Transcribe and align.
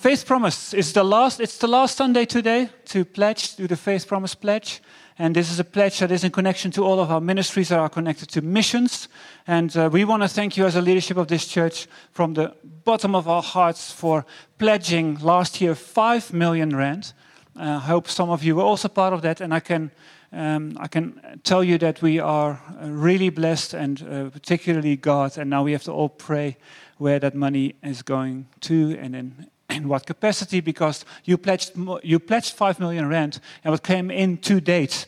Faith 0.00 0.24
Promise 0.24 0.72
is 0.72 0.94
the 0.94 1.04
last, 1.04 1.40
it's 1.40 1.58
the 1.58 1.66
last 1.66 1.98
Sunday 1.98 2.24
today 2.24 2.70
to 2.86 3.04
pledge, 3.04 3.56
do 3.56 3.66
the 3.66 3.76
Faith 3.76 4.08
Promise 4.08 4.34
pledge. 4.34 4.80
And 5.18 5.36
this 5.36 5.50
is 5.50 5.60
a 5.60 5.64
pledge 5.64 5.98
that 5.98 6.10
is 6.10 6.24
in 6.24 6.30
connection 6.30 6.70
to 6.70 6.82
all 6.82 7.00
of 7.00 7.10
our 7.10 7.20
ministries 7.20 7.68
that 7.68 7.78
are 7.78 7.90
connected 7.90 8.30
to 8.30 8.40
missions. 8.40 9.08
And 9.46 9.76
uh, 9.76 9.90
we 9.92 10.06
want 10.06 10.22
to 10.22 10.28
thank 10.28 10.56
you 10.56 10.64
as 10.64 10.74
a 10.74 10.80
leadership 10.80 11.18
of 11.18 11.28
this 11.28 11.46
church 11.46 11.86
from 12.12 12.32
the 12.32 12.54
bottom 12.82 13.14
of 13.14 13.28
our 13.28 13.42
hearts 13.42 13.92
for 13.92 14.24
pledging 14.56 15.18
last 15.18 15.60
year 15.60 15.74
5 15.74 16.32
million 16.32 16.74
rand. 16.74 17.12
Uh, 17.54 17.62
I 17.64 17.78
hope 17.80 18.08
some 18.08 18.30
of 18.30 18.42
you 18.42 18.56
were 18.56 18.62
also 18.62 18.88
part 18.88 19.12
of 19.12 19.20
that. 19.20 19.42
And 19.42 19.52
I 19.52 19.60
can, 19.60 19.90
um, 20.32 20.78
I 20.80 20.88
can 20.88 21.40
tell 21.44 21.62
you 21.62 21.76
that 21.76 22.00
we 22.00 22.18
are 22.18 22.58
uh, 22.82 22.88
really 22.88 23.28
blessed 23.28 23.74
and 23.74 24.02
uh, 24.02 24.30
particularly 24.30 24.96
God. 24.96 25.36
And 25.36 25.50
now 25.50 25.62
we 25.62 25.72
have 25.72 25.84
to 25.84 25.92
all 25.92 26.08
pray 26.08 26.56
where 26.96 27.18
that 27.18 27.34
money 27.34 27.74
is 27.82 28.00
going 28.00 28.46
to 28.60 28.98
and 28.98 29.14
in 29.14 29.50
in 29.70 29.88
what 29.88 30.06
capacity 30.06 30.60
because 30.60 31.04
you 31.24 31.38
pledged, 31.38 31.72
you 32.02 32.18
pledged 32.18 32.54
5 32.54 32.80
million 32.80 33.08
rand 33.08 33.40
and 33.64 33.72
what 33.72 33.82
came 33.82 34.10
in 34.10 34.36
to 34.38 34.60
date 34.60 35.06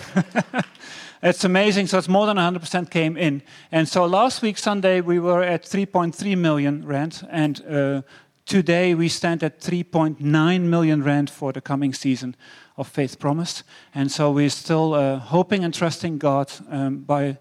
it's 1.23 1.45
amazing. 1.45 1.87
So 1.87 1.97
it's 1.97 2.09
more 2.09 2.27
than 2.27 2.37
100% 2.37 2.91
came 2.91 3.17
in. 3.17 3.41
And 3.73 3.89
so 3.89 4.05
last 4.05 4.43
week, 4.43 4.59
Sunday, 4.59 5.01
we 5.01 5.19
were 5.19 5.43
at 5.43 5.63
3.3 5.63 6.37
million 6.37 6.85
rand. 6.85 7.27
And 7.31 7.65
uh, 7.67 8.03
today 8.45 8.95
we 8.95 9.09
stand 9.09 9.43
at 9.43 9.61
3.9 9.61 10.61
million 10.63 11.03
rand 11.03 11.31
for 11.31 11.51
the 11.53 11.63
coming 11.63 11.95
season 11.95 12.37
of 12.77 12.89
Faith 12.89 13.19
Promise. 13.19 13.63
And 13.95 14.11
so 14.11 14.31
we're 14.31 14.51
still 14.51 14.95
uh, 14.95 15.19
hoping 15.19 15.65
and 15.65 15.73
trusting 15.73 16.19
God 16.19 16.53
um, 16.71 16.99
by 16.99 17.39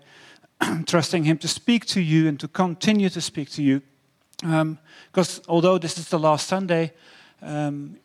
trusting 0.86 1.24
Him 1.24 1.38
to 1.40 1.48
speak 1.48 1.86
to 1.88 2.02
you 2.02 2.28
and 2.28 2.40
to 2.40 2.48
continue 2.48 3.10
to 3.10 3.22
speak 3.22 3.50
to 3.52 3.64
you. 3.64 3.82
Because 4.38 5.40
um, 5.40 5.44
although 5.48 5.78
this 5.78 5.98
is 5.98 6.10
the 6.10 6.20
last 6.20 6.48
Sunday, 6.48 6.94
um, 7.42 7.98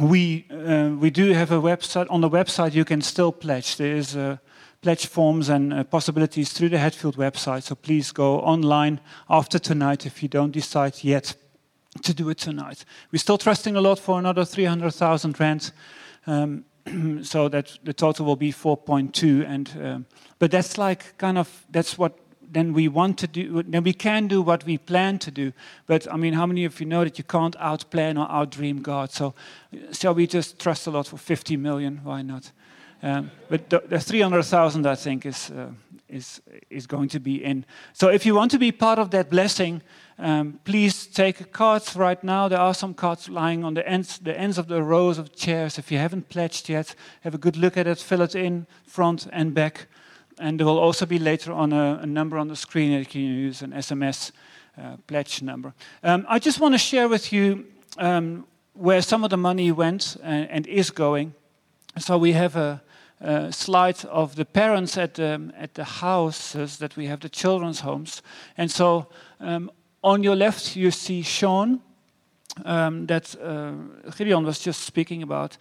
we, 0.00 0.46
uh, 0.50 0.90
we 0.98 1.10
do 1.10 1.32
have 1.32 1.50
a 1.50 1.60
website. 1.60 2.06
On 2.10 2.20
the 2.20 2.28
website, 2.28 2.74
you 2.74 2.84
can 2.84 3.00
still 3.00 3.32
pledge. 3.32 3.76
There 3.76 3.96
is 3.96 4.16
uh, 4.16 4.36
pledge 4.82 5.06
forms 5.06 5.48
and 5.48 5.72
uh, 5.72 5.84
possibilities 5.84 6.52
through 6.52 6.68
the 6.70 6.78
Hatfield 6.78 7.16
website. 7.16 7.62
So 7.62 7.74
please 7.74 8.12
go 8.12 8.40
online 8.40 9.00
after 9.28 9.58
tonight 9.58 10.06
if 10.06 10.22
you 10.22 10.28
don't 10.28 10.52
decide 10.52 11.02
yet 11.02 11.34
to 12.02 12.14
do 12.14 12.28
it 12.28 12.38
tonight. 12.38 12.84
We're 13.10 13.18
still 13.18 13.38
trusting 13.38 13.76
a 13.76 13.80
lot 13.80 13.98
for 13.98 14.18
another 14.18 14.44
300,000 14.44 15.40
rand. 15.40 15.72
Um, 16.26 16.64
so 17.22 17.48
that 17.48 17.78
the 17.84 17.92
total 17.92 18.26
will 18.26 18.36
be 18.36 18.52
4.2. 18.52 19.48
And 19.48 19.70
um, 19.82 20.06
but 20.38 20.50
that's 20.50 20.78
like 20.78 21.16
kind 21.18 21.38
of 21.38 21.66
that's 21.70 21.98
what 21.98 22.18
then 22.50 22.72
we 22.72 22.88
want 22.88 23.18
to 23.18 23.26
do. 23.26 23.62
Then 23.62 23.82
we 23.82 23.92
can 23.92 24.26
do 24.26 24.42
what 24.42 24.64
we 24.64 24.78
plan 24.78 25.18
to 25.18 25.30
do. 25.30 25.52
But 25.86 26.12
I 26.12 26.16
mean, 26.16 26.34
how 26.34 26.46
many 26.46 26.64
of 26.64 26.80
you 26.80 26.86
know 26.86 27.04
that 27.04 27.18
you 27.18 27.24
can't 27.24 27.56
outplan 27.58 28.18
or 28.18 28.26
outdream 28.28 28.82
God? 28.82 29.10
So 29.12 29.34
shall 29.92 30.14
we 30.14 30.26
just 30.26 30.58
trust 30.58 30.86
a 30.86 30.90
lot 30.90 31.06
for 31.06 31.18
50 31.18 31.56
million? 31.56 32.00
Why 32.04 32.22
not? 32.22 32.52
Um, 33.02 33.30
but 33.48 33.70
the, 33.70 33.80
the 33.86 34.00
300,000, 34.00 34.86
I 34.86 34.96
think, 34.96 35.24
is 35.24 35.50
uh, 35.50 35.70
is 36.08 36.40
is 36.70 36.86
going 36.86 37.08
to 37.10 37.20
be 37.20 37.44
in. 37.44 37.64
So 37.92 38.08
if 38.08 38.24
you 38.26 38.34
want 38.34 38.50
to 38.52 38.58
be 38.58 38.72
part 38.72 38.98
of 38.98 39.10
that 39.10 39.30
blessing. 39.30 39.82
Um, 40.20 40.58
please 40.64 41.06
take 41.06 41.52
cards 41.52 41.94
right 41.94 42.22
now. 42.24 42.48
There 42.48 42.58
are 42.58 42.74
some 42.74 42.92
cards 42.92 43.28
lying 43.28 43.64
on 43.64 43.74
the 43.74 43.88
ends, 43.88 44.18
the 44.18 44.36
ends 44.36 44.58
of 44.58 44.66
the 44.66 44.82
rows 44.82 45.16
of 45.16 45.32
chairs. 45.32 45.78
If 45.78 45.92
you 45.92 45.98
haven't 45.98 46.28
pledged 46.28 46.68
yet, 46.68 46.96
have 47.20 47.36
a 47.36 47.38
good 47.38 47.56
look 47.56 47.76
at 47.76 47.86
it, 47.86 47.98
fill 47.98 48.22
it 48.22 48.34
in 48.34 48.66
front 48.84 49.28
and 49.32 49.54
back. 49.54 49.86
And 50.40 50.58
there 50.58 50.66
will 50.66 50.78
also 50.78 51.06
be 51.06 51.20
later 51.20 51.52
on 51.52 51.72
a, 51.72 52.00
a 52.02 52.06
number 52.06 52.36
on 52.36 52.48
the 52.48 52.56
screen 52.56 52.92
that 52.92 52.98
you 52.98 53.06
can 53.06 53.20
use, 53.20 53.62
an 53.62 53.70
SMS 53.70 54.32
uh, 54.76 54.96
pledge 55.06 55.40
number. 55.40 55.72
Um, 56.02 56.26
I 56.28 56.40
just 56.40 56.58
want 56.58 56.74
to 56.74 56.78
share 56.78 57.08
with 57.08 57.32
you 57.32 57.66
um, 57.98 58.44
where 58.74 59.02
some 59.02 59.22
of 59.22 59.30
the 59.30 59.36
money 59.36 59.70
went 59.70 60.16
and, 60.22 60.50
and 60.50 60.66
is 60.66 60.90
going. 60.90 61.34
So 61.98 62.18
we 62.18 62.32
have 62.32 62.56
a, 62.56 62.82
a 63.20 63.52
slide 63.52 64.04
of 64.04 64.34
the 64.36 64.44
parents 64.44 64.96
at 64.96 65.14
the, 65.14 65.52
at 65.56 65.74
the 65.74 65.84
houses 65.84 66.78
that 66.78 66.96
we 66.96 67.06
have, 67.06 67.20
the 67.20 67.28
children's 67.28 67.80
homes. 67.80 68.22
And 68.56 68.70
so 68.70 69.08
um, 69.40 69.70
on 70.02 70.22
your 70.22 70.36
left, 70.36 70.76
you 70.76 70.90
see 70.90 71.22
Sean, 71.22 71.80
um, 72.64 73.06
that 73.06 73.34
uh, 73.40 73.72
Gideon 74.16 74.44
was 74.44 74.58
just 74.58 74.82
speaking 74.82 75.22
about. 75.22 75.56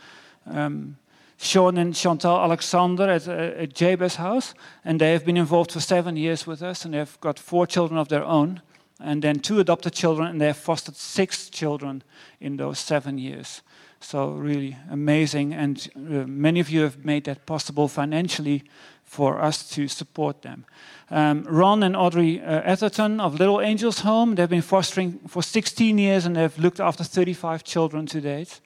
Um, 0.45 0.97
Sean 1.37 1.77
and 1.77 1.95
Chantal 1.95 2.39
Alexander 2.39 3.09
at, 3.09 3.27
uh, 3.27 3.61
at 3.61 3.73
Jabez 3.73 4.15
House, 4.15 4.55
and 4.83 4.99
they 4.99 5.11
have 5.11 5.23
been 5.23 5.37
involved 5.37 5.71
for 5.71 5.79
seven 5.79 6.17
years 6.17 6.47
with 6.47 6.63
us, 6.63 6.83
and 6.83 6.93
they've 6.93 7.19
got 7.21 7.37
four 7.37 7.67
children 7.67 7.99
of 7.99 8.07
their 8.07 8.23
own, 8.23 8.61
and 8.99 9.21
then 9.21 9.39
two 9.39 9.59
adopted 9.59 9.93
children, 9.93 10.27
and 10.27 10.41
they 10.41 10.47
have 10.47 10.57
fostered 10.57 10.95
six 10.95 11.49
children 11.49 12.03
in 12.39 12.57
those 12.57 12.79
seven 12.79 13.19
years. 13.19 13.61
So, 13.99 14.29
really 14.29 14.77
amazing, 14.89 15.53
and 15.53 15.89
uh, 15.95 16.27
many 16.27 16.59
of 16.59 16.69
you 16.69 16.81
have 16.81 17.03
made 17.03 17.23
that 17.23 17.45
possible 17.45 17.87
financially 17.87 18.63
for 19.03 19.41
us 19.41 19.67
to 19.69 19.87
support 19.87 20.41
them. 20.41 20.65
Um, 21.09 21.43
Ron 21.49 21.83
and 21.83 21.95
Audrey 21.95 22.41
uh, 22.41 22.61
Atherton 22.61 23.19
of 23.19 23.39
Little 23.39 23.61
Angels 23.61 23.99
Home, 23.99 24.35
they've 24.35 24.49
been 24.49 24.61
fostering 24.61 25.19
for 25.27 25.41
16 25.41 25.97
years 25.97 26.25
and 26.25 26.35
they've 26.35 26.59
looked 26.59 26.79
after 26.79 27.03
35 27.03 27.63
children 27.63 28.05
to 28.07 28.21
date. 28.21 28.59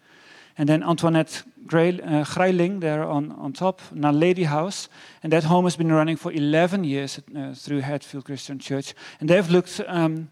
And 0.58 0.68
then 0.68 0.84
Antoinette 0.84 1.44
uh, 1.46 2.24
Greiling 2.26 2.82
there 2.82 3.04
on, 3.04 3.32
on 3.34 3.54
top, 3.54 3.82
now 3.94 4.12
Lady 4.12 4.44
House. 4.44 4.90
And 5.24 5.32
that 5.32 5.44
home 5.44 5.66
has 5.66 5.76
been 5.76 5.92
running 5.92 6.18
for 6.18 6.32
11 6.32 6.84
years 6.84 7.20
uh, 7.36 7.54
through 7.54 7.82
Hatfield 7.82 8.26
Christian 8.26 8.60
Church. 8.60 8.94
And 9.20 9.30
they've 9.30 9.50
looked 9.50 9.80
um, 9.88 10.30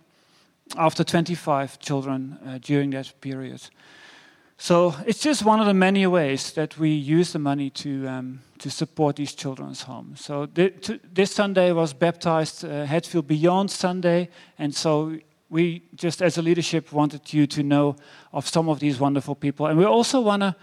after 0.75 1.03
25 1.03 1.79
children 1.79 2.37
uh, 2.45 2.57
during 2.59 2.89
that 2.91 3.13
period. 3.21 3.61
So 4.61 4.93
it's 5.05 5.19
just 5.19 5.45
one 5.45 5.61
of 5.61 5.67
the 5.67 5.73
many 5.73 6.05
ways 6.05 6.51
that 6.51 6.77
we 6.77 6.89
use 6.89 7.31
the 7.31 7.39
money 7.39 7.69
to, 7.69 8.05
um, 8.09 8.39
to 8.57 8.69
support 8.69 9.15
these 9.15 9.33
children's 9.33 9.83
homes. 9.83 10.19
So 10.19 10.47
th 10.47 10.99
this 11.13 11.33
Sunday 11.33 11.71
was 11.71 11.93
baptized 11.93 12.65
uh, 12.65 12.85
Hatfield 12.85 13.25
Beyond 13.25 13.71
Sunday, 13.71 14.27
and 14.57 14.75
so 14.75 15.17
we 15.49 15.81
just 15.95 16.21
as 16.21 16.37
a 16.37 16.41
leadership 16.41 16.91
wanted 16.91 17.33
you 17.33 17.47
to 17.47 17.63
know 17.63 17.95
of 18.31 18.47
some 18.47 18.71
of 18.71 18.79
these 18.79 18.99
wonderful 18.99 19.35
people. 19.35 19.65
And 19.65 19.79
we 19.79 19.85
also 19.85 20.19
want 20.21 20.41
to 20.41 20.55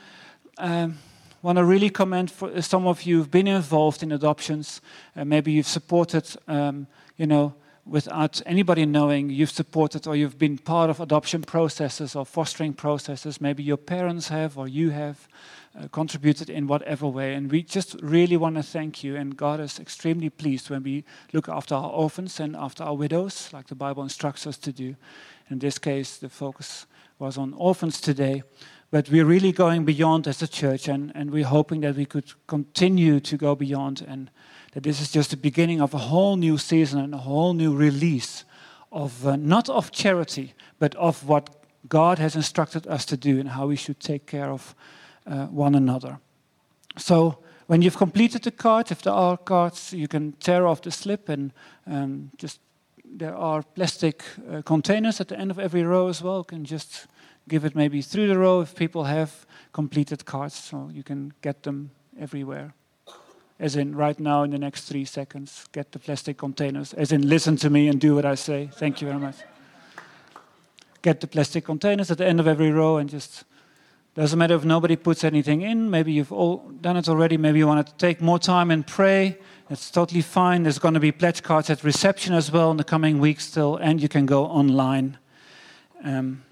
um, 0.58 0.98
want 1.42 1.56
to 1.58 1.64
really 1.64 1.90
commend 1.90 2.30
for 2.30 2.62
some 2.62 2.88
of 2.88 3.02
you 3.06 3.16
who've 3.16 3.30
been 3.30 3.48
involved 3.48 4.02
in 4.02 4.12
adoptions. 4.12 4.82
Uh, 5.16 5.24
maybe 5.24 5.50
you've 5.52 5.72
supported, 5.72 6.24
um, 6.48 6.86
you 7.16 7.26
know, 7.26 7.54
without 7.86 8.42
anybody 8.44 8.84
knowing 8.84 9.30
you've 9.30 9.50
supported 9.50 10.06
or 10.06 10.16
you've 10.16 10.38
been 10.38 10.58
part 10.58 10.90
of 10.90 10.98
adoption 11.00 11.42
processes 11.42 12.16
or 12.16 12.26
fostering 12.26 12.72
processes. 12.72 13.40
Maybe 13.40 13.62
your 13.62 13.76
parents 13.76 14.28
have 14.28 14.58
or 14.58 14.66
you 14.66 14.90
have 14.90 15.28
uh, 15.78 15.86
contributed 15.88 16.50
in 16.50 16.66
whatever 16.66 17.06
way. 17.06 17.34
And 17.34 17.50
we 17.50 17.62
just 17.62 17.96
really 18.02 18.36
want 18.36 18.56
to 18.56 18.62
thank 18.62 19.04
you. 19.04 19.14
And 19.14 19.36
God 19.36 19.60
is 19.60 19.78
extremely 19.78 20.30
pleased 20.30 20.68
when 20.68 20.82
we 20.82 21.04
look 21.32 21.48
after 21.48 21.76
our 21.76 21.90
orphans 21.90 22.40
and 22.40 22.56
after 22.56 22.82
our 22.82 22.96
widows, 22.96 23.50
like 23.52 23.68
the 23.68 23.74
Bible 23.76 24.02
instructs 24.02 24.46
us 24.46 24.56
to 24.58 24.72
do. 24.72 24.96
In 25.48 25.60
this 25.60 25.78
case, 25.78 26.16
the 26.16 26.28
focus 26.28 26.86
was 27.20 27.38
on 27.38 27.54
orphans 27.54 28.00
today. 28.00 28.42
But 28.90 29.10
we're 29.10 29.24
really 29.24 29.52
going 29.52 29.84
beyond 29.84 30.28
as 30.28 30.42
a 30.42 30.48
church, 30.48 30.86
and, 30.86 31.12
and 31.14 31.30
we're 31.32 31.44
hoping 31.44 31.80
that 31.80 31.96
we 31.96 32.06
could 32.06 32.32
continue 32.46 33.18
to 33.20 33.36
go 33.36 33.54
beyond 33.54 34.04
and 34.06 34.30
that 34.76 34.82
this 34.82 35.00
is 35.00 35.10
just 35.10 35.30
the 35.30 35.38
beginning 35.38 35.80
of 35.80 35.94
a 35.94 35.98
whole 35.98 36.36
new 36.36 36.58
season 36.58 37.00
and 37.00 37.14
a 37.14 37.24
whole 37.24 37.54
new 37.54 37.74
release 37.74 38.44
of 38.92 39.26
uh, 39.26 39.34
not 39.34 39.70
of 39.70 39.90
charity, 39.90 40.52
but 40.78 40.94
of 40.96 41.26
what 41.26 41.48
God 41.88 42.18
has 42.18 42.36
instructed 42.36 42.86
us 42.86 43.06
to 43.06 43.16
do 43.16 43.40
and 43.40 43.48
how 43.48 43.68
we 43.68 43.76
should 43.76 44.00
take 44.00 44.26
care 44.26 44.50
of 44.50 44.74
uh, 45.26 45.46
one 45.46 45.74
another. 45.74 46.18
So, 46.98 47.38
when 47.68 47.80
you've 47.80 47.96
completed 47.96 48.42
the 48.42 48.50
card, 48.50 48.90
if 48.90 49.00
there 49.00 49.14
are 49.14 49.38
cards, 49.38 49.94
you 49.94 50.08
can 50.08 50.32
tear 50.32 50.66
off 50.66 50.82
the 50.82 50.90
slip 50.90 51.30
and 51.30 51.52
um, 51.86 52.30
just 52.36 52.60
there 53.02 53.34
are 53.34 53.62
plastic 53.62 54.24
uh, 54.52 54.60
containers 54.60 55.22
at 55.22 55.28
the 55.28 55.38
end 55.38 55.50
of 55.50 55.58
every 55.58 55.84
row 55.84 56.08
as 56.08 56.20
well. 56.20 56.40
You 56.40 56.44
can 56.44 56.64
just 56.66 57.06
give 57.48 57.64
it 57.64 57.74
maybe 57.74 58.02
through 58.02 58.28
the 58.28 58.38
row 58.38 58.60
if 58.60 58.74
people 58.74 59.04
have 59.04 59.46
completed 59.72 60.26
cards, 60.26 60.54
so 60.54 60.90
you 60.92 61.02
can 61.02 61.32
get 61.40 61.62
them 61.62 61.92
everywhere 62.20 62.74
as 63.58 63.76
in 63.76 63.94
right 63.96 64.18
now 64.20 64.42
in 64.42 64.50
the 64.50 64.58
next 64.58 64.84
three 64.84 65.04
seconds, 65.04 65.66
get 65.72 65.92
the 65.92 65.98
plastic 65.98 66.36
containers, 66.36 66.92
as 66.94 67.12
in 67.12 67.28
listen 67.28 67.56
to 67.56 67.70
me 67.70 67.88
and 67.88 68.00
do 68.00 68.14
what 68.14 68.24
I 68.24 68.34
say. 68.34 68.68
Thank 68.72 69.00
you 69.00 69.08
very 69.08 69.20
much. 69.20 69.36
Get 71.02 71.20
the 71.20 71.26
plastic 71.26 71.64
containers 71.64 72.10
at 72.10 72.18
the 72.18 72.26
end 72.26 72.40
of 72.40 72.46
every 72.46 72.70
row 72.70 72.96
and 72.96 73.08
just 73.08 73.44
doesn't 74.14 74.38
matter 74.38 74.54
if 74.54 74.64
nobody 74.64 74.96
puts 74.96 75.24
anything 75.24 75.60
in. 75.60 75.90
Maybe 75.90 76.10
you've 76.10 76.32
all 76.32 76.58
done 76.80 76.96
it 76.96 77.06
already. 77.06 77.36
Maybe 77.36 77.58
you 77.58 77.66
want 77.66 77.86
to 77.86 77.94
take 77.96 78.22
more 78.22 78.38
time 78.38 78.70
and 78.70 78.86
pray. 78.86 79.36
It's 79.68 79.90
totally 79.90 80.22
fine. 80.22 80.62
There's 80.62 80.78
going 80.78 80.94
to 80.94 81.00
be 81.00 81.12
pledge 81.12 81.42
cards 81.42 81.68
at 81.68 81.84
reception 81.84 82.32
as 82.32 82.50
well 82.50 82.70
in 82.70 82.78
the 82.78 82.84
coming 82.84 83.18
weeks 83.18 83.44
still, 83.44 83.76
and 83.76 84.00
you 84.00 84.08
can 84.08 84.24
go 84.24 84.46
online. 84.46 85.18
Um, 86.02 86.45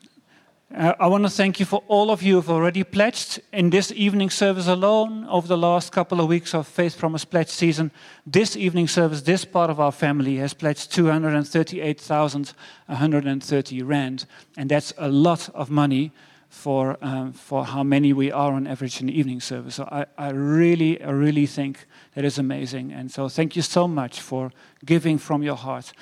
Uh, 0.76 0.92
I 0.98 1.06
want 1.06 1.22
to 1.22 1.30
thank 1.30 1.60
you 1.60 1.66
for 1.66 1.84
all 1.86 2.10
of 2.10 2.20
you 2.20 2.32
who 2.32 2.40
have 2.40 2.50
already 2.50 2.82
pledged 2.82 3.40
in 3.52 3.70
this 3.70 3.92
evening 3.92 4.28
service 4.28 4.66
alone 4.66 5.24
over 5.26 5.46
the 5.46 5.56
last 5.56 5.92
couple 5.92 6.20
of 6.20 6.26
weeks 6.26 6.52
of 6.52 6.66
Faith 6.66 6.98
Promise 6.98 7.24
Pledge 7.26 7.48
season. 7.48 7.92
This 8.26 8.56
evening 8.56 8.88
service, 8.88 9.22
this 9.22 9.44
part 9.44 9.70
of 9.70 9.78
our 9.78 9.92
family 9.92 10.38
has 10.38 10.52
pledged 10.52 10.92
238,130 10.92 13.82
Rand. 13.84 14.26
And 14.56 14.68
that's 14.68 14.92
a 14.98 15.08
lot 15.08 15.48
of 15.50 15.70
money 15.70 16.10
for, 16.48 16.96
um, 17.00 17.32
for 17.32 17.66
how 17.66 17.84
many 17.84 18.12
we 18.12 18.32
are 18.32 18.52
on 18.52 18.66
average 18.66 19.00
in 19.00 19.06
the 19.06 19.16
evening 19.16 19.40
service. 19.40 19.76
So 19.76 19.88
I, 19.92 20.06
I 20.18 20.30
really, 20.30 21.00
I 21.00 21.10
really 21.10 21.46
think 21.46 21.86
that 22.14 22.24
is 22.24 22.36
amazing. 22.36 22.92
And 22.92 23.12
so 23.12 23.28
thank 23.28 23.54
you 23.54 23.62
so 23.62 23.86
much 23.86 24.20
for 24.20 24.50
giving 24.84 25.18
from 25.18 25.44
your 25.44 25.54
heart. 25.54 25.92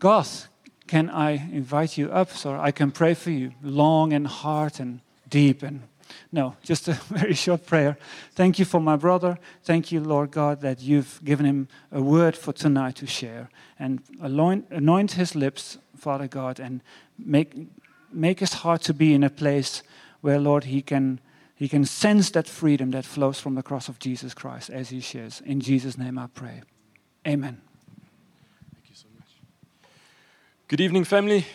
Garth, 0.00 0.48
can 0.88 1.10
I 1.10 1.32
invite 1.32 1.96
you 1.96 2.10
up 2.10 2.30
so 2.30 2.58
I 2.58 2.72
can 2.72 2.90
pray 2.90 3.14
for 3.14 3.30
you 3.30 3.52
long 3.62 4.12
and 4.12 4.26
hard 4.26 4.80
and 4.80 5.00
deep 5.28 5.62
and 5.62 5.82
no, 6.32 6.56
just 6.62 6.88
a 6.88 6.92
very 7.08 7.34
short 7.34 7.66
prayer. 7.66 7.96
Thank 8.32 8.58
you 8.58 8.64
for 8.64 8.80
my 8.80 8.96
brother. 8.96 9.38
Thank 9.62 9.92
you, 9.92 10.00
Lord 10.00 10.30
God, 10.30 10.60
that 10.60 10.80
you've 10.80 11.20
given 11.24 11.46
him 11.46 11.68
a 11.92 12.02
word 12.02 12.36
for 12.36 12.52
tonight 12.52 12.96
to 12.96 13.06
share. 13.06 13.48
And 13.78 14.02
anoint 14.20 15.12
his 15.12 15.34
lips, 15.34 15.78
Father 15.96 16.28
God, 16.28 16.60
and 16.60 16.82
make, 17.18 17.54
make 18.12 18.40
his 18.40 18.54
heart 18.54 18.82
to 18.82 18.94
be 18.94 19.14
in 19.14 19.22
a 19.22 19.30
place 19.30 19.82
where, 20.20 20.38
Lord, 20.38 20.64
he 20.64 20.82
can, 20.82 21.20
he 21.54 21.68
can 21.68 21.84
sense 21.84 22.30
that 22.30 22.48
freedom 22.48 22.90
that 22.90 23.04
flows 23.04 23.40
from 23.40 23.54
the 23.54 23.62
cross 23.62 23.88
of 23.88 23.98
Jesus 23.98 24.34
Christ 24.34 24.70
as 24.70 24.90
he 24.90 25.00
shares. 25.00 25.42
In 25.44 25.60
Jesus' 25.60 25.96
name 25.96 26.18
I 26.18 26.26
pray. 26.26 26.62
Amen. 27.26 27.60
Thank 28.74 28.88
you 28.88 28.94
so 28.94 29.06
much. 29.16 29.28
Good 30.68 30.82
evening, 30.82 31.04
family. 31.04 31.46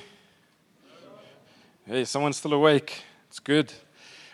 Hey, 1.86 2.04
someone's 2.04 2.38
still 2.38 2.54
awake. 2.54 3.04
It's 3.28 3.38
good. 3.38 3.72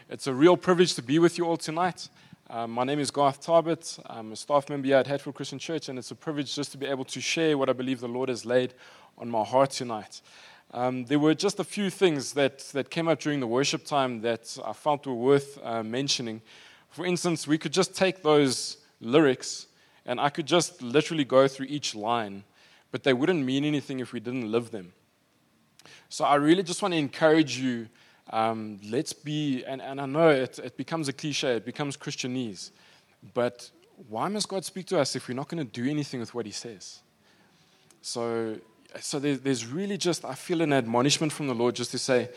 It's 0.10 0.26
a 0.26 0.34
real 0.34 0.56
privilege 0.56 0.94
to 0.94 1.02
be 1.02 1.20
with 1.20 1.38
you 1.38 1.44
all 1.44 1.58
tonight. 1.58 2.08
Um, 2.50 2.72
my 2.72 2.86
name 2.86 3.02
is 3.02 3.12
Garth 3.12 3.46
Tarbert. 3.46 4.00
I'm 4.06 4.32
a 4.32 4.38
staff 4.38 4.70
member 4.70 4.88
here 4.88 4.96
at 4.96 5.06
Hatfield 5.06 5.36
Christian 5.36 5.60
Church, 5.60 5.90
and 5.90 6.00
it's 6.00 6.12
a 6.12 6.16
privilege 6.16 6.56
just 6.56 6.72
to 6.72 6.78
be 6.78 6.86
able 6.86 7.04
to 7.04 7.20
share 7.20 7.58
what 7.58 7.68
I 7.68 7.74
believe 7.74 8.00
the 8.00 8.08
Lord 8.08 8.30
has 8.30 8.46
laid 8.46 8.74
on 9.18 9.30
my 9.30 9.44
heart 9.44 9.72
tonight. 9.72 10.22
Um, 10.74 11.04
there 11.04 11.20
were 11.20 11.36
just 11.36 11.60
a 11.60 11.66
few 11.66 11.90
things 11.90 12.32
that, 12.36 12.60
that 12.70 12.90
came 12.90 13.10
up 13.10 13.20
during 13.20 13.42
the 13.42 13.48
worship 13.48 13.84
time 13.84 14.22
that 14.22 14.58
I 14.66 14.72
felt 14.72 15.06
were 15.06 15.14
worth 15.14 15.60
uh, 15.62 15.84
mentioning. 15.84 16.42
For 16.90 17.06
instance, 17.06 17.46
we 17.46 17.58
could 17.58 17.74
just 17.74 17.98
take 17.98 18.24
those 18.24 18.78
lyrics 19.02 19.68
and 20.06 20.22
I 20.22 20.30
could 20.30 20.46
just 20.46 20.82
literally 20.82 21.26
go 21.26 21.50
through 21.50 21.68
each 21.70 21.96
line, 21.96 22.44
but 22.92 23.04
they 23.04 23.14
wouldn't 23.14 23.44
mean 23.46 23.66
anything 23.66 24.00
if 24.00 24.14
we 24.14 24.20
didn't 24.20 24.52
live 24.52 24.72
them. 24.72 24.94
So 26.10 26.26
I 26.26 26.36
really 26.36 26.64
just 26.64 26.82
want 26.82 26.94
to 26.94 26.98
encourage 26.98 27.58
you. 27.58 27.88
Um, 28.32 28.80
let's 28.88 29.14
be, 29.14 29.64
and, 29.66 29.82
and 29.82 30.00
I 30.00 30.06
know 30.06 30.30
it, 30.30 30.60
it 30.60 30.78
becomes 30.78 31.08
a 31.08 31.14
cliche, 31.14 31.56
it 31.56 31.66
becomes 31.66 31.98
Christianese, 31.98 32.70
but 33.34 33.72
why 34.08 34.28
must 34.28 34.48
God 34.48 34.64
speak 34.64 34.86
to 34.88 35.00
us 35.00 35.16
if 35.16 35.28
we're 35.28 35.34
not 35.34 35.48
going 35.48 35.66
to 35.66 35.82
do 35.82 35.90
anything 35.90 36.20
with 36.20 36.34
what 36.36 36.46
He 36.46 36.52
says? 36.52 37.00
So 38.02 38.60
so 39.00 39.20
there's 39.20 39.66
really 39.66 39.98
just, 39.98 40.26
I 40.26 40.34
feel 40.34 40.62
an 40.62 40.74
admonishment 40.74 41.32
from 41.32 41.48
the 41.48 41.54
Lord 41.54 41.76
just 41.76 41.92
to 41.92 42.00
say, 42.00 42.30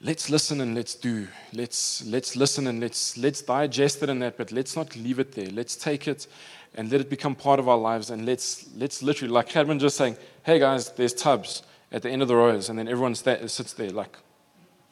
let's 0.00 0.30
listen 0.30 0.60
and 0.60 0.74
let's 0.74 0.94
do. 0.94 1.26
Let's, 1.52 2.04
let's 2.06 2.36
listen 2.36 2.66
and 2.66 2.80
let's, 2.80 3.18
let's 3.18 3.42
digest 3.42 4.02
it 4.02 4.08
in 4.08 4.20
that, 4.20 4.36
but 4.36 4.52
let's 4.52 4.76
not 4.76 4.94
leave 4.96 5.18
it 5.18 5.32
there. 5.32 5.48
Let's 5.50 5.76
take 5.76 6.06
it 6.06 6.26
and 6.76 6.90
let 6.90 7.00
it 7.00 7.10
become 7.10 7.34
part 7.34 7.58
of 7.58 7.68
our 7.68 7.78
lives. 7.78 8.10
And 8.10 8.26
let's, 8.26 8.66
let's 8.76 9.02
literally, 9.02 9.32
like 9.32 9.48
Cadman 9.48 9.78
just 9.78 9.96
saying, 9.96 10.16
hey 10.42 10.58
guys, 10.58 10.90
there's 10.90 11.14
tubs 11.14 11.62
at 11.90 12.02
the 12.02 12.10
end 12.10 12.22
of 12.22 12.28
the 12.28 12.36
rows. 12.36 12.68
And 12.68 12.78
then 12.78 12.88
everyone 12.88 13.14
sta- 13.14 13.46
sits 13.48 13.72
there 13.72 13.90
like, 13.90 14.16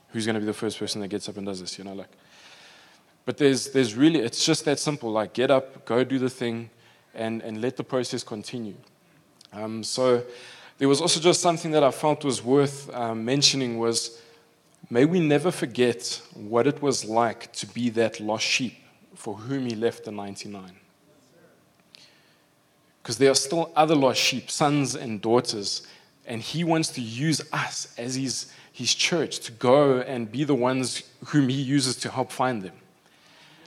who's 0.08 0.26
going 0.26 0.34
to 0.34 0.40
be 0.40 0.46
the 0.46 0.52
first 0.54 0.78
person 0.78 1.00
that 1.00 1.08
gets 1.08 1.28
up 1.28 1.36
and 1.36 1.46
does 1.46 1.60
this, 1.60 1.78
you 1.78 1.84
know, 1.84 1.94
like. 1.94 2.10
But 3.26 3.38
there's, 3.38 3.70
there's 3.70 3.94
really, 3.94 4.20
it's 4.20 4.44
just 4.44 4.64
that 4.66 4.78
simple. 4.78 5.10
Like, 5.10 5.32
get 5.32 5.50
up, 5.50 5.84
go 5.86 6.04
do 6.04 6.19
the 6.19 6.28
thing, 6.28 6.70
and, 7.14 7.42
and 7.42 7.60
let 7.60 7.76
the 7.76 7.84
process 7.84 8.22
continue. 8.22 8.75
Um, 9.52 9.82
so 9.82 10.22
there 10.78 10.88
was 10.88 11.00
also 11.00 11.20
just 11.20 11.40
something 11.40 11.70
that 11.70 11.82
I 11.82 11.90
felt 11.90 12.25
was 12.25 12.42
worth 12.42 12.92
um, 12.94 13.25
mentioning 13.25 13.78
was 13.78 14.20
may 14.90 15.04
we 15.04 15.20
never 15.20 15.50
forget 15.50 16.20
what 16.34 16.66
it 16.66 16.82
was 16.82 17.04
like 17.04 17.52
to 17.54 17.66
be 17.66 17.88
that 17.90 18.20
lost 18.20 18.44
sheep 18.44 18.75
for 19.14 19.34
whom 19.34 19.66
he 19.66 19.75
left 19.75 20.04
the 20.04 20.10
99. 20.10 20.72
Because 23.05 23.19
there 23.19 23.31
are 23.31 23.35
still 23.35 23.71
other 23.77 23.95
lost 23.95 24.19
sheep, 24.19 24.51
sons 24.51 24.95
and 24.95 25.21
daughters, 25.21 25.87
and 26.25 26.41
he 26.41 26.65
wants 26.65 26.89
to 26.89 27.03
use 27.03 27.43
us 27.53 27.93
as 27.99 28.15
his, 28.15 28.51
his 28.73 28.95
church 28.95 29.41
to 29.41 29.53
go 29.53 29.99
and 30.01 30.33
be 30.33 30.43
the 30.43 30.55
ones 30.55 31.03
whom 31.27 31.51
he 31.51 31.61
uses 31.61 31.97
to 31.97 32.11
help 32.11 32.33
find 32.33 32.62
them. 32.62 32.73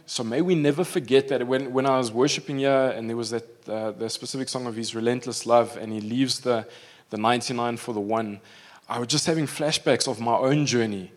So 0.08 0.24
may 0.24 0.42
we 0.42 0.56
never 0.56 0.84
forget 0.84 1.28
that 1.28 1.46
when, 1.46 1.72
when 1.72 1.86
I 1.86 2.00
was 2.00 2.12
worshiping 2.12 2.58
here 2.58 2.92
and 2.96 3.08
there 3.08 3.16
was 3.16 3.30
that 3.30 3.70
uh, 3.70 3.92
the 3.92 4.10
specific 4.10 4.50
song 4.50 4.66
of 4.66 4.76
his 4.76 4.96
relentless 4.96 5.46
love, 5.46 5.78
and 5.78 5.94
he 5.94 6.02
leaves 6.02 6.40
the, 6.40 6.66
the 7.12 7.18
99 7.18 7.78
for 7.78 7.94
the 7.94 8.00
one, 8.00 8.42
I 8.90 8.98
was 8.98 9.08
just 9.08 9.28
having 9.28 9.46
flashbacks 9.46 10.08
of 10.08 10.20
my 10.20 10.36
own 10.36 10.66
journey. 10.66 11.12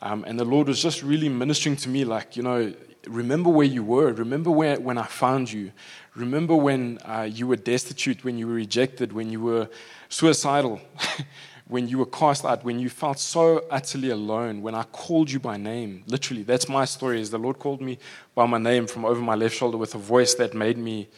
Um, 0.00 0.24
and 0.26 0.40
the 0.40 0.44
Lord 0.44 0.66
was 0.66 0.82
just 0.82 1.04
really 1.04 1.28
ministering 1.28 1.76
to 1.76 1.88
me, 1.88 2.04
like, 2.04 2.36
you 2.36 2.42
know, 2.42 2.74
remember 3.06 3.50
where 3.50 3.66
you 3.66 3.82
were. 3.82 4.12
Remember 4.12 4.50
where, 4.50 4.78
when 4.78 4.98
I 4.98 5.06
found 5.06 5.52
you. 5.52 5.72
Remember 6.14 6.54
when 6.54 6.98
uh, 7.04 7.28
you 7.30 7.46
were 7.46 7.56
destitute, 7.56 8.24
when 8.24 8.38
you 8.38 8.46
were 8.46 8.54
rejected, 8.54 9.12
when 9.12 9.30
you 9.30 9.40
were 9.40 9.68
suicidal, 10.08 10.80
when 11.68 11.88
you 11.88 11.98
were 11.98 12.06
cast 12.06 12.44
out, 12.44 12.64
when 12.64 12.78
you 12.78 12.90
felt 12.90 13.18
so 13.18 13.64
utterly 13.70 14.10
alone, 14.10 14.60
when 14.60 14.74
I 14.74 14.82
called 14.84 15.30
you 15.30 15.38
by 15.38 15.56
name. 15.56 16.02
Literally, 16.06 16.42
that's 16.42 16.68
my 16.68 16.84
story. 16.84 17.20
Is 17.20 17.30
the 17.30 17.38
Lord 17.38 17.58
called 17.58 17.80
me 17.80 17.98
by 18.34 18.46
my 18.46 18.58
name 18.58 18.86
from 18.86 19.04
over 19.04 19.20
my 19.20 19.34
left 19.34 19.56
shoulder 19.56 19.76
with 19.76 19.94
a 19.94 19.98
voice 19.98 20.34
that 20.34 20.52
made 20.54 20.76
me, 20.76 21.08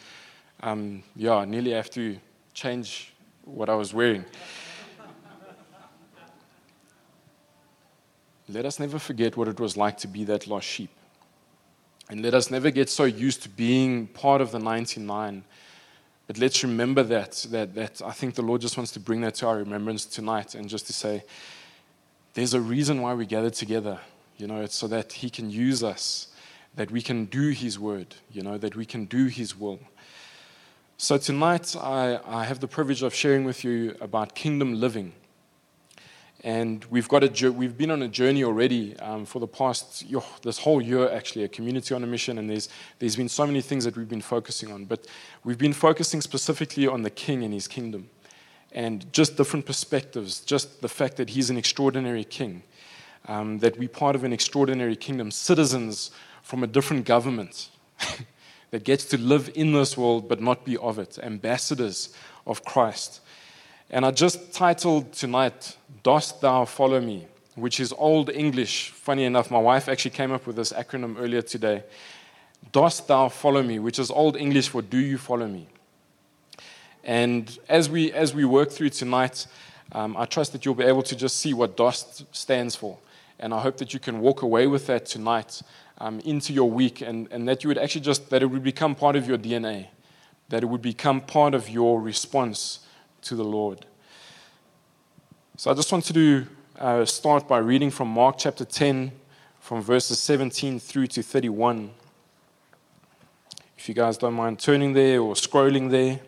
um, 0.61 1.03
yeah, 1.15 1.43
nearly 1.45 1.71
have 1.71 1.89
to 1.91 2.17
change 2.53 3.13
what 3.45 3.69
I 3.69 3.75
was 3.75 3.93
wearing. 3.93 4.25
Let 8.49 8.65
us 8.65 8.79
never 8.79 8.99
forget 8.99 9.35
what 9.37 9.47
it 9.47 9.59
was 9.59 9.77
like 9.77 9.97
to 9.99 10.07
be 10.07 10.25
that 10.25 10.47
lost 10.47 10.67
sheep. 10.67 10.89
And 12.09 12.21
let 12.21 12.33
us 12.33 12.51
never 12.51 12.69
get 12.69 12.89
so 12.89 13.05
used 13.05 13.43
to 13.43 13.49
being 13.49 14.07
part 14.07 14.41
of 14.41 14.51
the 14.51 14.59
99. 14.59 15.43
But 16.27 16.37
let's 16.37 16.63
remember 16.63 17.03
that, 17.03 17.45
that, 17.51 17.75
that 17.75 18.01
I 18.01 18.11
think 18.11 18.35
the 18.35 18.41
Lord 18.41 18.61
just 18.61 18.77
wants 18.77 18.91
to 18.93 18.99
bring 18.99 19.21
that 19.21 19.35
to 19.35 19.47
our 19.47 19.57
remembrance 19.57 20.05
tonight 20.05 20.55
and 20.55 20.69
just 20.69 20.87
to 20.87 20.93
say, 20.93 21.23
there's 22.33 22.53
a 22.53 22.61
reason 22.61 23.01
why 23.01 23.13
we 23.13 23.25
gather 23.25 23.49
together. 23.49 23.99
You 24.37 24.47
know, 24.47 24.61
it's 24.61 24.75
so 24.75 24.87
that 24.87 25.13
He 25.13 25.29
can 25.29 25.49
use 25.49 25.83
us, 25.83 26.27
that 26.75 26.91
we 26.91 27.01
can 27.01 27.25
do 27.25 27.49
His 27.49 27.77
word, 27.77 28.15
you 28.31 28.41
know, 28.41 28.57
that 28.57 28.75
we 28.75 28.85
can 28.85 29.05
do 29.05 29.27
His 29.27 29.57
will. 29.57 29.79
So, 30.97 31.17
tonight 31.17 31.75
I, 31.75 32.19
I, 32.25 32.45
have 32.45 32.59
the 32.59 32.67
privilege 32.67 33.03
of 33.03 33.13
sharing 33.13 33.43
with 33.43 33.63
you 33.63 33.95
about 33.99 34.35
kingdom 34.35 34.79
living. 34.79 35.13
And 36.43 36.83
we've, 36.85 37.07
got 37.07 37.23
a, 37.23 37.51
we've 37.51 37.77
been 37.77 37.89
on 37.89 38.01
a 38.01 38.07
journey 38.09 38.43
already 38.43 38.97
um, 38.99 39.25
for 39.25 39.39
the 39.39 39.47
past, 39.47 40.03
this 40.41 40.57
whole 40.57 40.81
year 40.81 41.09
actually, 41.09 41.45
a 41.45 41.47
community 41.47 41.95
on 41.95 42.03
a 42.03 42.07
mission, 42.07 42.37
and 42.37 42.49
there's, 42.49 42.67
there's 42.99 43.15
been 43.15 43.29
so 43.29 43.47
many 43.47 43.61
things 43.61 43.85
that 43.85 43.95
we've 43.95 44.09
been 44.09 44.21
focusing 44.21 44.71
on. 44.71 44.83
But 44.83 45.07
we've 45.45 45.57
been 45.57 45.73
focusing 45.73 46.19
specifically 46.19 46.85
on 46.85 47.03
the 47.03 47.09
king 47.09 47.43
and 47.43 47.53
his 47.53 47.69
kingdom, 47.69 48.09
and 48.73 49.11
just 49.13 49.37
different 49.37 49.65
perspectives, 49.65 50.41
just 50.41 50.81
the 50.81 50.89
fact 50.89 51.15
that 51.15 51.29
he's 51.29 51.49
an 51.49 51.57
extraordinary 51.57 52.25
king, 52.25 52.63
um, 53.29 53.59
that 53.59 53.79
we're 53.79 53.87
part 53.87 54.15
of 54.15 54.25
an 54.25 54.33
extraordinary 54.33 54.97
kingdom, 54.97 55.31
citizens 55.31 56.11
from 56.41 56.61
a 56.61 56.67
different 56.67 57.05
government. 57.05 57.69
that 58.73 58.83
gets 58.83 59.05
to 59.05 59.19
live 59.19 59.51
in 59.53 59.71
this 59.71 59.95
world 59.95 60.27
but 60.27 60.41
not 60.41 60.65
be 60.65 60.75
of 60.77 60.97
it, 60.97 61.19
ambassadors 61.21 62.11
of 62.47 62.65
Christ. 62.65 63.21
And 63.91 64.03
I 64.03 64.09
just 64.09 64.51
titled 64.51 65.13
tonight, 65.13 65.77
Dost 66.03 66.41
Thou 66.41 66.65
Follow 66.65 66.99
Me, 66.99 67.25
which 67.55 67.79
is 67.79 67.93
Old 67.93 68.29
English. 68.29 68.89
Funny 68.89 69.23
enough, 69.23 69.49
my 69.49 69.59
wife 69.59 69.87
actually 69.87 70.11
came 70.11 70.33
up 70.33 70.45
with 70.45 70.57
this 70.57 70.73
acronym 70.73 71.15
earlier 71.17 71.41
today. 71.41 71.83
Dost 72.73 73.07
Thou 73.07 73.29
Follow 73.29 73.63
Me, 73.63 73.79
which 73.79 73.99
is 73.99 74.11
Old 74.11 74.35
English 74.35 74.67
for 74.67 74.81
Do 74.81 74.97
You 74.97 75.17
Follow 75.17 75.47
Me? 75.47 75.67
And 77.05 77.57
as 77.69 77.89
we, 77.89 78.11
as 78.11 78.35
we 78.35 78.43
work 78.43 78.69
through 78.69 78.89
tonight, 78.89 79.47
um, 79.93 80.17
I 80.17 80.25
trust 80.25 80.51
that 80.51 80.65
you'll 80.65 80.75
be 80.75 80.83
able 80.83 81.03
to 81.03 81.15
just 81.15 81.37
see 81.37 81.53
what 81.53 81.77
DOST 81.77 82.35
stands 82.35 82.75
for. 82.75 82.97
And 83.39 83.53
I 83.53 83.61
hope 83.61 83.77
that 83.77 83.93
you 83.93 83.99
can 83.99 84.19
walk 84.19 84.41
away 84.41 84.67
with 84.67 84.87
that 84.87 85.05
tonight 85.05 85.61
um, 85.99 86.19
into 86.21 86.51
your 86.51 86.69
week 86.69 86.99
and, 86.99 87.29
and 87.31 87.47
that 87.47 87.63
you 87.63 87.69
would 87.69 87.77
actually 87.77 88.01
just, 88.01 88.29
that 88.29 88.43
it 88.43 88.47
would 88.47 88.63
become 88.63 88.93
part 88.93 89.15
of 89.15 89.25
your 89.25 89.37
DNA, 89.37 89.87
that 90.49 90.63
it 90.63 90.65
would 90.65 90.81
become 90.81 91.21
part 91.21 91.53
of 91.53 91.69
your 91.69 92.01
response 92.01 92.79
to 93.21 93.35
the 93.35 93.43
Lord. 93.43 93.85
So 95.55 95.69
I 95.69 95.75
just 95.75 95.91
want 95.91 96.03
to 96.05 96.47
uh, 96.79 97.05
start 97.05 97.47
by 97.47 97.59
reading 97.59 97.91
from 97.91 98.07
Mark 98.07 98.37
chapter 98.39 98.65
10, 98.65 99.11
from 99.59 99.83
verses 99.83 100.17
17 100.17 100.79
through 100.79 101.05
to 101.05 101.21
31. 101.21 101.91
If 103.77 103.87
you 103.87 103.93
guys 103.93 104.17
don't 104.17 104.33
mind 104.33 104.57
turning 104.57 104.93
there 104.93 105.21
or 105.21 105.35
scrolling 105.35 105.91
there, 105.91 106.19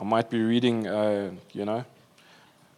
I 0.00 0.02
might 0.02 0.30
be 0.30 0.42
reading, 0.42 0.88
uh, 0.88 1.30
you 1.52 1.64
know, 1.64 1.84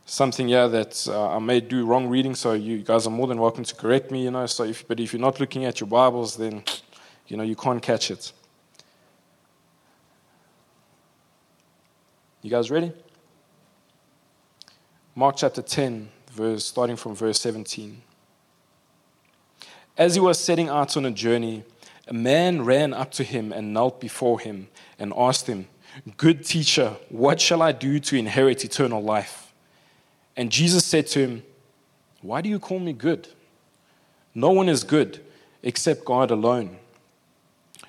something 0.05 0.49
here 0.49 0.69
that 0.69 1.09
uh, 1.09 1.37
I 1.37 1.39
may 1.39 1.61
do 1.61 1.87
wrong 1.87 2.09
reading, 2.09 2.35
so 2.35 2.53
you 2.53 2.83
guys 2.83 3.07
are 3.07 3.11
more 3.11 3.27
than 3.27 3.41
welcome 3.41 3.65
to 3.65 3.75
correct 3.75 4.11
me, 4.11 4.25
you 4.25 4.31
know. 4.31 4.45
So 4.45 4.65
if, 4.65 4.87
but 4.87 5.01
if 5.01 5.15
you're 5.15 5.23
not 5.23 5.41
looking 5.41 5.65
at 5.65 5.81
your 5.81 5.89
Bibles, 5.89 6.37
then, 6.37 6.63
you 7.29 7.39
know, 7.39 7.45
you 7.45 7.57
can't 7.57 7.83
catch 7.83 8.11
it. 8.11 8.31
You 12.43 12.51
guys 12.51 12.71
ready? 12.71 12.93
Mark 15.17 15.37
chapter 15.37 15.63
10, 15.63 16.09
verse, 16.33 16.65
starting 16.65 16.97
from 16.97 17.15
verse 17.15 17.41
17. 17.41 18.03
As 19.97 20.15
he 20.15 20.21
was 20.21 20.41
setting 20.41 20.69
out 20.69 20.97
on 20.97 21.05
a 21.07 21.13
journey, 21.13 21.63
a 22.09 22.13
man 22.13 22.65
ran 22.65 22.93
up 22.93 23.13
to 23.13 23.23
him 23.23 23.53
and 23.53 23.73
knelt 23.73 24.01
before 24.01 24.41
him 24.41 24.67
and 24.99 25.13
asked 25.17 25.47
him, 25.47 25.69
Good 26.17 26.45
teacher, 26.45 26.97
what 27.11 27.41
shall 27.41 27.63
I 27.63 27.71
do 27.71 28.01
to 28.01 28.17
inherit 28.17 28.65
eternal 28.65 29.01
life? 29.01 29.53
And 30.37 30.51
Jesus 30.51 30.85
said 30.85 31.07
to 31.09 31.21
him, 31.21 31.43
Why 32.21 32.41
do 32.41 32.49
you 32.49 32.59
call 32.59 32.81
me 32.81 32.93
good? 32.93 33.29
No 34.35 34.51
one 34.51 34.69
is 34.69 34.83
good 34.83 35.21
except 35.63 36.05
God 36.05 36.33
alone. 36.33 36.79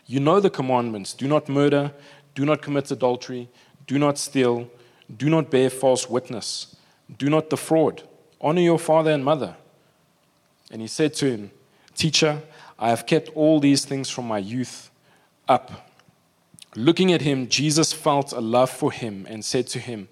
You 0.06 0.20
know 0.20 0.40
the 0.40 0.52
commandments 0.52 1.14
do 1.14 1.28
not 1.28 1.50
murder, 1.50 1.92
do 2.36 2.46
not 2.46 2.62
commit 2.62 2.92
adultery, 2.92 3.50
do 3.88 3.98
not 3.98 4.20
steal, 4.20 4.70
do 5.18 5.28
not 5.28 5.50
bear 5.50 5.72
false 5.72 6.08
witness, 6.08 6.75
do 7.18 7.30
not 7.30 7.50
defraud, 7.50 8.04
honor 8.42 8.62
your 8.62 8.80
father 8.80 9.12
and 9.12 9.24
mother. 9.24 9.56
And 10.72 10.82
he 10.82 10.88
said 10.88 11.14
to 11.16 11.30
him, 11.30 11.52
Teacher, 11.96 12.42
I 12.78 12.90
have 12.90 13.06
kept 13.06 13.30
all 13.36 13.60
these 13.60 13.86
things 13.86 14.10
from 14.10 14.28
my 14.28 14.40
youth 14.40 14.90
up. 15.48 15.90
Looking 16.76 17.14
at 17.14 17.22
him, 17.22 17.48
Jesus 17.48 17.94
felt 17.94 18.34
a 18.34 18.42
love 18.42 18.70
for 18.70 18.92
him 18.92 19.26
and 19.30 19.46
said 19.46 19.68
to 19.68 19.80
him, 19.80 20.10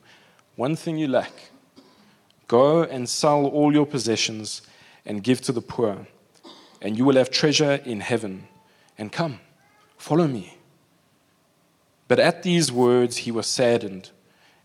One 0.55 0.75
thing 0.75 0.97
you 0.97 1.07
lack 1.07 1.33
go 2.47 2.83
and 2.83 3.09
sell 3.09 3.47
all 3.47 3.73
your 3.73 3.85
possessions 3.85 4.61
and 5.05 5.23
give 5.23 5.41
to 5.41 5.51
the 5.51 5.61
poor, 5.61 6.07
and 6.81 6.97
you 6.97 7.03
will 7.03 7.15
have 7.15 7.31
treasure 7.31 7.81
in 7.83 7.99
heaven. 7.99 8.47
And 8.97 9.11
come, 9.11 9.39
follow 9.97 10.27
me. 10.27 10.57
But 12.07 12.19
at 12.19 12.43
these 12.43 12.71
words 12.71 13.17
he 13.17 13.31
was 13.31 13.47
saddened, 13.47 14.11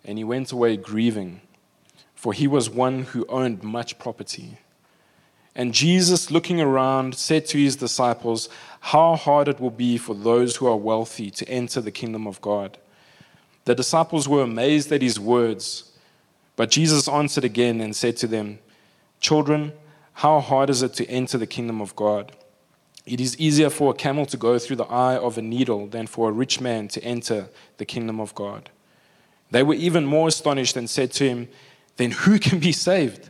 and 0.04 0.18
he 0.18 0.24
went 0.24 0.52
away 0.52 0.76
grieving, 0.76 1.40
for 2.18 2.32
he 2.32 2.48
was 2.48 2.68
one 2.68 3.04
who 3.04 3.24
owned 3.28 3.62
much 3.62 3.96
property. 3.96 4.58
And 5.54 5.72
Jesus, 5.72 6.32
looking 6.32 6.60
around, 6.60 7.14
said 7.14 7.46
to 7.46 7.58
his 7.58 7.76
disciples, 7.76 8.48
How 8.80 9.14
hard 9.14 9.46
it 9.46 9.60
will 9.60 9.70
be 9.70 9.98
for 9.98 10.16
those 10.16 10.56
who 10.56 10.66
are 10.66 10.76
wealthy 10.76 11.30
to 11.30 11.48
enter 11.48 11.80
the 11.80 11.92
kingdom 11.92 12.26
of 12.26 12.40
God. 12.40 12.76
The 13.66 13.76
disciples 13.76 14.28
were 14.28 14.42
amazed 14.42 14.90
at 14.90 15.00
his 15.00 15.20
words. 15.20 15.92
But 16.56 16.72
Jesus 16.72 17.06
answered 17.06 17.44
again 17.44 17.80
and 17.80 17.94
said 17.94 18.16
to 18.16 18.26
them, 18.26 18.58
Children, 19.20 19.72
how 20.14 20.40
hard 20.40 20.70
is 20.70 20.82
it 20.82 20.94
to 20.94 21.06
enter 21.06 21.38
the 21.38 21.46
kingdom 21.46 21.80
of 21.80 21.94
God? 21.94 22.32
It 23.06 23.20
is 23.20 23.38
easier 23.38 23.70
for 23.70 23.92
a 23.92 23.96
camel 23.96 24.26
to 24.26 24.36
go 24.36 24.58
through 24.58 24.76
the 24.76 24.86
eye 24.86 25.16
of 25.16 25.38
a 25.38 25.42
needle 25.42 25.86
than 25.86 26.08
for 26.08 26.28
a 26.28 26.32
rich 26.32 26.60
man 26.60 26.88
to 26.88 27.04
enter 27.04 27.48
the 27.76 27.86
kingdom 27.86 28.18
of 28.18 28.34
God. 28.34 28.70
They 29.52 29.62
were 29.62 29.74
even 29.74 30.04
more 30.04 30.26
astonished 30.26 30.76
and 30.76 30.90
said 30.90 31.12
to 31.12 31.28
him, 31.28 31.48
Then 31.98 32.12
who 32.12 32.38
can 32.38 32.58
be 32.58 32.72
saved? 32.72 33.28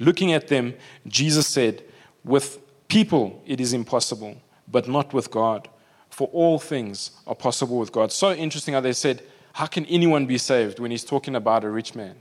Looking 0.00 0.32
at 0.32 0.48
them, 0.48 0.74
Jesus 1.06 1.46
said, 1.46 1.84
With 2.24 2.58
people 2.88 3.42
it 3.46 3.60
is 3.60 3.72
impossible, 3.72 4.36
but 4.66 4.88
not 4.88 5.14
with 5.14 5.30
God. 5.30 5.68
For 6.10 6.28
all 6.32 6.58
things 6.58 7.12
are 7.26 7.34
possible 7.34 7.78
with 7.78 7.92
God. 7.92 8.10
So 8.10 8.32
interesting 8.32 8.74
how 8.74 8.80
they 8.80 8.94
said, 8.94 9.22
How 9.52 9.66
can 9.66 9.84
anyone 9.86 10.26
be 10.26 10.38
saved 10.38 10.80
when 10.80 10.90
he's 10.90 11.04
talking 11.04 11.36
about 11.36 11.62
a 11.62 11.70
rich 11.70 11.94
man? 11.94 12.16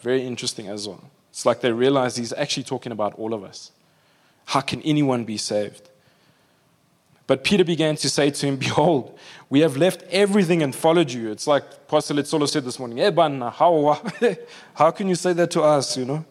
Very 0.00 0.24
interesting 0.24 0.68
as 0.68 0.88
well. 0.88 1.10
It's 1.30 1.44
like 1.44 1.60
they 1.60 1.72
realize 1.72 2.16
he's 2.16 2.32
actually 2.32 2.62
talking 2.62 2.92
about 2.92 3.14
all 3.14 3.34
of 3.34 3.42
us. 3.44 3.72
How 4.46 4.60
can 4.60 4.80
anyone 4.82 5.24
be 5.24 5.36
saved? 5.36 5.90
But 7.26 7.42
Peter 7.42 7.64
began 7.64 7.96
to 7.96 8.08
say 8.08 8.30
to 8.30 8.46
him, 8.46 8.56
Behold, 8.56 9.18
we 9.50 9.60
have 9.60 9.76
left 9.76 10.02
everything 10.10 10.62
and 10.62 10.74
followed 10.74 11.10
you. 11.10 11.30
It's 11.30 11.46
like 11.46 11.88
Pastor 11.88 12.14
Letsolo 12.14 12.48
said 12.48 12.64
this 12.64 12.78
morning, 12.78 13.00
eh, 13.00 13.10
how, 13.50 14.00
how 14.74 14.90
can 14.90 15.08
you 15.08 15.14
say 15.14 15.32
that 15.32 15.50
to 15.52 15.62
us, 15.62 15.96
you 15.96 16.04
know? 16.04 16.24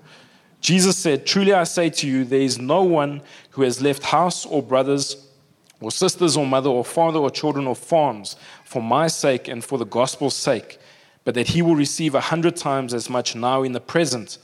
Jesus 0.62 0.98
said, 0.98 1.25
Truly 1.25 1.54
I 1.54 1.66
say 1.66 1.90
to 1.90 2.08
you, 2.08 2.24
there 2.24 2.40
is 2.40 2.58
no 2.58 2.84
one 2.84 3.22
who 3.52 3.64
has 3.64 3.82
left 3.82 4.04
house 4.04 4.46
or 4.46 4.64
brothers 4.64 5.28
or 5.82 5.92
sisters 5.92 6.38
or 6.38 6.46
mother 6.46 6.70
or 6.70 6.86
father 6.86 7.20
or 7.20 7.30
children 7.30 7.68
or 7.68 7.75
farms 7.75 8.38
for 8.64 8.82
my 8.82 9.08
sake 9.08 9.48
and 9.48 9.64
for 9.64 9.78
the 9.78 9.86
gospel's 9.86 10.36
sake, 10.36 10.80
but 11.25 11.36
that 11.36 11.50
he 11.50 11.62
will 11.62 11.75
receive 11.75 12.16
a 12.16 12.22
hundred 12.22 12.56
times 12.56 12.94
as 12.94 13.10
much 13.10 13.36
now 13.36 13.64
in 13.64 13.74
the 13.74 13.82
present 13.82 14.38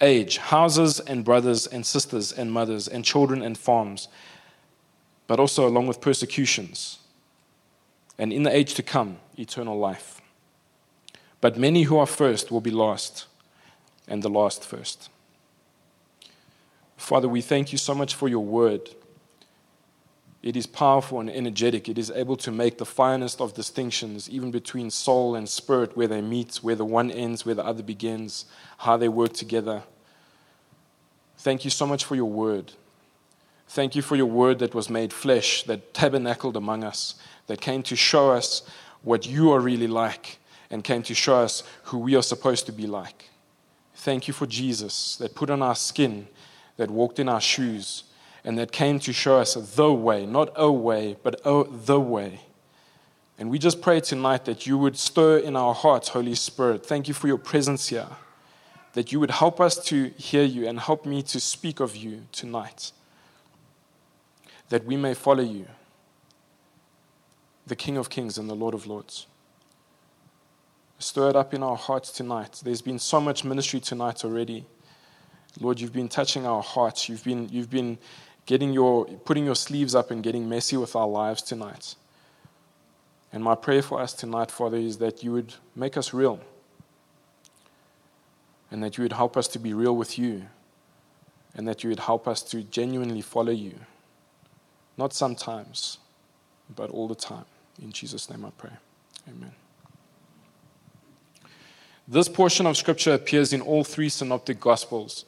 age 0.00 0.38
houses 0.38 1.00
and 1.00 1.24
brothers 1.24 1.66
and 1.66 1.84
sisters 1.84 2.30
and 2.30 2.52
mothers 2.52 2.86
and 2.86 3.04
children 3.04 3.42
and 3.42 3.58
farms 3.58 4.06
but 5.28 5.38
also 5.38 5.68
along 5.68 5.86
with 5.86 6.00
persecutions, 6.00 6.98
and 8.18 8.32
in 8.32 8.42
the 8.42 8.52
age 8.52 8.74
to 8.74 8.82
come, 8.82 9.18
eternal 9.36 9.78
life. 9.78 10.20
But 11.40 11.56
many 11.56 11.84
who 11.84 11.98
are 11.98 12.06
first 12.06 12.50
will 12.50 12.60
be 12.60 12.72
last, 12.72 13.26
and 14.08 14.24
the 14.24 14.30
last 14.30 14.64
first. 14.64 15.08
Father, 16.96 17.28
we 17.28 17.40
thank 17.40 17.70
you 17.70 17.78
so 17.78 17.94
much 17.94 18.16
for 18.16 18.26
your 18.26 18.44
word. 18.44 18.90
It 20.42 20.56
is 20.56 20.66
powerful 20.66 21.20
and 21.20 21.30
energetic. 21.30 21.88
It 21.88 21.98
is 21.98 22.10
able 22.10 22.36
to 22.38 22.50
make 22.50 22.78
the 22.78 22.86
finest 22.86 23.40
of 23.40 23.54
distinctions, 23.54 24.30
even 24.30 24.50
between 24.50 24.90
soul 24.90 25.34
and 25.34 25.48
spirit, 25.48 25.96
where 25.96 26.08
they 26.08 26.20
meet, 26.22 26.56
where 26.56 26.74
the 26.74 26.84
one 26.84 27.10
ends, 27.10 27.44
where 27.44 27.54
the 27.54 27.64
other 27.64 27.82
begins, 27.82 28.46
how 28.78 28.96
they 28.96 29.08
work 29.08 29.32
together. 29.32 29.82
Thank 31.38 31.64
you 31.64 31.70
so 31.70 31.86
much 31.86 32.04
for 32.04 32.16
your 32.16 32.30
word. 32.30 32.72
Thank 33.68 33.94
you 33.94 34.00
for 34.00 34.16
your 34.16 34.26
word 34.26 34.60
that 34.60 34.74
was 34.74 34.88
made 34.88 35.12
flesh, 35.12 35.62
that 35.64 35.92
tabernacled 35.92 36.56
among 36.56 36.84
us, 36.84 37.16
that 37.48 37.60
came 37.60 37.82
to 37.82 37.96
show 37.96 38.30
us 38.30 38.62
what 39.02 39.26
you 39.26 39.52
are 39.52 39.60
really 39.60 39.86
like 39.86 40.38
and 40.70 40.82
came 40.82 41.02
to 41.02 41.14
show 41.14 41.36
us 41.36 41.62
who 41.84 41.98
we 41.98 42.16
are 42.16 42.22
supposed 42.22 42.64
to 42.66 42.72
be 42.72 42.86
like. 42.86 43.28
Thank 43.94 44.26
you 44.26 44.32
for 44.32 44.46
Jesus 44.46 45.16
that 45.16 45.34
put 45.34 45.50
on 45.50 45.60
our 45.60 45.74
skin, 45.74 46.28
that 46.78 46.90
walked 46.90 47.18
in 47.18 47.28
our 47.28 47.42
shoes, 47.42 48.04
and 48.42 48.56
that 48.58 48.72
came 48.72 48.98
to 49.00 49.12
show 49.12 49.38
us 49.38 49.54
the 49.54 49.92
way, 49.92 50.24
not 50.24 50.50
a 50.56 50.72
way, 50.72 51.16
but 51.22 51.38
a, 51.44 51.64
the 51.68 52.00
way. 52.00 52.40
And 53.38 53.50
we 53.50 53.58
just 53.58 53.82
pray 53.82 54.00
tonight 54.00 54.46
that 54.46 54.66
you 54.66 54.78
would 54.78 54.96
stir 54.96 55.38
in 55.38 55.56
our 55.56 55.74
hearts, 55.74 56.08
Holy 56.08 56.34
Spirit. 56.34 56.86
Thank 56.86 57.06
you 57.06 57.12
for 57.12 57.26
your 57.26 57.38
presence 57.38 57.88
here, 57.88 58.08
that 58.94 59.12
you 59.12 59.20
would 59.20 59.30
help 59.30 59.60
us 59.60 59.76
to 59.86 60.08
hear 60.16 60.42
you 60.42 60.66
and 60.66 60.80
help 60.80 61.04
me 61.04 61.22
to 61.24 61.38
speak 61.38 61.80
of 61.80 61.94
you 61.94 62.22
tonight 62.32 62.92
that 64.68 64.84
we 64.84 64.96
may 64.96 65.14
follow 65.14 65.42
you, 65.42 65.66
the 67.66 67.76
King 67.76 67.96
of 67.96 68.10
Kings 68.10 68.38
and 68.38 68.48
the 68.48 68.54
Lord 68.54 68.74
of 68.74 68.86
Lords. 68.86 69.26
Stir 70.98 71.30
it 71.30 71.36
up 71.36 71.54
in 71.54 71.62
our 71.62 71.76
hearts 71.76 72.10
tonight. 72.10 72.60
There's 72.64 72.82
been 72.82 72.98
so 72.98 73.20
much 73.20 73.44
ministry 73.44 73.80
tonight 73.80 74.24
already. 74.24 74.66
Lord, 75.60 75.80
you've 75.80 75.92
been 75.92 76.08
touching 76.08 76.46
our 76.46 76.62
hearts. 76.62 77.08
You've 77.08 77.24
been, 77.24 77.48
you've 77.50 77.70
been 77.70 77.98
getting 78.46 78.72
your, 78.72 79.04
putting 79.04 79.44
your 79.44 79.54
sleeves 79.54 79.94
up 79.94 80.10
and 80.10 80.22
getting 80.22 80.48
messy 80.48 80.76
with 80.76 80.96
our 80.96 81.06
lives 81.06 81.42
tonight. 81.42 81.94
And 83.32 83.44
my 83.44 83.54
prayer 83.54 83.82
for 83.82 84.00
us 84.00 84.12
tonight, 84.12 84.50
Father, 84.50 84.78
is 84.78 84.98
that 84.98 85.22
you 85.22 85.32
would 85.32 85.54
make 85.76 85.96
us 85.96 86.12
real 86.12 86.40
and 88.70 88.82
that 88.82 88.96
you 88.96 89.02
would 89.02 89.12
help 89.12 89.36
us 89.36 89.48
to 89.48 89.58
be 89.58 89.72
real 89.72 89.96
with 89.96 90.18
you 90.18 90.46
and 91.54 91.68
that 91.68 91.84
you 91.84 91.90
would 91.90 92.00
help 92.00 92.26
us 92.26 92.42
to 92.42 92.62
genuinely 92.62 93.20
follow 93.20 93.52
you. 93.52 93.74
Not 94.98 95.14
sometimes, 95.14 95.98
but 96.74 96.90
all 96.90 97.06
the 97.06 97.14
time. 97.14 97.44
In 97.80 97.92
Jesus' 97.92 98.28
name 98.28 98.44
I 98.44 98.50
pray. 98.58 98.72
Amen. 99.28 99.52
This 102.08 102.28
portion 102.28 102.66
of 102.66 102.76
scripture 102.76 103.14
appears 103.14 103.52
in 103.52 103.60
all 103.60 103.84
three 103.84 104.08
synoptic 104.08 104.58
gospels. 104.58 105.24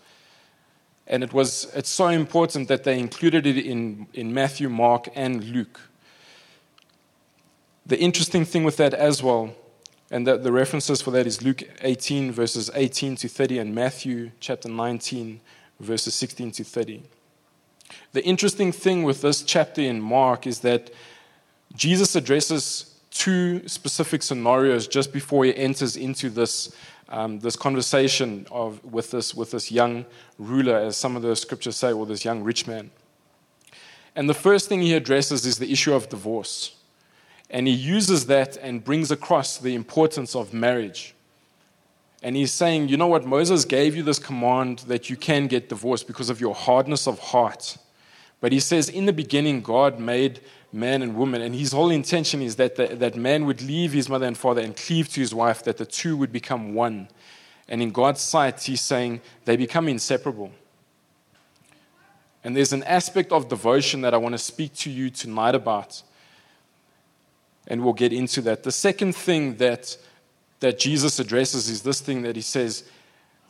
And 1.06 1.22
it 1.22 1.32
was 1.32 1.70
it's 1.74 1.88
so 1.88 2.08
important 2.08 2.68
that 2.68 2.84
they 2.84 2.98
included 2.98 3.46
it 3.46 3.58
in, 3.58 4.08
in 4.12 4.34
Matthew, 4.34 4.68
Mark, 4.68 5.08
and 5.14 5.44
Luke. 5.44 5.80
The 7.86 7.98
interesting 7.98 8.44
thing 8.44 8.64
with 8.64 8.76
that 8.78 8.94
as 8.94 9.22
well, 9.22 9.54
and 10.10 10.26
the, 10.26 10.36
the 10.36 10.52
references 10.52 11.00
for 11.00 11.10
that 11.12 11.26
is 11.26 11.42
Luke 11.42 11.62
18, 11.82 12.32
verses 12.32 12.70
18 12.74 13.16
to 13.16 13.28
30, 13.28 13.58
and 13.58 13.74
Matthew 13.74 14.30
chapter 14.40 14.68
19, 14.68 15.40
verses 15.78 16.14
16 16.14 16.52
to 16.52 16.64
30. 16.64 17.02
The 18.12 18.24
interesting 18.24 18.72
thing 18.72 19.02
with 19.04 19.22
this 19.22 19.42
chapter 19.42 19.80
in 19.80 20.00
Mark 20.00 20.46
is 20.46 20.60
that 20.60 20.90
Jesus 21.74 22.16
addresses 22.16 22.94
two 23.10 23.66
specific 23.68 24.22
scenarios 24.22 24.86
just 24.86 25.12
before 25.12 25.44
he 25.44 25.56
enters 25.56 25.96
into 25.96 26.30
this, 26.30 26.74
um, 27.08 27.40
this 27.40 27.56
conversation 27.56 28.46
of, 28.50 28.84
with, 28.84 29.10
this, 29.10 29.34
with 29.34 29.50
this 29.50 29.70
young 29.70 30.04
ruler, 30.38 30.76
as 30.76 30.96
some 30.96 31.16
of 31.16 31.22
the 31.22 31.34
scriptures 31.36 31.76
say, 31.76 31.92
or 31.92 32.06
this 32.06 32.24
young 32.24 32.42
rich 32.42 32.66
man. 32.66 32.90
And 34.16 34.28
the 34.28 34.34
first 34.34 34.68
thing 34.68 34.80
he 34.80 34.94
addresses 34.94 35.46
is 35.46 35.58
the 35.58 35.72
issue 35.72 35.94
of 35.94 36.08
divorce. 36.08 36.76
And 37.48 37.66
he 37.66 37.74
uses 37.74 38.26
that 38.26 38.56
and 38.56 38.82
brings 38.82 39.10
across 39.10 39.58
the 39.58 39.74
importance 39.74 40.36
of 40.36 40.54
marriage. 40.54 41.14
And 42.22 42.36
he's 42.36 42.52
saying, 42.52 42.88
You 42.88 42.96
know 42.96 43.06
what? 43.06 43.24
Moses 43.24 43.64
gave 43.64 43.96
you 43.96 44.02
this 44.02 44.18
command 44.18 44.80
that 44.80 45.08
you 45.08 45.16
can 45.16 45.46
get 45.46 45.68
divorced 45.68 46.06
because 46.06 46.30
of 46.30 46.40
your 46.40 46.54
hardness 46.54 47.06
of 47.06 47.18
heart. 47.18 47.78
But 48.40 48.52
he 48.52 48.60
says, 48.60 48.88
In 48.88 49.06
the 49.06 49.12
beginning, 49.12 49.62
God 49.62 49.98
made 49.98 50.40
man 50.72 51.02
and 51.02 51.16
woman, 51.16 51.42
and 51.42 51.54
his 51.54 51.72
whole 51.72 51.90
intention 51.90 52.42
is 52.42 52.56
that, 52.56 52.76
the, 52.76 52.88
that 52.88 53.16
man 53.16 53.44
would 53.44 53.60
leave 53.60 53.92
his 53.92 54.08
mother 54.08 54.26
and 54.26 54.38
father 54.38 54.60
and 54.60 54.76
cleave 54.76 55.08
to 55.10 55.20
his 55.20 55.34
wife, 55.34 55.64
that 55.64 55.78
the 55.78 55.86
two 55.86 56.16
would 56.16 56.32
become 56.32 56.74
one. 56.74 57.08
And 57.68 57.82
in 57.82 57.90
God's 57.90 58.20
sight, 58.20 58.62
he's 58.62 58.80
saying 58.80 59.20
they 59.44 59.56
become 59.56 59.88
inseparable. 59.88 60.52
And 62.42 62.56
there's 62.56 62.72
an 62.72 62.82
aspect 62.84 63.32
of 63.32 63.48
devotion 63.48 64.00
that 64.00 64.14
I 64.14 64.16
want 64.16 64.32
to 64.32 64.38
speak 64.38 64.74
to 64.76 64.90
you 64.90 65.10
tonight 65.10 65.54
about. 65.54 66.02
And 67.66 67.84
we'll 67.84 67.92
get 67.92 68.12
into 68.12 68.40
that. 68.42 68.62
The 68.62 68.72
second 68.72 69.14
thing 69.14 69.56
that 69.56 69.96
that 70.60 70.78
Jesus 70.78 71.18
addresses 71.18 71.68
is 71.68 71.82
this 71.82 72.00
thing 72.00 72.22
that 72.22 72.36
he 72.36 72.42
says 72.42 72.84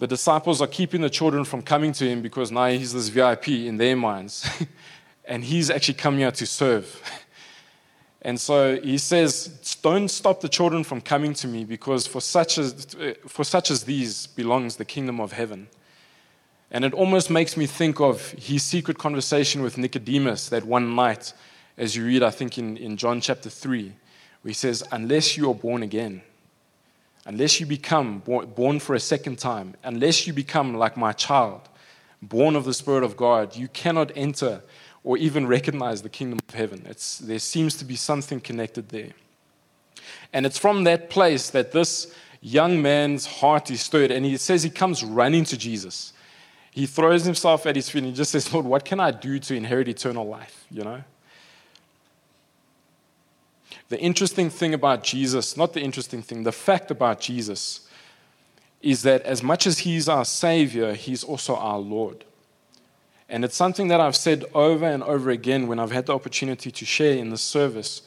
the 0.01 0.07
disciples 0.07 0.63
are 0.63 0.67
keeping 0.67 1.03
the 1.03 1.11
children 1.11 1.45
from 1.45 1.61
coming 1.61 1.93
to 1.93 2.09
him 2.09 2.23
because 2.23 2.51
now 2.51 2.69
he's 2.69 2.95
this 2.95 3.09
VIP 3.09 3.49
in 3.49 3.77
their 3.77 3.95
minds. 3.95 4.49
and 5.27 5.45
he's 5.45 5.71
actually 5.71 5.95
come 5.95 6.17
here 6.17 6.31
to 6.31 6.47
serve. 6.47 7.03
and 8.23 8.41
so 8.41 8.81
he 8.81 8.97
says, 8.97 9.77
Don't 9.83 10.09
stop 10.09 10.41
the 10.41 10.49
children 10.49 10.85
from 10.85 11.03
coming 11.03 11.35
to 11.35 11.47
me 11.47 11.65
because 11.65 12.07
for 12.07 12.23
such 12.23 12.57
as, 12.57 12.97
for 13.29 13.45
such 13.45 13.71
as 13.71 13.85
these 13.85 14.27
belongs 14.29 14.77
the 14.77 14.87
kingdom 14.87 15.21
of 15.21 15.33
heaven. 15.33 15.69
And 16.71 16.83
it 16.83 16.95
almost 16.95 17.29
makes 17.29 17.59
me 17.59 17.67
think 17.67 18.01
of 18.01 18.31
his 18.31 18.63
secret 18.63 18.97
conversation 18.97 19.61
with 19.61 19.77
Nicodemus 19.77 20.49
that 20.49 20.65
one 20.65 20.95
night, 20.95 21.35
as 21.77 21.95
you 21.95 22.07
read, 22.07 22.23
I 22.23 22.31
think, 22.31 22.57
in, 22.57 22.79
in 22.79 22.97
John 22.97 23.21
chapter 23.21 23.51
3, 23.51 23.83
where 23.83 24.49
he 24.49 24.55
says, 24.55 24.83
Unless 24.93 25.37
you 25.37 25.51
are 25.51 25.55
born 25.55 25.83
again, 25.83 26.23
unless 27.27 27.61
you 27.61 27.67
become 27.67 28.19
born 28.21 28.81
for 28.81 28.95
a 28.95 29.01
second 29.01 29.39
time, 29.39 29.75
unless 29.85 30.27
you 30.27 30.33
become 30.33 30.75
like 30.75 30.97
my 30.97 31.13
child, 31.13 31.69
born 32.23 32.57
of 32.57 32.65
the 32.65 32.75
Spirit 32.75 33.03
of 33.03 33.17
God, 33.17 33.57
you 33.57 33.69
cannot 33.69 34.11
enter 34.17 34.63
or 35.05 35.17
even 35.17 35.47
recognize 35.47 36.03
the 36.03 36.09
kingdom 36.09 36.39
of 36.47 36.55
heaven. 36.55 36.85
It's, 36.87 37.19
there 37.19 37.39
seems 37.39 37.77
to 37.77 37.85
be 37.85 37.97
something 37.97 38.41
connected 38.41 38.91
there. 38.91 39.13
And 40.33 40.47
it's 40.47 40.59
from 40.59 40.85
that 40.85 41.11
place 41.11 41.51
that 41.51 41.73
this 41.73 42.15
young 42.41 42.81
man's 42.81 43.27
heart 43.27 43.71
is 43.71 43.81
stirred, 43.81 44.11
and 44.11 44.25
he 44.25 44.37
says 44.37 44.63
he 44.63 44.71
comes 44.71 45.03
running 45.03 45.45
to 45.45 45.57
Jesus. 45.57 46.13
He 46.71 46.87
throws 46.87 47.25
himself 47.25 47.67
at 47.67 47.75
his 47.77 47.91
feet 47.91 47.99
and 47.99 48.09
he 48.09 48.13
just 48.13 48.31
says, 48.31 48.53
Lord, 48.53 48.65
what 48.65 48.85
can 48.85 49.01
I 49.01 49.11
do 49.11 49.39
to 49.41 49.55
inherit 49.55 49.89
eternal 49.89 50.27
life? 50.27 50.67
You 50.71 50.85
know? 50.85 51.03
The 53.91 54.01
interesting 54.01 54.51
thing 54.51 54.73
about 54.73 55.03
Jesus, 55.03 55.57
not 55.57 55.73
the 55.73 55.81
interesting 55.81 56.23
thing, 56.23 56.45
the 56.45 56.53
fact 56.53 56.93
about 56.93 57.21
Jesus 57.21 57.89
is 58.81 59.03
that 59.03 59.23
as 59.23 59.43
much 59.43 59.67
as 59.67 59.81
he's 59.81 60.09
our 60.09 60.25
Savior, 60.25 60.95
he's 60.95 61.25
also 61.25 61.57
our 61.57 61.79
Lord. 61.79 62.25
And 63.29 63.45
it's 63.45 63.57
something 63.57 63.89
that 63.89 64.01
I've 64.01 64.17
said 64.17 64.45
over 64.55 64.87
and 64.87 65.03
over 65.03 65.31
again 65.31 65.67
when 65.67 65.81
I've 65.81 65.91
had 65.91 66.07
the 66.07 66.15
opportunity 66.15 66.71
to 66.71 66.85
share 66.85 67.17
in 67.17 67.31
the 67.31 67.37
service 67.37 68.03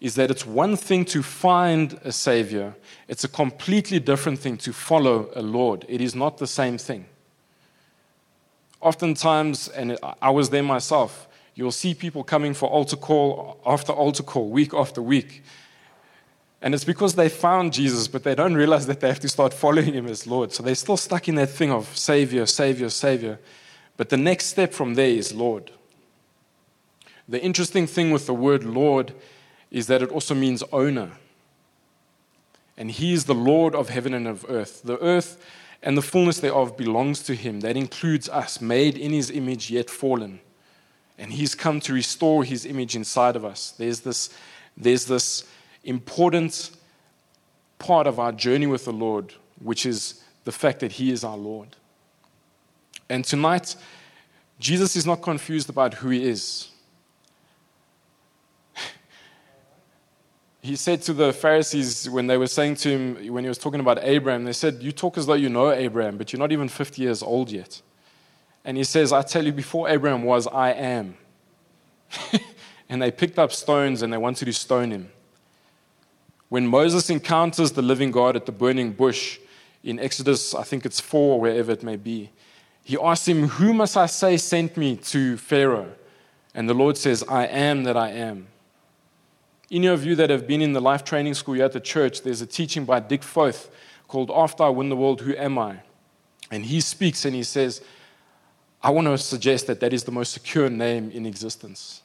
is 0.00 0.14
that 0.14 0.30
it's 0.30 0.46
one 0.46 0.76
thing 0.76 1.04
to 1.06 1.22
find 1.22 1.98
a 2.04 2.12
Savior, 2.12 2.74
it's 3.08 3.24
a 3.24 3.28
completely 3.28 3.98
different 3.98 4.38
thing 4.38 4.56
to 4.58 4.72
follow 4.72 5.30
a 5.34 5.42
Lord. 5.42 5.84
It 5.88 6.00
is 6.00 6.14
not 6.14 6.38
the 6.38 6.46
same 6.46 6.78
thing. 6.78 7.06
Oftentimes, 8.80 9.68
and 9.68 9.98
I 10.22 10.30
was 10.30 10.50
there 10.50 10.62
myself, 10.62 11.26
You'll 11.54 11.72
see 11.72 11.94
people 11.94 12.24
coming 12.24 12.52
for 12.54 12.68
altar 12.68 12.96
call 12.96 13.60
after 13.64 13.92
altar 13.92 14.22
call, 14.22 14.48
week 14.48 14.74
after 14.74 15.00
week. 15.00 15.42
And 16.60 16.74
it's 16.74 16.84
because 16.84 17.14
they 17.14 17.28
found 17.28 17.72
Jesus, 17.72 18.08
but 18.08 18.24
they 18.24 18.34
don't 18.34 18.54
realize 18.54 18.86
that 18.86 19.00
they 19.00 19.08
have 19.08 19.20
to 19.20 19.28
start 19.28 19.52
following 19.52 19.92
him 19.92 20.06
as 20.06 20.26
Lord. 20.26 20.52
So 20.52 20.62
they're 20.62 20.74
still 20.74 20.96
stuck 20.96 21.28
in 21.28 21.34
that 21.34 21.50
thing 21.50 21.70
of 21.70 21.96
Savior, 21.96 22.46
Savior, 22.46 22.88
Savior. 22.88 23.38
But 23.96 24.08
the 24.08 24.16
next 24.16 24.46
step 24.46 24.72
from 24.72 24.94
there 24.94 25.08
is 25.10 25.34
Lord. 25.34 25.70
The 27.28 27.42
interesting 27.42 27.86
thing 27.86 28.10
with 28.10 28.26
the 28.26 28.34
word 28.34 28.64
Lord 28.64 29.12
is 29.70 29.86
that 29.86 30.02
it 30.02 30.10
also 30.10 30.34
means 30.34 30.62
owner. 30.72 31.12
And 32.76 32.90
he 32.90 33.12
is 33.12 33.26
the 33.26 33.34
Lord 33.34 33.74
of 33.74 33.90
heaven 33.90 34.14
and 34.14 34.26
of 34.26 34.44
earth. 34.48 34.82
The 34.82 34.98
earth 35.00 35.42
and 35.82 35.96
the 35.96 36.02
fullness 36.02 36.40
thereof 36.40 36.76
belongs 36.76 37.22
to 37.24 37.34
him. 37.34 37.60
That 37.60 37.76
includes 37.76 38.28
us, 38.28 38.60
made 38.60 38.96
in 38.96 39.12
his 39.12 39.30
image, 39.30 39.70
yet 39.70 39.90
fallen. 39.90 40.40
And 41.18 41.32
he's 41.32 41.54
come 41.54 41.80
to 41.80 41.92
restore 41.92 42.44
his 42.44 42.66
image 42.66 42.96
inside 42.96 43.36
of 43.36 43.44
us. 43.44 43.72
There's 43.72 44.00
this, 44.00 44.30
there's 44.76 45.04
this 45.04 45.44
important 45.84 46.70
part 47.78 48.06
of 48.06 48.18
our 48.18 48.32
journey 48.32 48.66
with 48.66 48.84
the 48.84 48.92
Lord, 48.92 49.34
which 49.60 49.86
is 49.86 50.22
the 50.44 50.52
fact 50.52 50.80
that 50.80 50.92
he 50.92 51.10
is 51.12 51.24
our 51.24 51.36
Lord. 51.36 51.76
And 53.08 53.24
tonight, 53.24 53.76
Jesus 54.58 54.96
is 54.96 55.06
not 55.06 55.22
confused 55.22 55.68
about 55.68 55.94
who 55.94 56.08
he 56.10 56.24
is. 56.24 56.70
he 60.62 60.76
said 60.76 61.02
to 61.02 61.12
the 61.12 61.32
Pharisees 61.32 62.08
when 62.08 62.26
they 62.26 62.36
were 62.36 62.46
saying 62.46 62.76
to 62.76 62.88
him, 62.88 63.32
when 63.32 63.44
he 63.44 63.48
was 63.48 63.58
talking 63.58 63.80
about 63.80 63.98
Abraham, 64.02 64.44
they 64.44 64.52
said, 64.52 64.82
You 64.82 64.92
talk 64.92 65.18
as 65.18 65.26
though 65.26 65.34
you 65.34 65.48
know 65.48 65.70
Abraham, 65.70 66.16
but 66.16 66.32
you're 66.32 66.40
not 66.40 66.52
even 66.52 66.68
50 66.68 67.02
years 67.02 67.22
old 67.22 67.50
yet. 67.50 67.82
And 68.64 68.76
he 68.76 68.84
says, 68.84 69.12
I 69.12 69.22
tell 69.22 69.44
you, 69.44 69.52
before 69.52 69.88
Abraham 69.88 70.22
was, 70.22 70.46
I 70.46 70.72
am. 70.72 71.16
and 72.88 73.02
they 73.02 73.10
picked 73.10 73.38
up 73.38 73.52
stones 73.52 74.02
and 74.02 74.12
they 74.12 74.16
wanted 74.16 74.46
to 74.46 74.52
stone 74.52 74.90
him. 74.90 75.10
When 76.48 76.66
Moses 76.66 77.10
encounters 77.10 77.72
the 77.72 77.82
living 77.82 78.10
God 78.10 78.36
at 78.36 78.46
the 78.46 78.52
burning 78.52 78.92
bush 78.92 79.38
in 79.82 79.98
Exodus, 79.98 80.54
I 80.54 80.62
think 80.62 80.86
it's 80.86 81.00
4 81.00 81.40
wherever 81.40 81.72
it 81.72 81.82
may 81.82 81.96
be, 81.96 82.30
he 82.84 82.98
asks 82.98 83.26
him, 83.26 83.48
Who 83.48 83.72
must 83.72 83.96
I 83.96 84.06
say 84.06 84.36
sent 84.36 84.76
me 84.76 84.96
to 84.96 85.36
Pharaoh? 85.36 85.92
And 86.54 86.68
the 86.68 86.74
Lord 86.74 86.96
says, 86.96 87.24
I 87.28 87.46
am 87.46 87.84
that 87.84 87.96
I 87.96 88.10
am. 88.10 88.46
Any 89.70 89.86
of 89.88 90.04
you 90.04 90.14
that 90.16 90.30
have 90.30 90.46
been 90.46 90.60
in 90.60 90.72
the 90.72 90.80
life 90.80 91.02
training 91.02 91.34
school 91.34 91.54
here 91.54 91.64
at 91.64 91.72
the 91.72 91.80
church, 91.80 92.22
there's 92.22 92.42
a 92.42 92.46
teaching 92.46 92.84
by 92.84 93.00
Dick 93.00 93.22
Foth 93.22 93.70
called 94.06 94.30
After 94.30 94.62
I 94.62 94.68
Win 94.68 94.90
the 94.90 94.96
World, 94.96 95.22
Who 95.22 95.34
Am 95.34 95.58
I? 95.58 95.78
And 96.50 96.66
he 96.66 96.80
speaks 96.80 97.24
and 97.24 97.34
he 97.34 97.42
says, 97.42 97.82
I 98.84 98.90
want 98.90 99.06
to 99.06 99.16
suggest 99.16 99.66
that 99.68 99.80
that 99.80 99.94
is 99.94 100.04
the 100.04 100.12
most 100.12 100.34
secure 100.34 100.68
name 100.68 101.10
in 101.10 101.24
existence. 101.24 102.02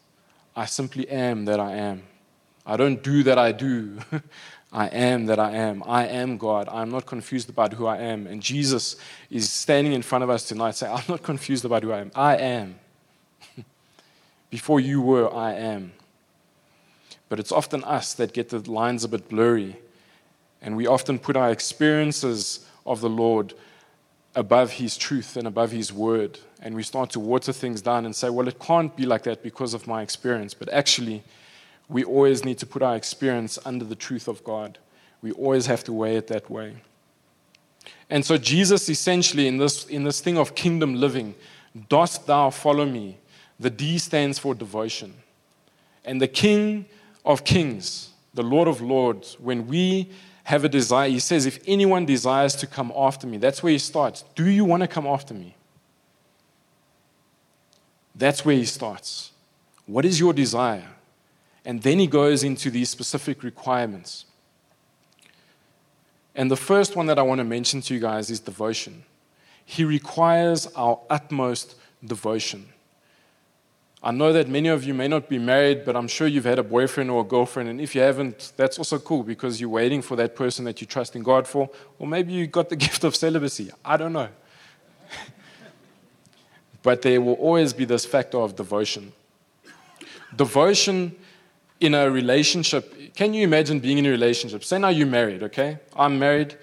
I 0.56 0.66
simply 0.66 1.10
am 1.10 1.44
that 1.44 1.60
I 1.60 1.74
am. 1.74 2.04
I 2.66 2.78
don't 2.78 3.04
do 3.04 3.22
that 3.24 3.38
I 3.38 3.52
do. 3.52 3.98
I 4.72 4.88
am 4.88 5.26
that 5.26 5.40
I 5.40 5.52
am. 5.52 5.84
I 5.86 6.08
am 6.08 6.38
God. 6.38 6.70
I'm 6.72 6.90
not 6.90 7.06
confused 7.06 7.50
about 7.50 7.74
who 7.74 7.86
I 7.86 7.98
am. 7.98 8.28
And 8.28 8.42
Jesus 8.42 8.96
is 9.30 9.52
standing 9.52 9.92
in 9.92 10.02
front 10.02 10.24
of 10.24 10.30
us 10.30 10.48
tonight 10.48 10.76
saying, 10.76 10.94
I'm 10.96 11.04
not 11.10 11.22
confused 11.22 11.66
about 11.66 11.84
who 11.84 11.92
I 11.92 12.00
am. 12.00 12.12
I 12.16 12.38
am. 12.38 12.80
Before 14.50 14.80
you 14.80 15.02
were, 15.02 15.34
I 15.36 15.56
am. 15.56 15.92
But 17.28 17.42
it's 17.42 17.52
often 17.52 17.84
us 17.84 18.14
that 18.14 18.32
get 18.32 18.48
the 18.48 18.60
lines 18.72 19.04
a 19.04 19.10
bit 19.10 19.28
blurry. 19.28 19.76
And 20.62 20.78
we 20.78 20.88
often 20.88 21.20
put 21.20 21.36
our 21.36 21.52
experiences 21.52 22.66
of 22.86 23.02
the 23.02 23.10
Lord 23.10 23.54
above 24.36 24.74
His 24.74 24.98
truth 24.98 25.36
and 25.36 25.48
above 25.48 25.72
His 25.72 25.92
word. 25.92 26.40
And 26.62 26.76
we 26.76 26.84
start 26.84 27.10
to 27.12 27.20
water 27.20 27.54
things 27.54 27.82
down 27.82 28.06
and 28.06 28.16
say, 28.16 28.30
well, 28.30 28.48
it 28.48 28.60
can't 28.60 28.96
be 28.96 29.06
like 29.06 29.24
that 29.24 29.44
because 29.44 29.74
of 29.74 29.88
my 29.88 30.02
experience. 30.02 30.54
But 30.54 30.70
actually, 30.70 31.24
we 31.88 32.04
always 32.04 32.46
need 32.46 32.58
to 32.60 32.66
put 32.66 32.82
our 32.82 32.96
experience 32.96 33.58
under 33.66 33.86
the 33.86 33.96
truth 33.96 34.28
of 34.28 34.44
God. 34.44 34.78
We 35.22 35.32
always 35.32 35.66
have 35.66 35.84
to 35.86 35.94
weigh 35.94 36.18
it 36.18 36.28
that 36.28 36.50
way. 36.50 36.76
And 38.10 38.26
so, 38.26 38.38
Jesus 38.38 38.90
essentially, 38.90 39.48
in 39.48 39.58
this, 39.58 39.86
in 39.86 40.04
this 40.04 40.22
thing 40.22 40.38
of 40.38 40.56
kingdom 40.56 40.96
living, 40.96 41.36
dost 41.88 42.26
thou 42.28 42.50
follow 42.50 42.86
me? 42.86 43.18
The 43.60 43.70
D 43.70 43.98
stands 43.98 44.40
for 44.40 44.56
devotion. 44.56 45.14
And 46.06 46.22
the 46.22 46.28
King 46.28 46.86
of 47.26 47.44
kings, 47.44 48.10
the 48.34 48.44
Lord 48.44 48.68
of 48.68 48.82
lords, 48.82 49.38
when 49.40 49.68
we 49.68 50.10
have 50.50 50.66
a 50.66 50.70
desire. 50.70 51.08
He 51.08 51.20
says, 51.20 51.46
If 51.46 51.60
anyone 51.68 52.08
desires 52.08 52.56
to 52.56 52.66
come 52.66 52.92
after 52.96 53.28
me, 53.28 53.38
that's 53.38 53.62
where 53.62 53.72
he 53.72 53.78
starts. 53.78 54.24
Do 54.34 54.48
you 54.48 54.66
want 54.66 54.82
to 54.82 54.88
come 54.88 55.06
after 55.06 55.36
me? 55.36 55.56
That's 58.16 58.44
where 58.44 58.56
he 58.56 58.66
starts. 58.66 59.32
What 59.86 60.06
is 60.06 60.20
your 60.20 60.34
desire? 60.34 60.88
And 61.64 61.84
then 61.84 62.00
he 62.00 62.08
goes 62.08 62.44
into 62.44 62.72
these 62.72 62.90
specific 62.90 63.44
requirements. 63.44 64.26
And 66.34 66.50
the 66.50 66.58
first 66.58 66.96
one 66.96 67.06
that 67.06 67.20
I 67.20 67.22
want 67.22 67.38
to 67.38 67.46
mention 67.46 67.82
to 67.82 67.94
you 67.94 68.00
guys 68.00 68.32
is 68.32 68.40
devotion. 68.40 69.04
He 69.64 69.84
requires 69.84 70.66
our 70.76 71.00
utmost 71.12 71.76
devotion. 72.04 72.70
I 74.02 74.12
know 74.12 74.32
that 74.32 74.48
many 74.48 74.70
of 74.70 74.86
you 74.86 74.94
may 74.94 75.10
not 75.10 75.28
be 75.28 75.38
married, 75.38 75.84
but 75.84 75.96
I'm 75.98 76.08
sure 76.08 76.26
you've 76.26 76.46
had 76.46 76.58
a 76.58 76.64
boyfriend 76.64 77.12
or 77.12 77.22
a 77.22 77.24
girlfriend. 77.26 77.68
And 77.68 77.82
if 77.82 77.94
you 77.94 78.02
haven't, 78.02 78.54
that's 78.56 78.78
also 78.78 78.98
cool 78.98 79.24
because 79.24 79.60
you're 79.60 79.70
waiting 79.70 80.02
for 80.02 80.16
that 80.16 80.36
person 80.36 80.64
that 80.66 80.80
you 80.80 80.88
trust 80.88 81.18
in 81.18 81.24
God 81.24 81.46
for. 81.46 81.70
Or 81.98 82.08
maybe 82.08 82.32
you 82.32 82.48
got 82.48 82.70
the 82.70 82.76
gift 82.88 83.04
of 83.04 83.14
celibacy. 83.14 83.72
I 83.84 83.98
don't 83.98 84.14
know. 84.14 84.30
but 86.84 87.02
there 87.02 87.20
will 87.20 87.34
always 87.34 87.74
be 87.74 87.84
this 87.84 88.06
factor 88.06 88.38
of 88.38 88.56
devotion. 88.56 89.12
Devotion 90.34 91.14
in 91.82 91.94
a 91.94 92.10
relationship. 92.10 93.14
Can 93.16 93.34
you 93.34 93.44
imagine 93.44 93.82
being 93.82 93.98
in 93.98 94.06
a 94.06 94.10
relationship? 94.10 94.64
Say 94.64 94.80
now 94.80 94.90
you're 94.90 95.08
married, 95.08 95.44
okay? 95.44 95.78
I'm 95.94 96.18
married. 96.18 96.56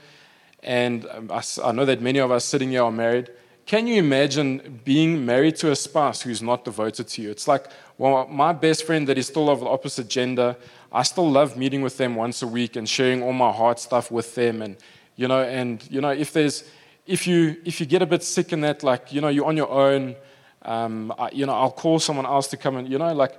and 0.62 1.06
um, 1.10 1.30
I, 1.30 1.42
I 1.62 1.72
know 1.72 1.84
that 1.84 2.00
many 2.00 2.18
of 2.18 2.30
us 2.30 2.44
sitting 2.44 2.70
here 2.70 2.82
are 2.82 2.92
married. 2.92 3.30
Can 3.66 3.88
you 3.88 3.96
imagine 3.96 4.80
being 4.84 5.26
married 5.26 5.56
to 5.56 5.72
a 5.72 5.76
spouse 5.76 6.22
who's 6.22 6.40
not 6.40 6.64
devoted 6.64 7.08
to 7.08 7.22
you? 7.22 7.32
It's 7.32 7.48
like, 7.48 7.66
well, 7.98 8.24
my 8.28 8.52
best 8.52 8.84
friend 8.84 9.08
that 9.08 9.18
is 9.18 9.26
still 9.26 9.50
of 9.50 9.58
the 9.58 9.66
opposite 9.66 10.06
gender, 10.06 10.56
I 10.92 11.02
still 11.02 11.28
love 11.28 11.56
meeting 11.56 11.82
with 11.82 11.96
them 11.98 12.14
once 12.14 12.42
a 12.42 12.46
week 12.46 12.76
and 12.76 12.88
sharing 12.88 13.24
all 13.24 13.32
my 13.32 13.50
heart 13.50 13.80
stuff 13.80 14.12
with 14.12 14.36
them. 14.36 14.62
And, 14.62 14.76
you 15.16 15.26
know, 15.26 15.42
and, 15.42 15.84
you 15.90 16.00
know, 16.00 16.10
if 16.10 16.32
there's, 16.32 16.62
if 17.08 17.26
you, 17.26 17.56
if 17.64 17.80
you 17.80 17.86
get 17.86 18.02
a 18.02 18.06
bit 18.06 18.22
sick 18.22 18.52
in 18.52 18.60
that, 18.60 18.84
like, 18.84 19.12
you 19.12 19.20
know, 19.20 19.28
you're 19.28 19.46
on 19.46 19.56
your 19.56 19.70
own, 19.70 20.14
um, 20.62 21.12
I, 21.18 21.30
you 21.32 21.44
know, 21.44 21.54
I'll 21.54 21.72
call 21.72 21.98
someone 21.98 22.24
else 22.24 22.46
to 22.48 22.56
come 22.56 22.76
and, 22.76 22.88
you 22.88 22.98
know, 22.98 23.12
like, 23.12 23.36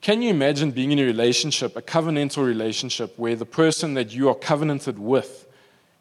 can 0.00 0.22
you 0.22 0.30
imagine 0.30 0.70
being 0.70 0.92
in 0.92 1.00
a 1.00 1.04
relationship, 1.04 1.76
a 1.76 1.82
covenantal 1.82 2.46
relationship, 2.46 3.18
where 3.18 3.36
the 3.36 3.44
person 3.44 3.92
that 3.94 4.10
you 4.14 4.30
are 4.30 4.34
covenanted 4.34 4.98
with 4.98 5.46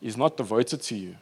is 0.02 0.16
not 0.16 0.38
devoted 0.38 0.82
to 0.84 0.96
you? 0.96 1.18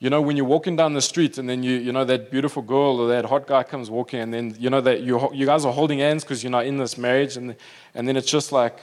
You 0.00 0.08
know, 0.08 0.22
when 0.22 0.34
you're 0.34 0.46
walking 0.46 0.76
down 0.76 0.94
the 0.94 1.02
street 1.02 1.36
and 1.36 1.48
then 1.48 1.62
you, 1.62 1.76
you 1.76 1.92
know, 1.92 2.04
that 2.06 2.30
beautiful 2.30 2.62
girl 2.62 3.00
or 3.00 3.08
that 3.08 3.26
hot 3.26 3.46
guy 3.46 3.62
comes 3.62 3.90
walking 3.90 4.20
and 4.20 4.32
then, 4.32 4.56
you 4.58 4.70
know, 4.70 4.80
that 4.80 5.02
you, 5.02 5.30
you 5.34 5.44
guys 5.44 5.66
are 5.66 5.72
holding 5.72 5.98
hands 5.98 6.24
because 6.24 6.42
you're 6.42 6.50
not 6.50 6.64
in 6.64 6.78
this 6.78 6.96
marriage 6.96 7.36
and, 7.36 7.54
and 7.94 8.08
then 8.08 8.16
it's 8.16 8.30
just 8.30 8.50
like, 8.50 8.78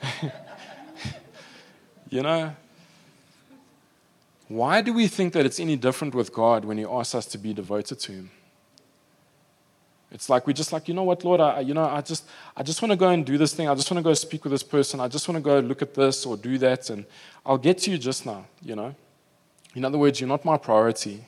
you 2.10 2.22
know, 2.22 2.54
why 4.46 4.82
do 4.82 4.92
we 4.92 5.08
think 5.08 5.32
that 5.32 5.44
it's 5.44 5.58
any 5.58 5.74
different 5.74 6.14
with 6.14 6.32
God 6.32 6.64
when 6.64 6.78
He 6.78 6.84
asks 6.84 7.16
us 7.16 7.26
to 7.26 7.38
be 7.38 7.52
devoted 7.52 7.98
to 7.98 8.12
Him? 8.12 8.30
It's 10.12 10.30
like 10.30 10.46
we're 10.46 10.52
just 10.52 10.72
like, 10.72 10.86
you 10.86 10.94
know 10.94 11.02
what, 11.02 11.24
Lord, 11.24 11.40
I, 11.40 11.58
you 11.58 11.74
know, 11.74 11.86
I 11.86 12.00
just, 12.00 12.24
I 12.56 12.62
just 12.62 12.80
want 12.80 12.92
to 12.92 12.96
go 12.96 13.08
and 13.08 13.26
do 13.26 13.36
this 13.36 13.52
thing. 13.52 13.68
I 13.68 13.74
just 13.74 13.90
want 13.90 13.98
to 13.98 14.08
go 14.08 14.14
speak 14.14 14.44
with 14.44 14.52
this 14.52 14.62
person. 14.62 15.00
I 15.00 15.08
just 15.08 15.26
want 15.26 15.38
to 15.38 15.42
go 15.42 15.58
look 15.58 15.82
at 15.82 15.92
this 15.92 16.24
or 16.24 16.36
do 16.36 16.56
that, 16.58 16.88
and 16.88 17.04
I'll 17.44 17.58
get 17.58 17.78
to 17.78 17.90
you 17.90 17.98
just 17.98 18.24
now. 18.24 18.46
You 18.62 18.76
know, 18.76 18.94
in 19.74 19.84
other 19.84 19.98
words, 19.98 20.20
you're 20.20 20.28
not 20.28 20.44
my 20.44 20.56
priority. 20.56 21.24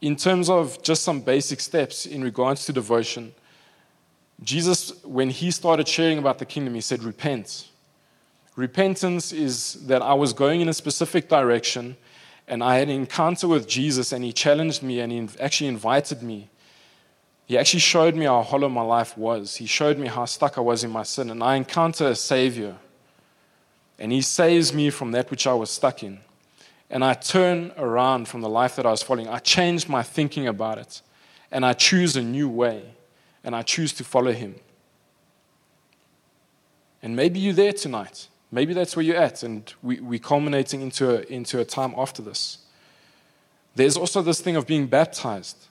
In 0.00 0.16
terms 0.16 0.50
of 0.50 0.82
just 0.82 1.02
some 1.02 1.20
basic 1.20 1.60
steps 1.60 2.06
in 2.06 2.22
regards 2.22 2.66
to 2.66 2.72
devotion, 2.72 3.34
Jesus, 4.42 5.02
when 5.04 5.30
he 5.30 5.50
started 5.50 5.88
sharing 5.88 6.18
about 6.18 6.38
the 6.38 6.44
kingdom, 6.44 6.74
he 6.74 6.80
said, 6.80 7.02
Repent. 7.02 7.68
Repentance 8.56 9.32
is 9.32 9.86
that 9.86 10.02
I 10.02 10.14
was 10.14 10.32
going 10.32 10.60
in 10.60 10.68
a 10.68 10.74
specific 10.74 11.28
direction 11.28 11.96
and 12.46 12.62
I 12.62 12.76
had 12.76 12.88
an 12.88 12.94
encounter 12.94 13.48
with 13.48 13.66
Jesus, 13.66 14.12
and 14.12 14.22
he 14.22 14.32
challenged 14.32 14.82
me 14.82 15.00
and 15.00 15.10
he 15.10 15.28
actually 15.40 15.68
invited 15.68 16.22
me. 16.22 16.50
He 17.46 17.58
actually 17.58 17.80
showed 17.80 18.14
me 18.14 18.24
how 18.24 18.42
hollow 18.42 18.68
my 18.68 18.82
life 18.82 19.18
was. 19.18 19.56
He 19.56 19.66
showed 19.66 19.98
me 19.98 20.06
how 20.06 20.24
stuck 20.24 20.56
I 20.56 20.62
was 20.62 20.82
in 20.82 20.90
my 20.90 21.02
sin, 21.02 21.30
and 21.30 21.42
I 21.42 21.56
encounter 21.56 22.08
a 22.08 22.14
Savior. 22.14 22.76
And 23.98 24.10
he 24.10 24.22
saves 24.22 24.72
me 24.72 24.90
from 24.90 25.12
that 25.12 25.30
which 25.30 25.46
I 25.46 25.54
was 25.54 25.70
stuck 25.70 26.02
in. 26.02 26.20
And 26.90 27.04
I 27.04 27.14
turn 27.14 27.72
around 27.76 28.28
from 28.28 28.40
the 28.40 28.48
life 28.48 28.76
that 28.76 28.86
I 28.86 28.90
was 28.90 29.02
following. 29.02 29.28
I 29.28 29.38
change 29.38 29.88
my 29.88 30.02
thinking 30.02 30.46
about 30.48 30.78
it, 30.78 31.02
and 31.50 31.66
I 31.66 31.74
choose 31.74 32.16
a 32.16 32.22
new 32.22 32.48
way, 32.48 32.82
and 33.42 33.54
I 33.54 33.62
choose 33.62 33.92
to 33.94 34.04
follow 34.04 34.32
him. 34.32 34.54
And 37.02 37.14
maybe 37.14 37.38
you're 37.38 37.52
there 37.52 37.72
tonight. 37.74 38.28
Maybe 38.50 38.72
that's 38.72 38.96
where 38.96 39.04
you're 39.04 39.16
at, 39.16 39.42
and 39.42 39.72
we, 39.82 40.00
we're 40.00 40.18
culminating 40.18 40.80
into 40.80 41.18
a, 41.18 41.22
into 41.32 41.60
a 41.60 41.64
time 41.64 41.92
after 41.96 42.22
this. 42.22 42.58
There's 43.74 43.96
also 43.96 44.22
this 44.22 44.40
thing 44.40 44.56
of 44.56 44.66
being 44.66 44.86
baptized. 44.86 45.66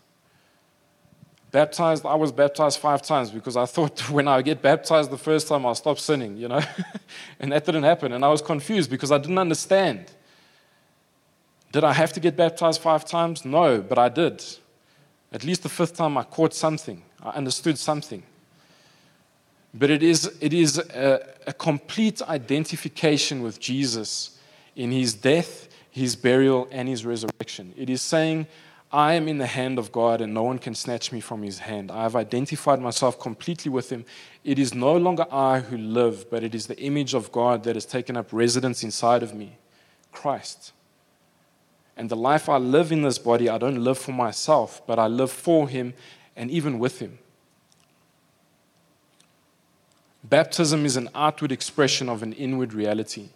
Baptized, 1.53 2.03
I 2.03 2.15
was 2.15 2.31
baptized 2.31 2.79
five 2.79 3.03
times 3.03 3.29
because 3.29 3.55
I 3.55 3.67
thought 3.67 4.09
when 4.09 4.27
I 4.27 4.41
get 4.41 4.63
baptized 4.63 5.11
the 5.11 5.19
first 5.19 5.47
time, 5.47 5.67
I'll 5.67 5.75
stop 5.75 5.99
sinning, 5.99 6.35
you 6.35 6.47
know? 6.47 6.61
and 7.39 7.51
that 7.51 7.63
didn't 7.63 7.83
happen. 7.83 8.11
And 8.11 8.25
I 8.25 8.29
was 8.29 8.41
confused 8.41 8.89
because 8.89 9.11
I 9.11 9.19
didn't 9.19 9.37
understand. 9.37 10.11
Did 11.71 11.83
I 11.83 11.93
have 11.93 12.11
to 12.13 12.19
get 12.19 12.35
baptized 12.35 12.81
five 12.81 13.05
times? 13.05 13.45
No, 13.45 13.81
but 13.81 13.99
I 13.99 14.09
did. 14.09 14.43
At 15.31 15.43
least 15.43 15.61
the 15.61 15.69
fifth 15.69 15.95
time, 15.95 16.17
I 16.17 16.23
caught 16.23 16.55
something, 16.55 17.03
I 17.21 17.29
understood 17.29 17.77
something. 17.77 18.23
But 19.75 19.91
it 19.91 20.01
is, 20.01 20.35
it 20.41 20.53
is 20.53 20.79
a, 20.79 21.35
a 21.45 21.53
complete 21.53 22.19
identification 22.23 23.43
with 23.43 23.59
Jesus 23.59 24.39
in 24.75 24.91
his 24.91 25.13
death, 25.13 25.67
his 25.91 26.15
burial, 26.15 26.67
and 26.71 26.89
his 26.89 27.05
resurrection. 27.05 27.75
It 27.77 27.91
is 27.91 28.01
saying, 28.01 28.47
I 28.93 29.13
am 29.13 29.27
in 29.27 29.39
the 29.39 29.47
hand 29.47 29.79
of 29.79 29.91
God 29.91 30.21
and 30.21 30.36
no 30.36 30.43
one 30.43 30.60
can 30.60 30.75
snatch 30.75 31.12
me 31.12 31.19
from 31.19 31.41
his 31.41 31.58
hand. 31.58 31.89
I 31.89 32.03
have 32.03 32.15
identified 32.15 32.79
myself 32.79 33.19
completely 33.19 33.71
with 33.71 33.91
him. 33.91 34.06
It 34.43 34.60
is 34.60 34.75
no 34.75 34.95
longer 34.95 35.25
I 35.32 35.62
who 35.62 35.77
live, 35.77 36.29
but 36.29 36.43
it 36.43 36.53
is 36.53 36.67
the 36.67 36.79
image 36.79 37.15
of 37.15 37.32
God 37.32 37.63
that 37.63 37.75
has 37.75 37.88
taken 37.88 38.15
up 38.15 38.32
residence 38.32 38.84
inside 38.84 39.23
of 39.23 39.34
me 39.34 39.58
Christ. 40.12 40.73
And 41.97 42.08
the 42.08 42.15
life 42.15 42.47
I 42.47 42.58
live 42.58 42.91
in 42.91 43.01
this 43.01 43.17
body, 43.17 43.49
I 43.49 43.58
don't 43.58 43.84
live 43.84 43.97
for 43.97 44.12
myself, 44.12 44.86
but 44.86 44.99
I 44.99 45.08
live 45.08 45.32
for 45.32 45.67
him 45.67 45.95
and 46.36 46.51
even 46.51 46.77
with 46.77 46.99
him. 46.99 47.17
Baptism 50.23 50.86
is 50.86 50.97
an 50.97 51.10
outward 51.15 51.51
expression 51.51 52.10
of 52.10 52.21
an 52.21 52.34
inward 52.34 52.73
reality 52.73 53.29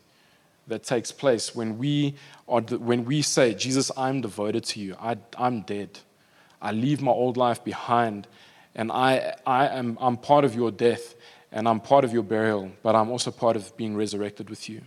that 0.67 0.83
takes 0.83 1.11
place 1.11 1.55
when 1.55 1.77
we, 1.77 2.15
are, 2.47 2.61
when 2.61 3.05
we 3.05 3.21
say, 3.21 3.53
Jesus, 3.53 3.91
I'm 3.97 4.21
devoted 4.21 4.63
to 4.65 4.79
you. 4.79 4.95
I, 4.99 5.17
I'm 5.37 5.61
dead. 5.61 5.99
I 6.61 6.71
leave 6.71 7.01
my 7.01 7.11
old 7.11 7.37
life 7.37 7.63
behind, 7.63 8.27
and 8.75 8.91
I, 8.91 9.35
I 9.45 9.67
am, 9.67 9.97
I'm 10.01 10.17
part 10.17 10.43
of 10.43 10.55
your 10.55 10.71
death, 10.71 11.15
and 11.51 11.67
I'm 11.67 11.79
part 11.79 12.03
of 12.03 12.11
your 12.11 12.23
burial, 12.23 12.71
but 12.83 12.95
I'm 12.95 13.09
also 13.09 13.31
part 13.31 13.55
of 13.55 13.75
being 13.77 13.95
resurrected 13.95 14.49
with 14.49 14.67
you. 14.67 14.81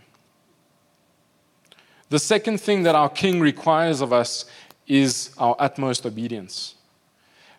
The 2.09 2.19
second 2.19 2.59
thing 2.59 2.83
that 2.83 2.93
our 2.93 3.09
King 3.09 3.39
requires 3.39 4.01
of 4.01 4.11
us 4.11 4.45
is 4.85 5.33
our 5.37 5.55
utmost 5.57 6.05
obedience. 6.05 6.75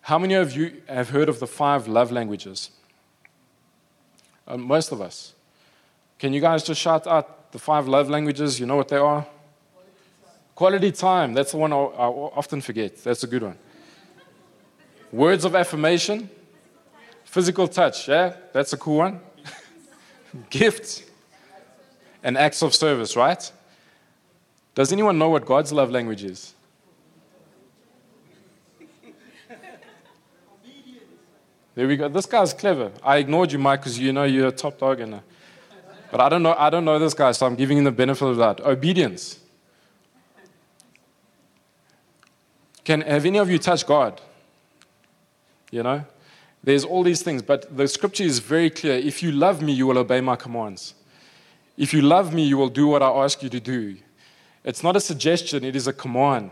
How 0.03 0.19
many 0.19 0.35
of 0.35 0.55
you 0.55 0.81
have 0.87 1.09
heard 1.09 1.27
of 1.27 1.39
the 1.39 1.47
five 1.47 1.87
love 1.87 2.11
languages? 2.11 2.69
Uh, 4.47 4.57
most 4.57 4.91
of 4.91 5.01
us. 5.01 5.33
Can 6.23 6.31
you 6.31 6.39
guys 6.39 6.63
just 6.63 6.79
shout 6.79 7.05
out 7.05 7.51
the 7.51 7.59
five 7.59 7.85
love 7.85 8.09
languages? 8.09 8.57
You 8.57 8.65
know 8.65 8.77
what 8.77 8.87
they 8.87 8.95
are? 8.95 9.27
Quality 10.55 10.93
time. 10.93 11.33
That's 11.33 11.51
the 11.51 11.57
one 11.57 11.73
I, 11.73 11.75
often 11.75 12.61
forget. 12.61 13.03
That's 13.03 13.25
a 13.25 13.27
good 13.27 13.43
one. 13.43 13.57
Words 15.11 15.43
of 15.43 15.53
affirmation. 15.53 16.29
Physical 17.25 17.67
touch. 17.67 18.07
Yeah, 18.07 18.37
that's 18.53 18.71
a 18.71 18.77
cool 18.77 18.99
one. 18.99 19.19
Gifts. 20.49 21.03
And 22.23 22.37
acts 22.37 22.63
of 22.63 22.73
service, 22.73 23.17
right? 23.17 23.51
Does 24.75 24.93
anyone 24.93 25.19
know 25.19 25.27
what 25.27 25.45
God's 25.45 25.73
love 25.73 25.91
language 25.91 26.23
is? 26.23 26.53
There 31.75 31.85
we 31.85 31.97
go. 31.97 32.07
This 32.07 32.27
guy's 32.27 32.53
clever. 32.53 32.93
I 33.03 33.17
ignored 33.17 33.51
you, 33.51 33.59
Mike, 33.59 33.81
because 33.81 33.99
you 33.99 34.13
know 34.13 34.23
you're 34.23 34.47
a 34.47 34.51
top 34.53 34.79
dog. 34.79 35.01
And, 35.01 35.19
but 36.13 36.21
I 36.21 36.29
don't, 36.29 36.43
know, 36.43 36.55
I 36.55 36.69
don't 36.69 36.85
know 36.85 36.99
this 36.99 37.15
guy, 37.15 37.31
so 37.31 37.47
I'm 37.47 37.55
giving 37.55 37.79
him 37.79 37.85
the 37.85 37.91
benefit 37.91 38.23
of 38.23 38.37
that. 38.37 38.61
Obedience. 38.61 39.39
Can, 42.83 43.01
have 43.01 43.25
any 43.25 43.39
of 43.39 43.49
you 43.49 43.57
touched 43.57 43.87
God? 43.87 44.21
You 45.71 45.81
know? 45.81 46.05
There's 46.63 46.85
all 46.85 47.01
these 47.01 47.23
things, 47.23 47.41
but 47.41 47.75
the 47.75 47.87
scripture 47.87 48.23
is 48.23 48.37
very 48.37 48.69
clear. 48.69 48.93
If 48.93 49.23
you 49.23 49.31
love 49.31 49.63
me, 49.63 49.73
you 49.73 49.87
will 49.87 49.97
obey 49.97 50.21
my 50.21 50.35
commands. 50.35 50.93
If 51.77 51.95
you 51.95 52.03
love 52.03 52.31
me, 52.31 52.43
you 52.43 52.57
will 52.57 52.69
do 52.69 52.85
what 52.85 53.01
I 53.01 53.09
ask 53.09 53.41
you 53.41 53.49
to 53.49 53.59
do. 53.59 53.97
It's 54.63 54.83
not 54.83 54.95
a 54.95 54.99
suggestion, 54.99 55.63
it 55.63 55.75
is 55.75 55.87
a 55.87 55.93
command. 55.93 56.51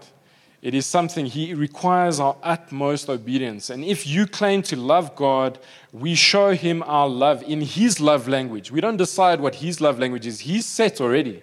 It 0.61 0.75
is 0.75 0.85
something 0.85 1.25
He 1.25 1.53
requires 1.53 2.19
our 2.19 2.37
utmost 2.43 3.09
obedience. 3.09 3.69
And 3.69 3.83
if 3.83 4.05
you 4.05 4.27
claim 4.27 4.61
to 4.63 4.75
love 4.75 5.15
God, 5.15 5.57
we 5.91 6.13
show 6.13 6.51
Him 6.51 6.83
our 6.85 7.09
love 7.09 7.41
in 7.43 7.61
His 7.61 7.99
love 7.99 8.27
language. 8.27 8.71
We 8.71 8.79
don't 8.79 8.97
decide 8.97 9.41
what 9.41 9.55
His 9.55 9.81
love 9.81 9.97
language 9.97 10.27
is, 10.27 10.41
He's 10.41 10.65
set 10.65 11.01
already. 11.01 11.41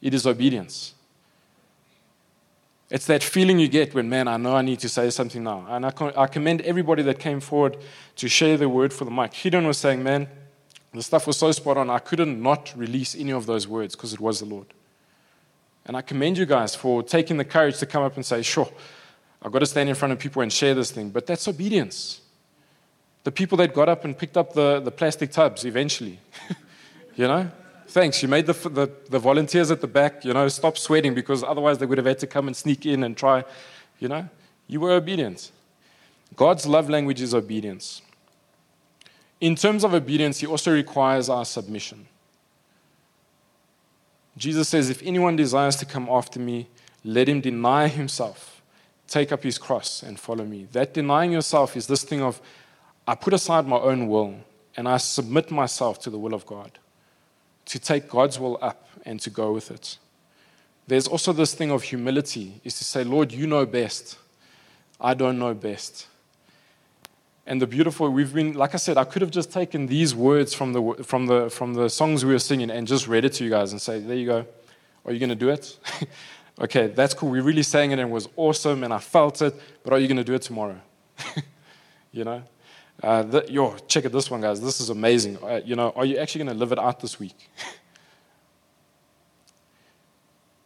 It 0.00 0.14
is 0.14 0.26
obedience. 0.26 0.94
It's 2.90 3.06
that 3.06 3.22
feeling 3.22 3.58
you 3.58 3.68
get 3.68 3.94
when, 3.94 4.08
man, 4.08 4.26
I 4.26 4.36
know 4.36 4.56
I 4.56 4.62
need 4.62 4.80
to 4.80 4.88
say 4.88 5.10
something 5.10 5.44
now. 5.44 5.64
And 5.68 5.86
I, 5.86 5.92
I 6.16 6.26
commend 6.26 6.60
everybody 6.62 7.02
that 7.04 7.20
came 7.20 7.38
forward 7.38 7.76
to 8.16 8.28
share 8.28 8.56
the 8.56 8.68
word 8.68 8.92
for 8.92 9.04
the 9.04 9.12
mic. 9.12 9.32
Hidon 9.32 9.66
was 9.66 9.78
saying, 9.78 10.02
man, 10.02 10.28
the 10.92 11.02
stuff 11.02 11.26
was 11.26 11.36
so 11.36 11.52
spot 11.52 11.76
on, 11.76 11.88
I 11.88 12.00
couldn't 12.00 12.42
not 12.42 12.72
release 12.76 13.14
any 13.14 13.30
of 13.30 13.46
those 13.46 13.68
words 13.68 13.94
because 13.94 14.12
it 14.12 14.18
was 14.18 14.40
the 14.40 14.46
Lord. 14.46 14.66
And 15.86 15.96
I 15.96 16.02
commend 16.02 16.38
you 16.38 16.46
guys 16.46 16.74
for 16.74 17.02
taking 17.02 17.36
the 17.36 17.44
courage 17.44 17.78
to 17.78 17.86
come 17.86 18.02
up 18.02 18.16
and 18.16 18.24
say, 18.24 18.42
sure, 18.42 18.70
I've 19.42 19.52
got 19.52 19.60
to 19.60 19.66
stand 19.66 19.88
in 19.88 19.94
front 19.94 20.12
of 20.12 20.18
people 20.18 20.42
and 20.42 20.52
share 20.52 20.74
this 20.74 20.90
thing. 20.90 21.10
But 21.10 21.26
that's 21.26 21.48
obedience. 21.48 22.20
The 23.24 23.32
people 23.32 23.56
that 23.58 23.74
got 23.74 23.88
up 23.88 24.04
and 24.04 24.16
picked 24.16 24.36
up 24.36 24.52
the, 24.52 24.80
the 24.80 24.90
plastic 24.90 25.30
tubs 25.30 25.64
eventually, 25.64 26.20
you 27.16 27.26
know, 27.26 27.50
thanks. 27.88 28.22
You 28.22 28.28
made 28.28 28.46
the, 28.46 28.52
the, 28.52 28.90
the, 29.08 29.18
volunteers 29.18 29.70
at 29.70 29.80
the 29.80 29.86
back, 29.86 30.24
you 30.24 30.32
know, 30.32 30.48
stop 30.48 30.78
sweating 30.78 31.14
because 31.14 31.42
otherwise 31.42 31.78
they 31.78 31.86
would 31.86 31.98
have 31.98 32.06
had 32.06 32.18
to 32.20 32.26
come 32.26 32.46
and 32.46 32.56
sneak 32.56 32.86
in 32.86 33.04
and 33.04 33.16
try, 33.16 33.44
you 33.98 34.08
know. 34.08 34.28
You 34.66 34.80
were 34.80 34.92
obedient. 34.92 35.50
God's 36.36 36.66
love 36.66 36.88
language 36.88 37.20
is 37.20 37.34
obedience. 37.34 38.02
in 39.40 39.56
terms 39.56 39.84
of 39.84 39.94
obedience, 39.94 40.38
He 40.40 40.46
also 40.46 40.72
requires 40.72 41.28
our 41.28 41.44
submission. 41.44 42.06
Jesus 44.36 44.68
says, 44.68 44.90
If 44.90 45.02
anyone 45.02 45.36
desires 45.36 45.76
to 45.76 45.86
come 45.86 46.08
after 46.08 46.38
me, 46.40 46.68
let 47.04 47.28
him 47.28 47.40
deny 47.40 47.88
himself, 47.88 48.62
take 49.08 49.32
up 49.32 49.42
his 49.42 49.58
cross, 49.58 50.02
and 50.02 50.18
follow 50.18 50.44
me. 50.44 50.68
That 50.72 50.94
denying 50.94 51.32
yourself 51.32 51.76
is 51.76 51.86
this 51.86 52.04
thing 52.04 52.22
of, 52.22 52.40
I 53.06 53.14
put 53.14 53.32
aside 53.32 53.66
my 53.66 53.78
own 53.78 54.08
will 54.08 54.36
and 54.76 54.88
I 54.88 54.98
submit 54.98 55.50
myself 55.50 56.00
to 56.02 56.10
the 56.10 56.18
will 56.18 56.34
of 56.34 56.46
God, 56.46 56.78
to 57.66 57.78
take 57.78 58.08
God's 58.08 58.38
will 58.38 58.58
up 58.62 58.88
and 59.04 59.20
to 59.20 59.30
go 59.30 59.52
with 59.52 59.70
it. 59.70 59.98
There's 60.86 61.06
also 61.06 61.32
this 61.32 61.54
thing 61.54 61.70
of 61.70 61.82
humility, 61.82 62.60
is 62.64 62.78
to 62.78 62.84
say, 62.84 63.04
Lord, 63.04 63.32
you 63.32 63.46
know 63.46 63.66
best. 63.66 64.18
I 65.00 65.14
don't 65.14 65.38
know 65.38 65.54
best. 65.54 66.06
And 67.50 67.60
the 67.60 67.66
beautiful, 67.66 68.08
we've 68.10 68.32
been, 68.32 68.52
like 68.52 68.74
I 68.74 68.76
said, 68.76 68.96
I 68.96 69.02
could 69.02 69.22
have 69.22 69.32
just 69.32 69.50
taken 69.50 69.88
these 69.88 70.14
words 70.14 70.54
from 70.54 70.72
the, 70.72 71.02
from 71.02 71.26
the, 71.26 71.50
from 71.50 71.74
the 71.74 71.90
songs 71.90 72.24
we 72.24 72.32
were 72.32 72.38
singing 72.38 72.70
and 72.70 72.86
just 72.86 73.08
read 73.08 73.24
it 73.24 73.32
to 73.34 73.44
you 73.44 73.50
guys 73.50 73.72
and 73.72 73.82
say, 73.82 73.98
there 73.98 74.16
you 74.16 74.26
go. 74.26 74.46
Are 75.04 75.12
you 75.12 75.18
going 75.18 75.30
to 75.30 75.34
do 75.34 75.48
it? 75.48 75.76
okay, 76.60 76.86
that's 76.86 77.12
cool. 77.12 77.28
We 77.28 77.40
really 77.40 77.64
sang 77.64 77.90
it 77.90 77.94
and 77.94 78.02
it 78.02 78.08
was 78.08 78.28
awesome 78.36 78.84
and 78.84 78.94
I 78.94 78.98
felt 78.98 79.42
it, 79.42 79.60
but 79.82 79.92
are 79.92 79.98
you 79.98 80.06
going 80.06 80.18
to 80.18 80.22
do 80.22 80.34
it 80.34 80.42
tomorrow? 80.42 80.80
you 82.12 82.22
know? 82.22 82.40
Uh, 83.02 83.24
the, 83.24 83.44
yo, 83.50 83.76
check 83.88 84.04
it 84.04 84.12
this 84.12 84.30
one, 84.30 84.42
guys. 84.42 84.60
This 84.60 84.80
is 84.80 84.88
amazing. 84.88 85.36
Uh, 85.42 85.60
you 85.64 85.74
know, 85.74 85.92
are 85.96 86.04
you 86.04 86.18
actually 86.18 86.44
going 86.44 86.56
to 86.56 86.60
live 86.60 86.70
it 86.70 86.78
out 86.78 87.00
this 87.00 87.18
week? 87.18 87.50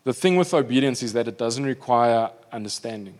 the 0.04 0.12
thing 0.12 0.36
with 0.36 0.52
obedience 0.52 1.02
is 1.02 1.14
that 1.14 1.28
it 1.28 1.38
doesn't 1.38 1.64
require 1.64 2.28
understanding. 2.52 3.14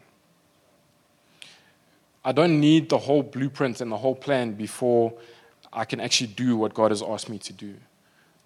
I 2.25 2.33
don't 2.33 2.59
need 2.59 2.89
the 2.89 2.99
whole 2.99 3.23
blueprint 3.23 3.81
and 3.81 3.93
the 3.93 3.99
whole 3.99 4.15
plan 4.15 4.53
before 4.53 5.13
I 5.73 5.85
can 5.85 6.01
actually 6.01 6.29
do 6.29 6.57
what 6.57 6.73
God 6.73 6.91
has 6.91 7.03
asked 7.03 7.29
me 7.29 7.39
to 7.39 7.53
do. 7.53 7.75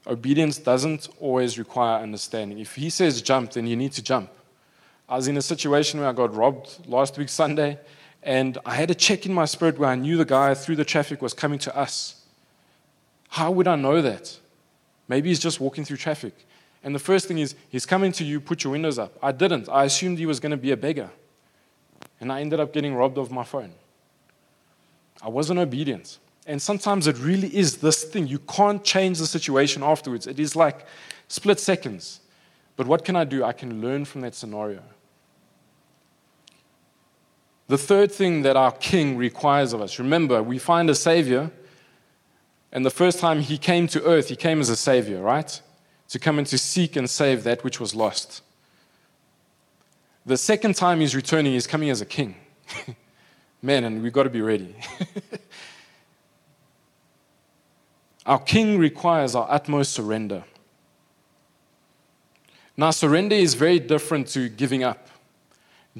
Obedience 0.06 0.58
doesn't 0.58 1.08
always 1.20 1.58
require 1.58 2.02
understanding. 2.02 2.58
If 2.58 2.74
He 2.74 2.90
says 2.90 3.22
jump, 3.22 3.52
then 3.52 3.66
you 3.66 3.76
need 3.76 3.92
to 3.92 4.02
jump. 4.02 4.30
I 5.08 5.16
was 5.16 5.28
in 5.28 5.36
a 5.36 5.42
situation 5.42 6.00
where 6.00 6.08
I 6.08 6.12
got 6.12 6.34
robbed 6.34 6.86
last 6.86 7.16
week, 7.18 7.28
Sunday, 7.28 7.78
and 8.22 8.58
I 8.64 8.74
had 8.74 8.90
a 8.90 8.94
check 8.94 9.26
in 9.26 9.32
my 9.32 9.44
spirit 9.44 9.78
where 9.78 9.90
I 9.90 9.94
knew 9.94 10.16
the 10.16 10.24
guy 10.24 10.54
through 10.54 10.76
the 10.76 10.84
traffic 10.84 11.22
was 11.22 11.32
coming 11.32 11.58
to 11.60 11.76
us. 11.76 12.24
How 13.28 13.50
would 13.50 13.68
I 13.68 13.76
know 13.76 14.02
that? 14.02 14.38
Maybe 15.06 15.28
he's 15.28 15.38
just 15.38 15.60
walking 15.60 15.84
through 15.84 15.98
traffic. 15.98 16.34
And 16.82 16.94
the 16.94 16.98
first 16.98 17.26
thing 17.26 17.38
is, 17.38 17.54
he's 17.68 17.86
coming 17.86 18.12
to 18.12 18.24
you, 18.24 18.40
put 18.40 18.64
your 18.64 18.72
windows 18.72 18.98
up. 18.98 19.16
I 19.22 19.32
didn't. 19.32 19.68
I 19.68 19.84
assumed 19.84 20.18
he 20.18 20.26
was 20.26 20.40
going 20.40 20.50
to 20.50 20.56
be 20.56 20.70
a 20.72 20.76
beggar. 20.76 21.10
And 22.20 22.32
I 22.32 22.40
ended 22.40 22.60
up 22.60 22.72
getting 22.72 22.94
robbed 22.94 23.18
of 23.18 23.30
my 23.30 23.44
phone. 23.44 23.72
I 25.22 25.28
wasn't 25.28 25.60
obedient. 25.60 26.18
And 26.46 26.60
sometimes 26.60 27.06
it 27.06 27.18
really 27.18 27.54
is 27.54 27.76
this 27.78 28.04
thing. 28.04 28.26
You 28.26 28.38
can't 28.38 28.82
change 28.82 29.18
the 29.18 29.26
situation 29.26 29.82
afterwards. 29.82 30.26
It 30.26 30.40
is 30.40 30.56
like 30.56 30.86
split 31.28 31.60
seconds. 31.60 32.20
But 32.76 32.86
what 32.86 33.04
can 33.04 33.16
I 33.16 33.24
do? 33.24 33.44
I 33.44 33.52
can 33.52 33.80
learn 33.80 34.04
from 34.04 34.22
that 34.22 34.34
scenario. 34.34 34.82
The 37.66 37.76
third 37.76 38.10
thing 38.10 38.42
that 38.42 38.56
our 38.56 38.72
king 38.72 39.18
requires 39.18 39.74
of 39.74 39.82
us 39.82 39.98
remember, 39.98 40.42
we 40.42 40.58
find 40.58 40.88
a 40.88 40.94
savior, 40.94 41.50
and 42.72 42.84
the 42.84 42.90
first 42.90 43.18
time 43.18 43.40
he 43.40 43.58
came 43.58 43.86
to 43.88 44.02
earth, 44.04 44.28
he 44.28 44.36
came 44.36 44.60
as 44.60 44.70
a 44.70 44.76
savior, 44.76 45.20
right? 45.20 45.60
To 46.08 46.18
come 46.18 46.38
and 46.38 46.46
to 46.46 46.56
seek 46.56 46.96
and 46.96 47.10
save 47.10 47.44
that 47.44 47.64
which 47.64 47.78
was 47.78 47.94
lost. 47.94 48.42
The 50.28 50.36
second 50.36 50.76
time 50.76 51.00
he's 51.00 51.16
returning, 51.16 51.54
he's 51.54 51.66
coming 51.66 51.88
as 51.88 52.02
a 52.02 52.04
king. 52.04 52.34
Man, 53.62 53.84
and 53.84 54.02
we've 54.02 54.12
got 54.12 54.24
to 54.24 54.30
be 54.30 54.42
ready. 54.42 54.76
our 58.26 58.38
king 58.38 58.76
requires 58.76 59.34
our 59.34 59.46
utmost 59.48 59.92
surrender. 59.92 60.44
Now, 62.76 62.90
surrender 62.90 63.36
is 63.36 63.54
very 63.54 63.78
different 63.78 64.26
to 64.28 64.50
giving 64.50 64.84
up. 64.84 65.08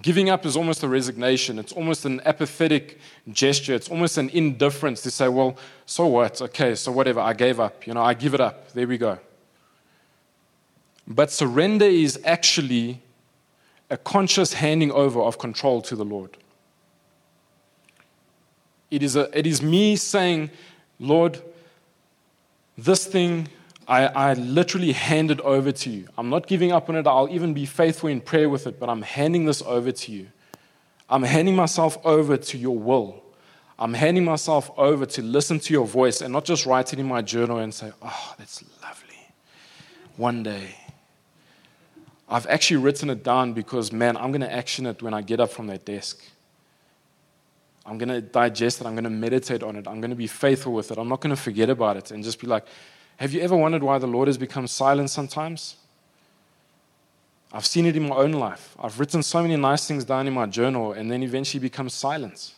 Giving 0.03 0.29
up 0.29 0.45
is 0.45 0.59
almost 0.59 0.83
a 0.83 0.89
resignation. 0.89 1.59
It's 1.59 1.73
almost 1.73 2.05
an 2.05 2.21
apathetic 2.27 2.99
gesture. 3.33 3.73
It's 3.73 3.89
almost 3.89 4.19
an 4.19 4.29
indifference 4.29 5.01
to 5.05 5.11
say, 5.11 5.29
well, 5.29 5.57
so 5.87 6.07
what? 6.07 6.43
Okay, 6.43 6.75
so 6.75 6.93
whatever. 6.93 7.21
I 7.21 7.33
gave 7.33 7.61
up. 7.61 7.87
You 7.87 7.95
know, 7.95 8.03
I 8.03 8.13
give 8.13 8.35
it 8.35 8.43
up. 8.43 8.73
There 8.73 8.87
we 8.87 8.99
go. 8.99 9.19
But 11.07 11.31
surrender 11.31 11.87
is 11.87 12.21
actually 12.27 13.01
a 13.91 13.97
conscious 13.97 14.53
handing 14.53 14.91
over 14.93 15.21
of 15.21 15.39
control 15.39 15.81
to 15.83 15.97
the 15.97 16.05
Lord. 16.05 16.37
It 18.91 19.03
is, 19.03 19.17
a, 19.17 19.37
it 19.39 19.47
is 19.47 19.63
me 19.63 19.97
saying, 19.97 20.51
Lord, 20.99 21.41
this 22.77 23.07
thing 23.07 23.49
I, 23.87 24.07
I 24.07 24.35
literally 24.35 24.93
hand 24.93 25.31
it 25.31 25.41
over 25.41 25.73
to 25.73 25.91
you. 25.91 26.09
I'm 26.19 26.29
not 26.29 26.47
giving 26.47 26.73
up 26.73 26.89
on 26.89 26.97
it. 26.97 27.07
I'll 27.07 27.29
even 27.31 27.55
be 27.55 27.65
faithful 27.65 28.09
in 28.11 28.21
prayer 28.21 28.49
with 28.49 28.67
it, 28.67 28.79
but 28.79 28.91
I'm 28.91 29.03
handing 29.03 29.47
this 29.47 29.63
over 29.63 29.93
to 29.93 30.13
you. 30.13 30.29
I'm 31.09 31.23
handing 31.23 31.57
myself 31.57 31.97
over 32.05 32.37
to 32.37 32.59
your 32.59 32.79
will. 32.79 33.23
I'm 33.79 33.95
handing 33.95 34.25
myself 34.25 34.71
over 34.77 35.07
to 35.07 35.23
listen 35.23 35.59
to 35.61 35.73
your 35.73 35.87
voice 35.87 36.21
and 36.21 36.33
not 36.33 36.45
just 36.45 36.67
write 36.67 36.93
it 36.93 36.99
in 36.99 37.07
my 37.07 37.23
journal 37.23 37.59
and 37.59 37.73
say, 37.73 37.93
oh, 38.03 38.35
that's 38.37 38.63
lovely. 38.83 39.17
One 40.17 40.43
day. 40.43 40.75
I've 42.29 42.47
actually 42.47 42.79
written 42.79 43.09
it 43.11 43.25
down 43.25 43.55
because, 43.55 43.91
man, 43.91 44.17
I'm 44.17 44.31
going 44.31 44.43
to 44.43 44.53
action 44.53 44.87
it 44.87 45.03
when 45.03 45.15
I 45.15 45.23
get 45.23 45.41
up 45.41 45.51
from 45.51 45.67
that 45.69 45.85
desk. 45.85 46.23
I'm 47.87 47.97
going 47.97 48.11
to 48.11 48.21
digest 48.21 48.83
it. 48.83 48.87
I'm 48.87 48.95
going 48.95 49.05
to 49.05 49.11
meditate 49.11 49.63
on 49.63 49.77
it. 49.77 49.89
I'm 49.89 50.01
going 50.01 50.11
to 50.11 50.17
be 50.17 50.27
faithful 50.27 50.75
with 50.75 50.91
it. 50.91 50.99
I'm 50.99 51.09
not 51.09 51.23
going 51.23 51.35
to 51.35 51.41
forget 51.41 51.71
about 51.71 51.97
it 51.97 52.11
and 52.11 52.23
just 52.23 52.39
be 52.39 52.47
like, 52.47 52.67
have 53.17 53.33
you 53.33 53.41
ever 53.41 53.57
wondered 53.57 53.83
why 53.83 53.99
the 53.99 54.07
Lord 54.07 54.29
has 54.29 54.37
become 54.37 54.67
silent 54.67 55.11
sometimes? 55.11 55.77
I've 57.51 57.65
seen 57.65 57.87
it 57.87 57.97
in 57.97 58.07
my 58.07 58.17
own 58.17 58.33
life. 58.33 58.77
I've 58.79 59.01
written 59.01 59.23
so 59.23 59.41
many 59.41 59.57
nice 59.57 59.89
things 59.89 60.05
down 60.05 60.27
in 60.27 60.35
my 60.35 60.45
journal 60.45 60.93
and 60.93 61.11
then 61.11 61.23
eventually 61.23 61.61
becomes 61.61 61.95
silent. 61.95 62.53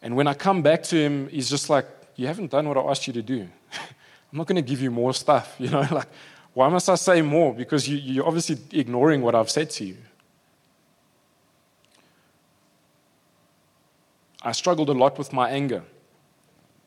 And 0.00 0.14
when 0.14 0.28
I 0.28 0.34
come 0.34 0.62
back 0.62 0.84
to 0.84 0.96
him, 0.96 1.28
he's 1.28 1.50
just 1.50 1.68
like, 1.68 1.86
You 2.14 2.28
haven't 2.28 2.52
done 2.52 2.68
what 2.68 2.76
I 2.76 2.82
asked 2.82 3.08
you 3.08 3.12
to 3.14 3.22
do. 3.22 3.40
I'm 3.72 4.38
not 4.38 4.46
going 4.46 4.56
to 4.56 4.62
give 4.62 4.80
you 4.80 4.90
more 4.90 5.12
stuff. 5.12 5.56
You 5.58 5.70
know, 5.70 5.86
like, 5.90 6.08
why 6.54 6.68
must 6.68 6.88
I 6.88 6.94
say 6.94 7.20
more? 7.20 7.52
Because 7.52 7.88
you, 7.88 7.96
you're 7.98 8.26
obviously 8.26 8.58
ignoring 8.72 9.22
what 9.22 9.34
I've 9.34 9.50
said 9.50 9.70
to 9.70 9.84
you. 9.84 9.96
I 14.42 14.52
struggled 14.52 14.88
a 14.88 14.92
lot 14.92 15.18
with 15.18 15.32
my 15.32 15.50
anger. 15.50 15.82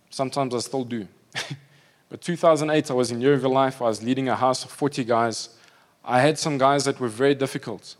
Sometimes 0.09 0.55
I 0.55 0.59
still 0.59 0.83
do. 0.83 1.07
But 2.09 2.21
2008, 2.21 2.89
I 2.89 2.93
was 2.93 3.11
in 3.11 3.21
Yeovil 3.21 3.51
Life. 3.51 3.81
I 3.81 3.85
was 3.85 4.01
leading 4.01 4.29
a 4.29 4.35
house 4.35 4.63
of 4.63 4.71
40 4.71 5.03
guys. 5.03 5.49
I 6.05 6.21
had 6.21 6.39
some 6.39 6.57
guys 6.57 6.85
that 6.85 6.99
were 6.99 7.09
very 7.09 7.35
difficult. 7.35 7.95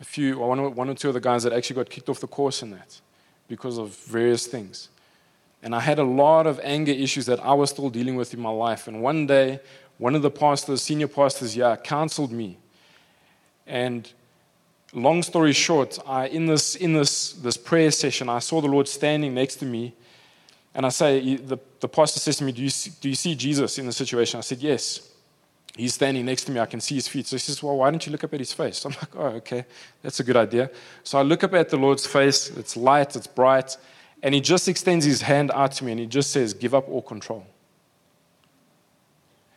A 0.00 0.04
few, 0.04 0.38
one 0.38 0.60
or, 0.60 0.70
one 0.70 0.88
or 0.88 0.94
two 0.94 1.08
of 1.08 1.14
the 1.14 1.20
guys 1.20 1.42
that 1.42 1.52
actually 1.52 1.76
got 1.76 1.90
kicked 1.90 2.08
off 2.08 2.20
the 2.20 2.28
course 2.28 2.62
in 2.62 2.70
that 2.70 3.00
because 3.48 3.78
of 3.78 3.96
various 4.06 4.46
things. 4.46 4.88
And 5.62 5.74
I 5.74 5.80
had 5.80 5.98
a 5.98 6.04
lot 6.04 6.46
of 6.46 6.60
anger 6.62 6.92
issues 6.92 7.26
that 7.26 7.40
I 7.40 7.52
was 7.52 7.70
still 7.70 7.90
dealing 7.90 8.16
with 8.16 8.34
in 8.34 8.40
my 8.40 8.50
life. 8.50 8.88
And 8.88 9.02
one 9.02 9.26
day, 9.26 9.60
one 10.02 10.16
of 10.16 10.22
the 10.22 10.32
pastors, 10.32 10.82
senior 10.82 11.06
pastors 11.06 11.56
yeah, 11.56 11.76
counseled 11.76 12.32
me. 12.32 12.58
And 13.68 14.12
long 14.92 15.22
story 15.22 15.52
short, 15.52 15.96
I, 16.04 16.26
in, 16.26 16.46
this, 16.46 16.74
in 16.74 16.92
this, 16.92 17.34
this 17.34 17.56
prayer 17.56 17.92
session, 17.92 18.28
I 18.28 18.40
saw 18.40 18.60
the 18.60 18.66
Lord 18.66 18.88
standing 18.88 19.32
next 19.32 19.56
to 19.56 19.64
me 19.64 19.94
and 20.74 20.84
I 20.84 20.88
say, 20.88 21.36
the, 21.36 21.56
the 21.78 21.88
pastor 21.88 22.18
says 22.18 22.38
to 22.38 22.44
me, 22.44 22.50
do 22.50 22.62
you, 22.62 22.70
see, 22.70 22.90
do 23.00 23.08
you 23.08 23.14
see 23.14 23.36
Jesus 23.36 23.78
in 23.78 23.86
the 23.86 23.92
situation? 23.92 24.38
I 24.38 24.40
said, 24.40 24.58
Yes. 24.58 25.08
He's 25.76 25.94
standing 25.94 26.26
next 26.26 26.44
to 26.44 26.52
me. 26.52 26.60
I 26.60 26.66
can 26.66 26.80
see 26.80 26.96
his 26.96 27.08
feet. 27.08 27.26
So 27.28 27.36
he 27.36 27.40
says, 27.40 27.62
Well, 27.62 27.76
why 27.76 27.90
don't 27.90 28.04
you 28.04 28.10
look 28.10 28.24
up 28.24 28.34
at 28.34 28.40
his 28.40 28.52
face? 28.52 28.84
I'm 28.84 28.92
like, 28.92 29.16
Oh, 29.16 29.36
okay. 29.36 29.64
That's 30.02 30.18
a 30.18 30.24
good 30.24 30.36
idea. 30.36 30.68
So 31.04 31.16
I 31.16 31.22
look 31.22 31.44
up 31.44 31.54
at 31.54 31.68
the 31.68 31.76
Lord's 31.76 32.06
face. 32.06 32.50
It's 32.56 32.76
light, 32.76 33.14
it's 33.14 33.28
bright. 33.28 33.76
And 34.20 34.34
he 34.34 34.40
just 34.40 34.66
extends 34.66 35.04
his 35.04 35.22
hand 35.22 35.52
out 35.52 35.72
to 35.72 35.84
me 35.84 35.92
and 35.92 36.00
he 36.00 36.06
just 36.06 36.32
says, 36.32 36.54
Give 36.54 36.74
up 36.74 36.88
all 36.88 37.02
control. 37.02 37.46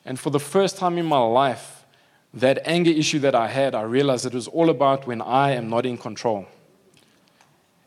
And 0.06 0.20
for 0.20 0.30
the 0.30 0.40
first 0.40 0.78
time 0.78 0.98
in 0.98 1.06
my 1.06 1.20
life, 1.20 1.84
that 2.34 2.60
anger 2.66 2.92
issue 2.92 3.20
that 3.20 3.34
I 3.34 3.48
had, 3.48 3.74
I 3.74 3.82
realized 3.82 4.26
it 4.26 4.34
was 4.34 4.48
all 4.48 4.70
about 4.70 5.08
when 5.08 5.22
I 5.22 5.52
am 5.52 5.70
not 5.70 5.86
in 5.86 5.98
control. 5.98 6.46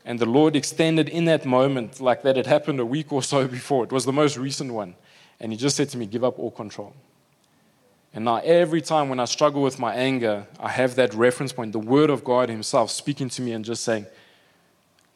And 0.05 0.19
the 0.19 0.27
Lord 0.27 0.57
extended 0.57 1.09
in 1.09 1.27
that 1.27 1.45
moment, 1.45 2.01
like 2.01 2.23
that 2.23 2.37
had 2.37 2.47
happened 2.47 2.81
a 2.81 2.87
week 2.87 3.13
or 3.13 3.23
so 3.23 3.47
before. 3.59 3.85
It 3.85 3.93
was 3.93 4.05
the 4.07 4.13
most 4.13 4.37
recent 4.37 4.73
one. 4.73 4.95
And 5.39 5.53
He 5.53 5.59
just 5.59 5.77
said 5.77 5.91
to 5.91 5.99
me, 5.99 6.07
Give 6.07 6.25
up 6.25 6.39
all 6.39 6.51
control. 6.51 6.95
And 8.15 8.25
now, 8.25 8.37
every 8.37 8.81
time 8.81 9.11
when 9.11 9.21
I 9.21 9.27
struggle 9.27 9.63
with 9.63 9.79
my 9.79 9.95
anger, 9.95 10.47
I 10.59 10.71
have 10.71 10.95
that 10.95 11.13
reference 11.13 11.53
point, 11.53 11.73
the 11.73 11.79
Word 11.79 12.09
of 12.09 12.25
God 12.25 12.49
Himself 12.49 12.91
speaking 12.91 13.29
to 13.29 13.43
me 13.43 13.53
and 13.53 13.65
just 13.65 13.85
saying, 13.85 14.07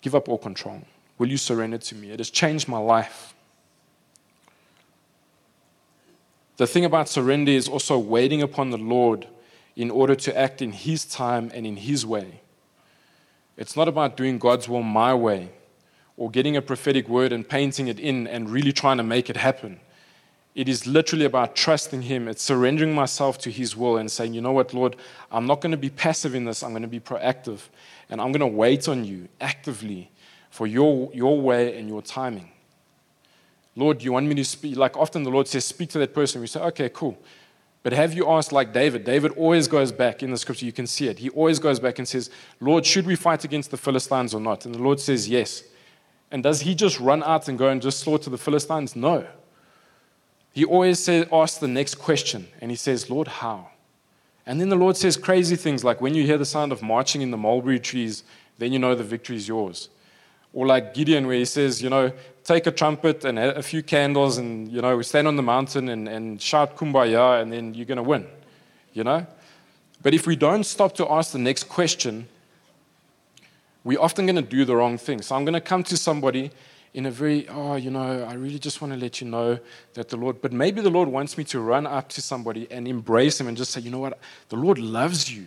Give 0.02 0.14
up 0.14 0.28
all 0.28 0.38
control. 0.38 0.82
Will 1.16 1.28
you 1.28 1.38
surrender 1.38 1.78
to 1.78 1.94
me? 1.94 2.10
It 2.10 2.20
has 2.20 2.28
changed 2.28 2.68
my 2.68 2.78
life. 2.78 3.34
The 6.62 6.68
thing 6.68 6.84
about 6.84 7.08
surrender 7.08 7.50
is 7.50 7.66
also 7.66 7.98
waiting 7.98 8.40
upon 8.40 8.70
the 8.70 8.78
Lord 8.78 9.26
in 9.74 9.90
order 9.90 10.14
to 10.14 10.38
act 10.38 10.62
in 10.62 10.70
His 10.70 11.04
time 11.04 11.50
and 11.52 11.66
in 11.66 11.74
His 11.74 12.06
way. 12.06 12.40
It's 13.56 13.76
not 13.76 13.88
about 13.88 14.16
doing 14.16 14.38
God's 14.38 14.68
will 14.68 14.84
my 14.84 15.12
way 15.12 15.50
or 16.16 16.30
getting 16.30 16.56
a 16.56 16.62
prophetic 16.62 17.08
word 17.08 17.32
and 17.32 17.48
painting 17.48 17.88
it 17.88 17.98
in 17.98 18.28
and 18.28 18.48
really 18.48 18.70
trying 18.72 18.98
to 18.98 19.02
make 19.02 19.28
it 19.28 19.36
happen. 19.36 19.80
It 20.54 20.68
is 20.68 20.86
literally 20.86 21.24
about 21.24 21.56
trusting 21.56 22.02
Him. 22.02 22.28
It's 22.28 22.44
surrendering 22.44 22.94
myself 22.94 23.38
to 23.38 23.50
His 23.50 23.76
will 23.76 23.96
and 23.96 24.08
saying, 24.08 24.32
you 24.32 24.40
know 24.40 24.52
what, 24.52 24.72
Lord, 24.72 24.94
I'm 25.32 25.46
not 25.46 25.62
going 25.62 25.72
to 25.72 25.76
be 25.76 25.90
passive 25.90 26.32
in 26.32 26.44
this. 26.44 26.62
I'm 26.62 26.70
going 26.70 26.82
to 26.82 26.86
be 26.88 27.00
proactive. 27.00 27.58
And 28.08 28.20
I'm 28.20 28.30
going 28.30 28.38
to 28.38 28.46
wait 28.46 28.88
on 28.88 29.04
you 29.04 29.26
actively 29.40 30.12
for 30.48 30.68
your, 30.68 31.10
your 31.12 31.40
way 31.40 31.76
and 31.76 31.88
your 31.88 32.02
timing. 32.02 32.51
Lord, 33.74 34.02
you 34.02 34.12
want 34.12 34.26
me 34.26 34.34
to 34.34 34.44
speak? 34.44 34.76
Like 34.76 34.96
often 34.96 35.22
the 35.22 35.30
Lord 35.30 35.48
says, 35.48 35.64
speak 35.64 35.90
to 35.90 35.98
that 35.98 36.14
person. 36.14 36.40
We 36.40 36.46
say, 36.46 36.60
okay, 36.60 36.88
cool. 36.88 37.18
But 37.82 37.92
have 37.92 38.14
you 38.14 38.30
asked 38.30 38.52
like 38.52 38.72
David? 38.72 39.04
David 39.04 39.32
always 39.32 39.66
goes 39.66 39.90
back 39.90 40.22
in 40.22 40.30
the 40.30 40.36
scripture, 40.36 40.66
you 40.66 40.72
can 40.72 40.86
see 40.86 41.08
it. 41.08 41.18
He 41.18 41.30
always 41.30 41.58
goes 41.58 41.80
back 41.80 41.98
and 41.98 42.06
says, 42.06 42.30
Lord, 42.60 42.86
should 42.86 43.06
we 43.06 43.16
fight 43.16 43.44
against 43.44 43.70
the 43.70 43.76
Philistines 43.76 44.34
or 44.34 44.40
not? 44.40 44.64
And 44.66 44.74
the 44.74 44.78
Lord 44.78 45.00
says, 45.00 45.28
yes. 45.28 45.64
And 46.30 46.42
does 46.42 46.60
he 46.60 46.74
just 46.74 47.00
run 47.00 47.22
out 47.24 47.48
and 47.48 47.58
go 47.58 47.68
and 47.68 47.82
just 47.82 47.98
slaughter 48.00 48.30
the 48.30 48.38
Philistines? 48.38 48.94
No. 48.94 49.26
He 50.52 50.64
always 50.64 50.98
says, 50.98 51.26
asks 51.32 51.58
the 51.58 51.68
next 51.68 51.96
question, 51.96 52.46
and 52.60 52.70
he 52.70 52.76
says, 52.76 53.10
Lord, 53.10 53.26
how? 53.26 53.70
And 54.46 54.60
then 54.60 54.68
the 54.68 54.76
Lord 54.76 54.96
says 54.96 55.16
crazy 55.16 55.56
things 55.56 55.82
like 55.82 56.00
when 56.00 56.14
you 56.14 56.24
hear 56.24 56.38
the 56.38 56.44
sound 56.44 56.72
of 56.72 56.82
marching 56.82 57.22
in 57.22 57.30
the 57.30 57.36
mulberry 57.36 57.80
trees, 57.80 58.22
then 58.58 58.72
you 58.72 58.78
know 58.78 58.94
the 58.94 59.04
victory 59.04 59.36
is 59.36 59.48
yours. 59.48 59.88
Or 60.52 60.66
like 60.66 60.94
Gideon, 60.94 61.26
where 61.26 61.36
he 61.36 61.44
says, 61.44 61.82
you 61.82 61.90
know, 61.90 62.12
take 62.44 62.66
a 62.66 62.70
trumpet 62.70 63.24
and 63.24 63.38
a 63.38 63.62
few 63.62 63.82
candles, 63.82 64.38
and, 64.38 64.70
you 64.70 64.80
know, 64.82 64.96
we 64.96 65.02
stand 65.02 65.28
on 65.28 65.36
the 65.36 65.42
mountain 65.42 65.88
and, 65.88 66.08
and 66.08 66.40
shout 66.40 66.76
kumbaya, 66.76 67.40
and 67.40 67.52
then 67.52 67.74
you're 67.74 67.86
going 67.86 67.96
to 67.96 68.02
win, 68.02 68.26
you 68.92 69.04
know? 69.04 69.26
But 70.02 70.14
if 70.14 70.26
we 70.26 70.34
don't 70.34 70.64
stop 70.64 70.94
to 70.96 71.08
ask 71.10 71.32
the 71.32 71.38
next 71.38 71.64
question, 71.64 72.26
we're 73.84 74.00
often 74.00 74.26
going 74.26 74.36
to 74.36 74.42
do 74.42 74.64
the 74.64 74.76
wrong 74.76 74.98
thing. 74.98 75.22
So 75.22 75.36
I'm 75.36 75.44
going 75.44 75.54
to 75.54 75.60
come 75.60 75.82
to 75.84 75.96
somebody 75.96 76.50
in 76.94 77.06
a 77.06 77.10
very, 77.10 77.48
oh, 77.48 77.76
you 77.76 77.90
know, 77.90 78.24
I 78.24 78.34
really 78.34 78.58
just 78.58 78.80
want 78.80 78.92
to 78.92 78.98
let 78.98 79.20
you 79.20 79.28
know 79.28 79.58
that 79.94 80.08
the 80.08 80.16
Lord, 80.16 80.42
but 80.42 80.52
maybe 80.52 80.80
the 80.80 80.90
Lord 80.90 81.08
wants 81.08 81.38
me 81.38 81.44
to 81.44 81.60
run 81.60 81.86
up 81.86 82.08
to 82.10 82.22
somebody 82.22 82.66
and 82.70 82.86
embrace 82.86 83.40
him 83.40 83.48
and 83.48 83.56
just 83.56 83.70
say, 83.70 83.80
you 83.80 83.90
know 83.90 83.98
what, 83.98 84.18
the 84.50 84.56
Lord 84.56 84.78
loves 84.78 85.32
you 85.32 85.46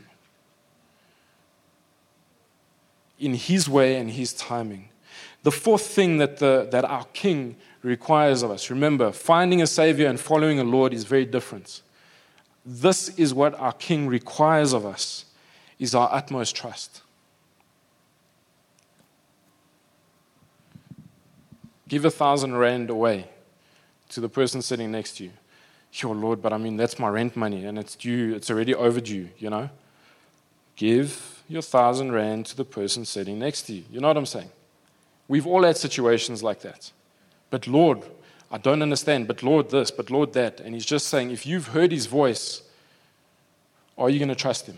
in 3.20 3.34
his 3.36 3.70
way 3.70 3.96
and 3.98 4.10
his 4.10 4.34
timing. 4.34 4.90
The 5.46 5.52
fourth 5.52 5.86
thing 5.86 6.18
that, 6.18 6.38
the, 6.38 6.68
that 6.72 6.86
our 6.86 7.06
King 7.14 7.56
requires 7.84 8.42
of 8.42 8.50
us, 8.50 8.72
remember, 8.72 9.12
finding 9.12 9.62
a 9.62 9.68
Savior 9.68 10.08
and 10.08 10.20
following 10.20 10.60
a 10.60 10.64
Lord 10.64 10.92
is 10.92 11.04
very 11.04 11.24
different. 11.24 11.84
This 12.66 13.10
is 13.10 13.32
what 13.32 13.54
our 13.60 13.74
King 13.74 14.08
requires 14.08 14.74
of 14.74 14.88
us, 14.88 15.26
is 15.78 15.94
our 15.94 16.10
utmost 16.12 16.56
trust. 16.56 17.04
Give 21.88 22.06
a 22.06 22.10
thousand 22.10 22.58
rand 22.58 22.90
away 22.90 23.30
to 24.10 24.22
the 24.22 24.30
person 24.30 24.64
sitting 24.64 24.92
next 24.92 25.18
to 25.18 25.26
you. 25.26 25.32
Sure, 25.92 26.16
Lord, 26.16 26.42
but 26.42 26.54
I 26.54 26.58
mean, 26.58 26.76
that's 26.76 26.98
my 26.98 27.08
rent 27.08 27.36
money 27.36 27.66
and 27.66 27.78
it's 27.78 27.96
due, 27.96 28.34
it's 28.34 28.50
already 28.50 28.74
overdue, 28.74 29.30
you 29.38 29.52
know? 29.52 29.70
Give 30.76 31.44
your 31.48 31.62
thousand 31.62 32.14
rand 32.14 32.48
to 32.48 32.58
the 32.58 32.66
person 32.66 33.06
sitting 33.06 33.38
next 33.38 33.68
to 33.68 33.74
you. 33.74 33.84
You 33.92 34.00
know 34.00 34.08
what 34.08 34.18
I'm 34.18 34.26
saying? 34.26 34.50
We've 35.28 35.48
all 35.48 35.64
had 35.64 35.78
situations 35.78 36.44
like 36.44 36.62
that. 36.62 36.92
But 37.50 37.68
Lord, 37.68 38.04
I 38.52 38.58
don't 38.58 38.82
understand, 38.82 39.28
but 39.28 39.44
Lord 39.44 39.70
this, 39.70 39.92
but 39.92 40.10
Lord 40.10 40.34
that. 40.34 40.60
And 40.60 40.74
He's 40.74 40.86
just 40.86 41.08
saying, 41.08 41.32
if 41.32 41.46
you've 41.46 41.68
heard 41.68 41.92
His 41.92 42.06
voice, 42.06 42.62
are 43.98 44.10
you 44.10 44.20
going 44.20 44.30
to 44.30 44.36
trust 44.36 44.68
Him? 44.68 44.78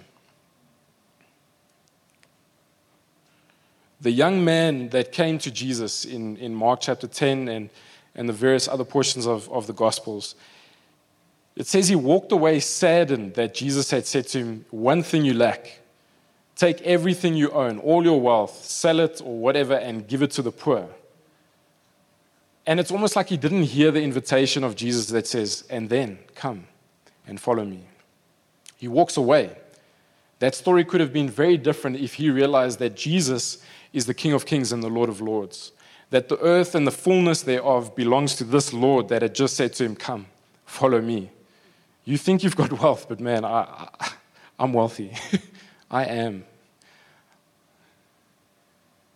the 3.99 4.11
young 4.11 4.43
man 4.43 4.89
that 4.89 5.11
came 5.11 5.37
to 5.39 5.51
Jesus 5.51 6.05
in, 6.05 6.37
in 6.37 6.53
Mark 6.53 6.81
chapter 6.81 7.07
10 7.07 7.47
and, 7.47 7.69
and 8.15 8.29
the 8.29 8.33
various 8.33 8.67
other 8.67 8.83
portions 8.83 9.25
of, 9.25 9.49
of 9.51 9.67
the 9.67 9.73
Gospels, 9.73 10.35
it 11.55 11.65
says 11.65 11.87
he 11.87 11.95
walked 11.95 12.31
away 12.31 12.59
saddened 12.59 13.33
that 13.33 13.55
Jesus 13.55 13.89
had 13.89 14.05
said 14.05 14.27
to 14.27 14.39
him, 14.39 14.65
One 14.69 15.01
thing 15.01 15.25
you 15.25 15.33
lack. 15.33 15.76
Take 16.57 16.81
everything 16.81 17.35
you 17.35 17.51
own, 17.51 17.77
all 17.79 18.03
your 18.03 18.19
wealth, 18.19 18.65
sell 18.65 18.99
it 18.99 19.21
or 19.23 19.37
whatever, 19.37 19.75
and 19.75 20.07
give 20.07 20.23
it 20.23 20.31
to 20.31 20.41
the 20.41 20.51
poor. 20.51 20.89
And 22.65 22.79
it's 22.79 22.91
almost 22.91 23.15
like 23.15 23.29
he 23.29 23.37
didn't 23.37 23.63
hear 23.63 23.91
the 23.91 24.01
invitation 24.01 24.63
of 24.63 24.75
Jesus 24.75 25.05
that 25.07 25.27
says, 25.27 25.63
And 25.69 25.87
then 25.87 26.17
come 26.33 26.65
and 27.27 27.39
follow 27.39 27.63
me. 27.63 27.85
He 28.75 28.87
walks 28.87 29.17
away. 29.17 29.55
That 30.39 30.55
story 30.55 30.83
could 30.83 30.99
have 30.99 31.13
been 31.13 31.29
very 31.29 31.57
different 31.57 31.97
if 31.97 32.15
he 32.15 32.31
realized 32.31 32.79
that 32.79 32.95
Jesus 32.95 33.63
is 33.93 34.07
the 34.07 34.13
King 34.15 34.33
of 34.33 34.47
Kings 34.47 34.71
and 34.71 34.83
the 34.83 34.89
Lord 34.89 35.09
of 35.09 35.21
Lords. 35.21 35.71
That 36.09 36.27
the 36.27 36.39
earth 36.39 36.73
and 36.73 36.87
the 36.87 36.91
fullness 36.91 37.43
thereof 37.43 37.95
belongs 37.95 38.35
to 38.35 38.43
this 38.43 38.73
Lord 38.73 39.09
that 39.09 39.21
had 39.21 39.35
just 39.35 39.55
said 39.55 39.73
to 39.73 39.83
him, 39.83 39.95
Come, 39.95 40.25
follow 40.65 41.01
me. 41.01 41.29
You 42.03 42.17
think 42.17 42.43
you've 42.43 42.55
got 42.55 42.71
wealth, 42.81 43.07
but 43.07 43.19
man, 43.19 43.45
I, 43.45 43.89
I'm 44.57 44.73
wealthy. 44.73 45.13
I 45.89 46.05
am. 46.05 46.45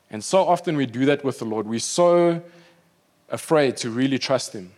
And 0.10 0.24
so 0.24 0.48
often 0.48 0.76
we 0.76 0.86
do 0.86 1.06
that 1.06 1.24
with 1.24 1.40
the 1.40 1.46
Lord. 1.46 1.68
We're 1.68 1.80
so 1.80 2.42
afraid 3.30 3.78
to 3.78 3.90
really 3.90 4.20
trust 4.20 4.54
Him. 4.54 4.72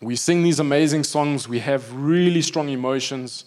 We 0.00 0.16
sing 0.16 0.42
these 0.42 0.58
amazing 0.58 1.04
songs, 1.04 1.48
we 1.48 1.60
have 1.60 1.92
really 1.94 2.42
strong 2.42 2.68
emotions, 2.68 3.44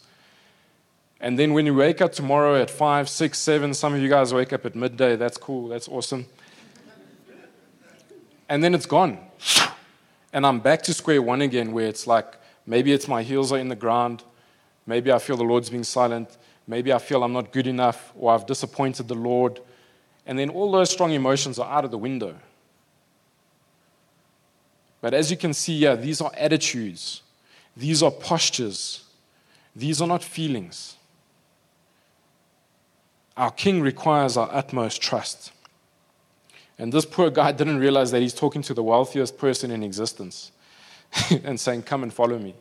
and 1.20 1.40
then 1.40 1.54
when 1.54 1.66
you 1.66 1.74
wake 1.74 2.02
up 2.02 2.12
tomorrow 2.12 2.62
at 2.62 2.70
5, 2.70 3.10
6, 3.10 3.38
7, 3.38 3.74
some 3.74 3.94
of 3.94 4.02
you 4.02 4.10
guys 4.10 4.34
wake 4.34 4.54
up 4.54 4.66
at 4.66 4.76
midday. 4.76 5.16
That's 5.16 5.38
cool. 5.38 5.68
That's 5.70 5.88
awesome. 5.88 6.26
And 8.48 8.64
then 8.64 8.76
it's 8.76 8.86
gone. 8.86 9.18
And 10.32 10.46
I'm 10.46 10.60
back 10.60 10.84
to 10.84 10.94
square 10.94 11.22
one 11.22 11.42
again, 11.42 11.72
where 11.72 11.88
it's 11.88 12.06
like 12.06 12.36
maybe 12.68 12.92
it's 12.92 13.08
my 13.08 13.24
heels 13.24 13.52
are 13.52 13.58
in 13.58 13.70
the 13.70 13.76
ground. 13.76 14.24
Maybe 14.86 15.12
I 15.12 15.18
feel 15.18 15.38
the 15.38 15.44
Lord's 15.44 15.70
being 15.70 15.84
silent. 15.84 16.38
Maybe 16.68 16.92
I 16.92 16.98
feel 16.98 17.24
I'm 17.24 17.34
not 17.34 17.52
good 17.52 17.68
enough 17.68 18.12
or 18.16 18.34
I've 18.34 18.46
disappointed 18.46 19.08
the 19.08 19.16
Lord. 19.16 19.60
And 20.26 20.40
then 20.40 20.50
all 20.50 20.72
those 20.72 20.90
strong 20.90 21.12
emotions 21.12 21.60
are 21.60 21.72
out 21.72 21.86
of 21.86 21.92
the 21.92 21.98
window. 21.98 22.36
But 25.02 25.14
as 25.14 25.30
you 25.30 25.38
can 25.38 25.54
see 25.54 25.80
here, 25.80 25.96
these 25.96 26.20
are 26.20 26.32
attitudes, 26.36 27.22
these 27.78 28.02
are 28.02 28.10
postures, 28.10 29.04
these 29.76 30.02
are 30.02 30.08
not 30.08 30.24
feelings. 30.24 30.96
Our 33.38 33.52
king 33.52 33.82
requires 33.82 34.38
our 34.38 34.50
utmost 34.52 35.02
trust. 35.02 35.52
And 36.80 36.92
this 36.92 37.06
poor 37.06 37.30
guy 37.30 37.52
didn't 37.60 37.78
realize 37.78 38.12
that 38.12 38.22
he's 38.22 38.34
talking 38.34 38.62
to 38.64 38.74
the 38.74 38.82
wealthiest 38.82 39.38
person 39.38 39.72
in 39.72 39.84
existence 39.84 40.52
and 41.44 41.60
saying, 41.60 41.84
Come 41.84 42.04
and 42.04 42.14
follow 42.14 42.40
me. 42.40 42.56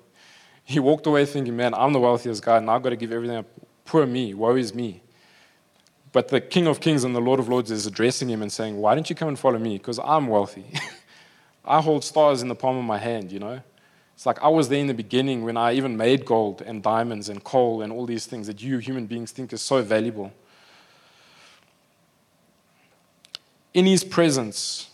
He 0.65 0.79
walked 0.79 1.07
away 1.07 1.25
thinking, 1.27 1.57
Man, 1.57 1.75
I'm 1.75 1.93
the 1.93 2.01
wealthiest 2.01 2.43
guy, 2.43 2.59
and 2.59 2.71
I've 2.71 2.83
got 2.83 2.91
to 2.91 2.97
give 2.97 3.13
everything 3.13 3.39
up. 3.39 3.47
Poor 3.85 4.07
me, 4.07 4.35
woe 4.35 4.57
is 4.57 4.75
me. 4.75 5.03
But 6.13 6.29
the 6.29 6.41
King 6.41 6.67
of 6.67 6.81
Kings 6.81 7.05
and 7.05 7.15
the 7.15 7.21
Lord 7.21 7.41
of 7.41 7.49
Lords 7.49 7.71
is 7.71 7.87
addressing 7.87 8.29
him 8.29 8.41
and 8.43 8.53
saying, 8.53 8.77
Why 8.77 8.95
don't 8.95 9.09
you 9.11 9.17
come 9.17 9.29
and 9.29 9.39
follow 9.39 9.59
me? 9.59 9.79
Because 9.79 9.99
I'm 9.99 10.29
wealthy. 10.29 10.65
I 11.65 11.81
hold 11.81 12.05
stars 12.05 12.43
in 12.43 12.49
the 12.49 12.55
palm 12.55 12.77
of 12.77 12.85
my 12.85 12.99
hand, 12.99 13.33
you 13.33 13.39
know? 13.39 13.61
It's 14.15 14.27
like 14.27 14.41
I 14.43 14.49
was 14.49 14.69
there 14.69 14.79
in 14.79 14.87
the 14.87 14.95
beginning 14.95 15.45
when 15.45 15.57
I 15.57 15.73
even 15.73 15.97
made 15.97 16.25
gold 16.25 16.63
and 16.63 16.83
diamonds 16.83 17.29
and 17.29 17.43
coal 17.43 17.83
and 17.83 17.93
all 17.93 18.07
these 18.07 18.27
things 18.27 18.47
that 18.47 18.63
you 18.63 18.79
human 18.79 19.07
beings 19.07 19.33
think 19.33 19.53
is 19.53 19.61
so 19.61 19.83
valuable. 19.83 20.33
in 23.75 23.87
His 23.87 24.05
presence, 24.05 24.89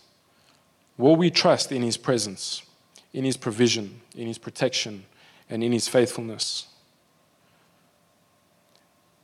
will 0.96 1.14
we 1.14 1.30
trust 1.30 1.70
in 1.70 1.82
His 1.82 1.98
presence, 1.98 2.62
in 3.12 3.24
His 3.24 3.36
provision, 3.36 4.00
in 4.16 4.26
His 4.26 4.38
protection, 4.38 5.04
and 5.48 5.62
in 5.62 5.70
His 5.70 5.86
faithfulness? 5.86 6.66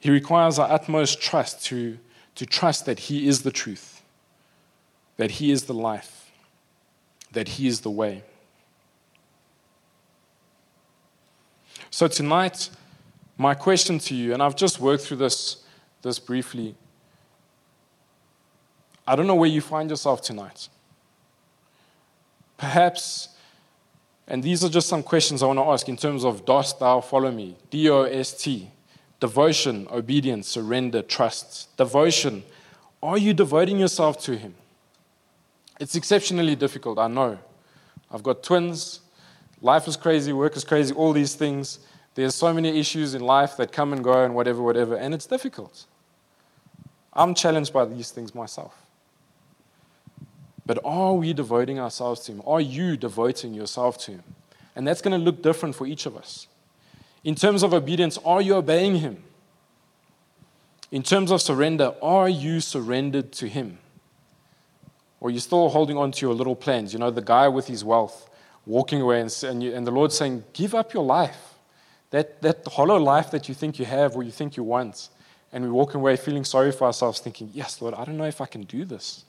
He 0.06 0.12
requires 0.12 0.60
our 0.60 0.70
utmost 0.70 1.20
trust 1.20 1.64
to, 1.64 1.98
to 2.36 2.46
trust 2.46 2.86
that 2.86 3.00
He 3.00 3.26
is 3.26 3.42
the 3.42 3.50
truth, 3.50 4.02
that 5.16 5.32
He 5.32 5.50
is 5.50 5.64
the 5.64 5.74
life, 5.74 6.30
that 7.32 7.48
He 7.48 7.66
is 7.66 7.80
the 7.80 7.90
way. 7.90 8.22
So, 11.90 12.06
tonight, 12.06 12.70
my 13.36 13.54
question 13.54 13.98
to 13.98 14.14
you, 14.14 14.32
and 14.32 14.40
I've 14.40 14.54
just 14.54 14.78
worked 14.78 15.02
through 15.02 15.16
this, 15.16 15.64
this 16.02 16.20
briefly 16.20 16.76
I 19.08 19.16
don't 19.16 19.26
know 19.26 19.34
where 19.34 19.50
you 19.50 19.60
find 19.60 19.90
yourself 19.90 20.22
tonight. 20.22 20.68
Perhaps, 22.56 23.30
and 24.28 24.40
these 24.40 24.62
are 24.62 24.68
just 24.68 24.88
some 24.88 25.02
questions 25.02 25.42
I 25.42 25.46
want 25.46 25.58
to 25.58 25.64
ask 25.64 25.88
in 25.88 25.96
terms 25.96 26.24
of 26.24 26.44
dost 26.44 26.78
thou 26.78 27.00
follow 27.00 27.32
me? 27.32 27.56
D 27.70 27.90
O 27.90 28.04
S 28.04 28.40
T. 28.40 28.70
Devotion, 29.20 29.86
obedience, 29.90 30.46
surrender, 30.46 31.02
trust. 31.02 31.74
Devotion. 31.76 32.42
Are 33.02 33.18
you 33.18 33.32
devoting 33.32 33.78
yourself 33.78 34.20
to 34.24 34.36
Him? 34.36 34.54
It's 35.80 35.94
exceptionally 35.94 36.56
difficult, 36.56 36.98
I 36.98 37.08
know. 37.08 37.38
I've 38.10 38.22
got 38.22 38.42
twins. 38.42 39.00
Life 39.62 39.88
is 39.88 39.96
crazy, 39.96 40.32
work 40.32 40.56
is 40.56 40.64
crazy, 40.64 40.94
all 40.94 41.12
these 41.12 41.34
things. 41.34 41.78
There's 42.14 42.34
so 42.34 42.52
many 42.52 42.78
issues 42.78 43.14
in 43.14 43.22
life 43.22 43.56
that 43.56 43.72
come 43.72 43.92
and 43.92 44.02
go 44.02 44.24
and 44.24 44.34
whatever, 44.34 44.62
whatever, 44.62 44.96
and 44.96 45.14
it's 45.14 45.26
difficult. 45.26 45.84
I'm 47.12 47.34
challenged 47.34 47.72
by 47.72 47.84
these 47.86 48.10
things 48.10 48.34
myself. 48.34 48.74
But 50.66 50.78
are 50.84 51.14
we 51.14 51.32
devoting 51.32 51.78
ourselves 51.78 52.20
to 52.22 52.32
Him? 52.32 52.42
Are 52.46 52.60
you 52.60 52.96
devoting 52.96 53.54
yourself 53.54 53.98
to 54.04 54.12
Him? 54.12 54.24
And 54.74 54.86
that's 54.86 55.00
going 55.00 55.18
to 55.18 55.24
look 55.24 55.42
different 55.42 55.74
for 55.74 55.86
each 55.86 56.04
of 56.06 56.16
us. 56.16 56.48
In 57.26 57.34
terms 57.34 57.64
of 57.64 57.74
obedience, 57.74 58.18
are 58.24 58.40
you 58.40 58.54
obeying 58.54 58.98
Him? 58.98 59.24
In 60.92 61.02
terms 61.02 61.32
of 61.32 61.42
surrender, 61.42 61.92
are 62.00 62.28
you 62.28 62.60
surrendered 62.60 63.32
to 63.32 63.48
Him? 63.48 63.78
Or 65.18 65.28
are 65.28 65.32
you 65.32 65.40
still 65.40 65.68
holding 65.68 65.98
on 65.98 66.12
to 66.12 66.24
your 66.24 66.34
little 66.36 66.54
plans? 66.54 66.92
You 66.92 67.00
know, 67.00 67.10
the 67.10 67.20
guy 67.20 67.48
with 67.48 67.66
his 67.66 67.82
wealth 67.82 68.30
walking 68.64 69.00
away, 69.00 69.20
and, 69.20 69.36
and, 69.42 69.60
you, 69.60 69.74
and 69.74 69.84
the 69.84 69.90
Lord 69.90 70.12
saying, 70.12 70.44
Give 70.52 70.72
up 70.72 70.94
your 70.94 71.02
life. 71.02 71.54
That, 72.10 72.40
that 72.42 72.64
hollow 72.68 72.96
life 72.96 73.32
that 73.32 73.48
you 73.48 73.56
think 73.56 73.80
you 73.80 73.86
have 73.86 74.14
or 74.14 74.22
you 74.22 74.30
think 74.30 74.56
you 74.56 74.62
want. 74.62 75.08
And 75.52 75.64
we 75.64 75.70
walk 75.70 75.94
away 75.94 76.14
feeling 76.14 76.44
sorry 76.44 76.70
for 76.70 76.84
ourselves, 76.84 77.18
thinking, 77.18 77.50
Yes, 77.52 77.82
Lord, 77.82 77.94
I 77.94 78.04
don't 78.04 78.18
know 78.18 78.24
if 78.26 78.40
I 78.40 78.46
can 78.46 78.62
do 78.62 78.84
this. 78.84 79.24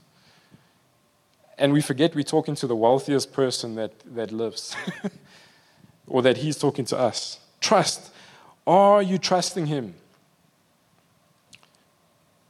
And 1.57 1.73
we 1.73 1.81
forget 1.81 2.13
we're 2.13 2.23
talking 2.23 2.53
to 2.57 2.67
the 2.67 2.75
wealthiest 2.75 3.33
person 3.33 3.73
that, 3.73 3.93
that 4.13 4.31
lives, 4.31 4.75
or 6.07 6.21
that 6.21 6.37
He's 6.37 6.59
talking 6.59 6.85
to 6.85 6.95
us. 6.99 7.39
Trust. 7.61 8.11
Are 8.65 9.01
you 9.01 9.17
trusting 9.17 9.65
Him? 9.65 9.93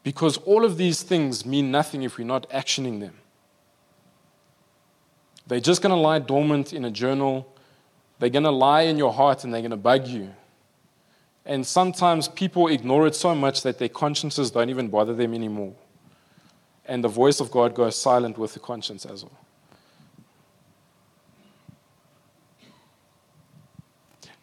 Because 0.03 0.37
all 0.37 0.63
of 0.63 0.77
these 0.77 1.03
things 1.03 1.45
mean 1.45 1.69
nothing 1.69 2.03
if 2.03 2.17
we're 2.17 2.25
not 2.25 2.49
actioning 2.49 2.99
them. 2.99 3.15
They're 5.47 5.59
just 5.59 5.81
going 5.81 5.93
to 5.93 5.99
lie 5.99 6.19
dormant 6.19 6.73
in 6.73 6.85
a 6.85 6.91
journal. 6.91 7.47
They're 8.19 8.29
going 8.29 8.43
to 8.43 8.51
lie 8.51 8.81
in 8.81 8.97
your 8.97 9.13
heart 9.13 9.43
and 9.43 9.53
they're 9.53 9.61
going 9.61 9.71
to 9.71 9.77
bug 9.77 10.07
you. 10.07 10.33
And 11.45 11.65
sometimes 11.65 12.27
people 12.27 12.67
ignore 12.67 13.07
it 13.07 13.15
so 13.15 13.33
much 13.33 13.61
that 13.63 13.79
their 13.79 13.89
consciences 13.89 14.51
don't 14.51 14.69
even 14.69 14.89
bother 14.89 15.13
them 15.13 15.33
anymore. 15.33 15.73
And 16.85 17.03
the 17.03 17.09
voice 17.09 17.39
of 17.39 17.51
God 17.51 17.73
goes 17.73 17.95
silent 17.95 18.37
with 18.37 18.53
the 18.53 18.59
conscience 18.59 19.05
as 19.05 19.23
well. 19.23 19.37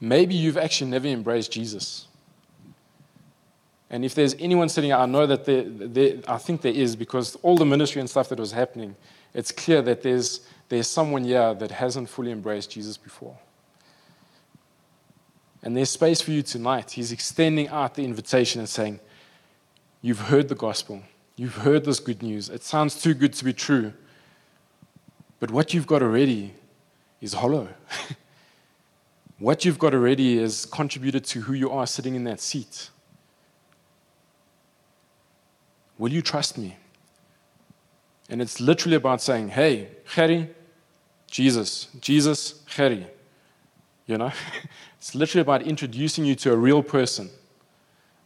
Maybe 0.01 0.35
you've 0.35 0.59
actually 0.59 0.91
never 0.91 1.09
embraced 1.09 1.53
Jesus. 1.53 2.07
And 3.91 4.05
if 4.05 4.15
there's 4.15 4.35
anyone 4.39 4.69
sitting, 4.69 4.93
I 4.93 5.07
know 5.07 5.27
that 5.27 5.45
there, 5.45 5.63
there, 5.67 6.15
I 6.27 6.39
think 6.39 6.63
there 6.63 6.73
is, 6.73 6.97
because 6.97 7.37
all 7.37 7.57
the 7.57 7.65
ministry 7.65 8.01
and 8.01 8.11
stuff 8.11 8.29
that 8.31 8.41
was 8.41 8.53
happening, 8.53 8.97
it's 9.35 9.53
clear 9.53 9.83
that 9.83 10.03
there's, 10.03 10.41
there's 10.69 10.89
someone 10.89 11.25
here 11.25 11.55
that 11.55 11.71
hasn't 11.71 12.09
fully 12.09 12.33
embraced 12.33 12.71
Jesus 12.71 12.97
before. 12.97 13.37
And 15.63 15.77
there's 15.77 15.91
space 15.91 16.21
for 16.21 16.31
you 16.31 16.43
tonight. 16.43 16.91
He's 16.91 17.13
extending 17.13 17.69
out 17.69 17.95
the 17.95 18.05
invitation 18.05 18.61
and 18.61 18.69
saying, 18.69 19.01
You've 20.03 20.21
heard 20.21 20.49
the 20.49 20.55
gospel. 20.55 21.03
You've 21.37 21.55
heard 21.55 21.87
this 21.87 21.99
good 21.99 22.23
news. 22.23 22.51
It 22.51 22.63
sounds 22.63 23.01
too 23.01 23.15
good 23.15 23.33
to 23.33 23.45
be 23.45 23.55
true. 23.55 23.95
But 25.41 25.51
what 25.51 25.73
you've 25.73 25.87
got 25.87 26.03
already 26.03 26.53
is 27.23 27.33
hollow. 27.33 27.69
what 29.39 29.65
you've 29.65 29.79
got 29.79 29.95
already 29.95 30.39
has 30.39 30.67
contributed 30.67 31.25
to 31.25 31.41
who 31.43 31.53
you 31.53 31.71
are 31.71 31.87
sitting 31.87 32.15
in 32.15 32.25
that 32.25 32.41
seat. 32.41 32.91
Will 35.99 36.13
you 36.13 36.23
trust 36.23 36.59
me? 36.59 36.77
And 38.29 38.41
it's 38.41 38.61
literally 38.61 38.97
about 38.97 39.21
saying, 39.21 39.49
hey, 39.49 39.89
Harry, 40.15 40.51
Jesus, 41.31 41.89
Jesus, 42.01 42.63
Harry. 42.77 43.07
You 44.07 44.19
know? 44.19 44.33
it's 44.99 45.15
literally 45.15 45.43
about 45.43 45.63
introducing 45.63 46.25
you 46.25 46.35
to 46.37 46.53
a 46.53 46.57
real 46.57 46.83
person, 46.83 47.31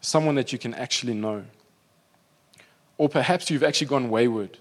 someone 0.01 0.35
that 0.37 0.53
you 0.53 0.59
can 0.59 0.75
actually 0.75 1.15
know. 1.15 1.45
Or 2.97 3.09
perhaps 3.09 3.51
you've 3.51 3.63
actually 3.63 3.87
gone 3.87 4.11
wayward. 4.11 4.59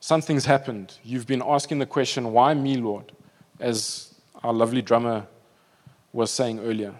Something's 0.00 0.44
happened. 0.44 0.98
You've 1.04 1.26
been 1.26 1.42
asking 1.44 1.78
the 1.78 1.86
question, 1.86 2.32
why 2.32 2.54
me, 2.54 2.76
Lord? 2.76 3.12
As 3.60 4.11
our 4.42 4.52
lovely 4.52 4.82
drummer 4.82 5.26
was 6.12 6.30
saying 6.30 6.60
earlier. 6.60 6.94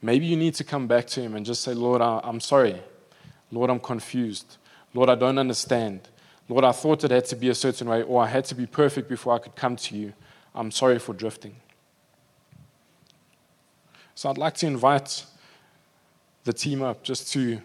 Maybe 0.00 0.26
you 0.26 0.36
need 0.36 0.54
to 0.54 0.64
come 0.64 0.86
back 0.86 1.06
to 1.08 1.20
Him 1.20 1.34
and 1.34 1.46
just 1.46 1.62
say, 1.62 1.72
Lord, 1.72 2.02
I'm 2.02 2.40
sorry. 2.40 2.82
Lord, 3.50 3.70
I'm 3.70 3.80
confused. 3.80 4.58
Lord, 4.92 5.08
I 5.08 5.14
don't 5.14 5.38
understand. 5.38 6.08
Lord, 6.48 6.64
I 6.64 6.72
thought 6.72 7.04
it 7.04 7.10
had 7.10 7.24
to 7.26 7.36
be 7.36 7.48
a 7.48 7.54
certain 7.54 7.88
way, 7.88 8.02
or 8.02 8.22
I 8.22 8.26
had 8.26 8.44
to 8.46 8.54
be 8.54 8.66
perfect 8.66 9.08
before 9.08 9.34
I 9.34 9.38
could 9.38 9.56
come 9.56 9.76
to 9.76 9.96
you. 9.96 10.12
I'm 10.54 10.70
sorry 10.70 10.98
for 10.98 11.14
drifting. 11.14 11.56
So 14.14 14.28
I'd 14.28 14.38
like 14.38 14.54
to 14.56 14.66
invite 14.66 15.24
the 16.44 16.52
team 16.52 16.82
up 16.82 17.02
just 17.02 17.32
to 17.32 17.60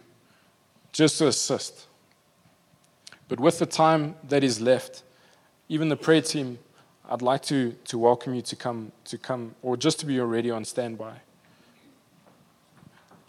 just 0.92 1.20
to 1.20 1.28
assist. 1.28 1.86
But 3.28 3.40
with 3.40 3.60
the 3.60 3.68
time 3.68 4.16
that 4.28 4.44
is 4.44 4.60
left, 4.60 5.04
even 5.70 5.88
the 5.88 5.96
prayer 5.96 6.22
team, 6.22 6.58
I'd 7.08 7.22
like 7.22 7.44
to, 7.44 7.72
to 7.86 7.98
welcome 7.98 8.34
you 8.34 8.42
to 8.42 8.56
come 8.56 8.92
to 9.06 9.18
come 9.18 9.56
or 9.62 9.78
just 9.78 10.00
to 10.00 10.06
be 10.06 10.20
already 10.20 10.50
on 10.50 10.66
standby. 10.66 11.14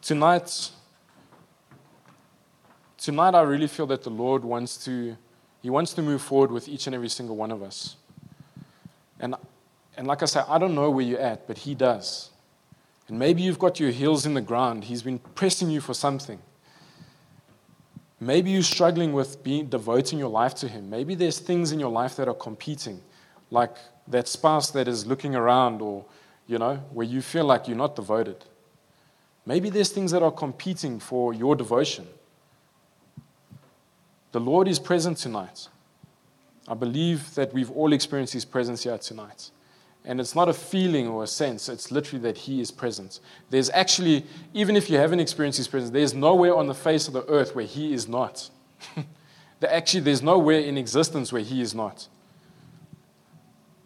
Tonight, 0.01 0.71
tonight 2.97 3.35
I 3.35 3.43
really 3.43 3.67
feel 3.67 3.87
that 3.87 4.03
the 4.03 4.11
Lord 4.11 4.43
wants 4.43 4.83
to, 4.87 5.17
He 5.63 5.69
wants 5.69 5.93
to 5.95 6.03
move 6.03 6.23
forward 6.23 6.51
with 6.51 6.67
each 6.69 6.87
and 6.87 6.95
every 6.95 7.11
single 7.11 7.37
one 7.37 7.51
of 7.51 7.63
us. 7.63 7.97
And, 9.21 9.35
and 9.99 10.07
like 10.07 10.23
I 10.23 10.27
said, 10.27 10.45
I 10.49 10.59
don't 10.59 10.75
know 10.75 10.91
where 10.91 11.05
you're 11.05 11.21
at, 11.21 11.47
but 11.47 11.59
He 11.59 11.75
does. 11.75 12.31
And 13.09 13.19
maybe 13.19 13.43
you've 13.43 13.59
got 13.59 13.79
your 13.79 13.91
heels 13.91 14.25
in 14.25 14.33
the 14.33 14.41
ground. 14.41 14.85
He's 14.85 15.03
been 15.03 15.19
pressing 15.19 15.69
you 15.69 15.81
for 15.81 15.93
something. 15.93 16.41
Maybe 18.21 18.51
you're 18.51 18.63
struggling 18.63 19.15
with 19.15 19.43
being, 19.43 19.67
devoting 19.67 20.19
your 20.19 20.29
life 20.29 20.55
to 20.57 20.69
Him. 20.69 20.91
Maybe 20.91 21.15
there's 21.15 21.39
things 21.39 21.73
in 21.73 21.81
your 21.81 21.91
life 21.91 22.17
that 22.17 22.29
are 22.29 22.35
competing, 22.35 23.01
like 23.51 23.77
that 24.09 24.29
spouse 24.29 24.71
that 24.73 24.87
is 24.87 25.07
looking 25.07 25.35
around, 25.35 25.81
or, 25.81 26.05
you 26.47 26.59
know, 26.59 26.77
where 26.93 27.07
you 27.07 27.23
feel 27.23 27.47
like 27.47 27.67
you're 27.67 27.79
not 27.79 27.97
devoted. 27.97 28.45
Maybe 29.47 29.71
there's 29.71 29.91
things 29.91 30.11
that 30.13 30.23
are 30.23 30.31
competing 30.31 31.01
for 31.01 31.33
your 31.33 31.57
devotion. 31.57 32.07
The 34.33 34.41
Lord 34.41 34.69
is 34.69 34.79
present 34.79 35.17
tonight. 35.17 35.69
I 36.69 36.75
believe 36.75 37.35
that 37.37 37.55
we've 37.55 37.71
all 37.71 37.93
experienced 37.93 38.35
His 38.35 38.45
presence 38.45 38.83
here 38.85 38.99
tonight. 38.99 39.51
And 40.05 40.19
it's 40.19 40.35
not 40.35 40.49
a 40.49 40.53
feeling 40.55 41.07
or 41.09 41.25
a 41.25 41.27
sense, 41.27 41.69
it's 41.69 41.91
literally 41.91 42.23
that 42.23 42.39
He 42.39 42.61
is 42.61 42.71
present. 42.71 43.21
There's 43.51 43.69
actually, 43.71 44.25
even 44.55 44.77
if 44.77 44.89
you 44.89 44.97
haven't 44.97 45.21
experienced 45.21 45.59
His 45.59 45.69
presence, 45.69 45.91
there's 45.91 46.15
nowhere 46.15 46.57
on 46.57 46.67
the 46.67 46.75
face 46.75 47.07
of 47.07 47.13
the 47.13 47.25
earth 47.29 47.55
where 47.55 47.67
He 47.67 47.93
is 47.93 48.09
not. 48.09 48.49
actually, 49.63 50.01
there's 50.01 50.23
nowhere 50.23 50.61
in 50.61 50.79
existence 50.79 51.33
where 51.33 51.43
He 51.43 51.61
is 51.61 51.75
not. 51.75 52.09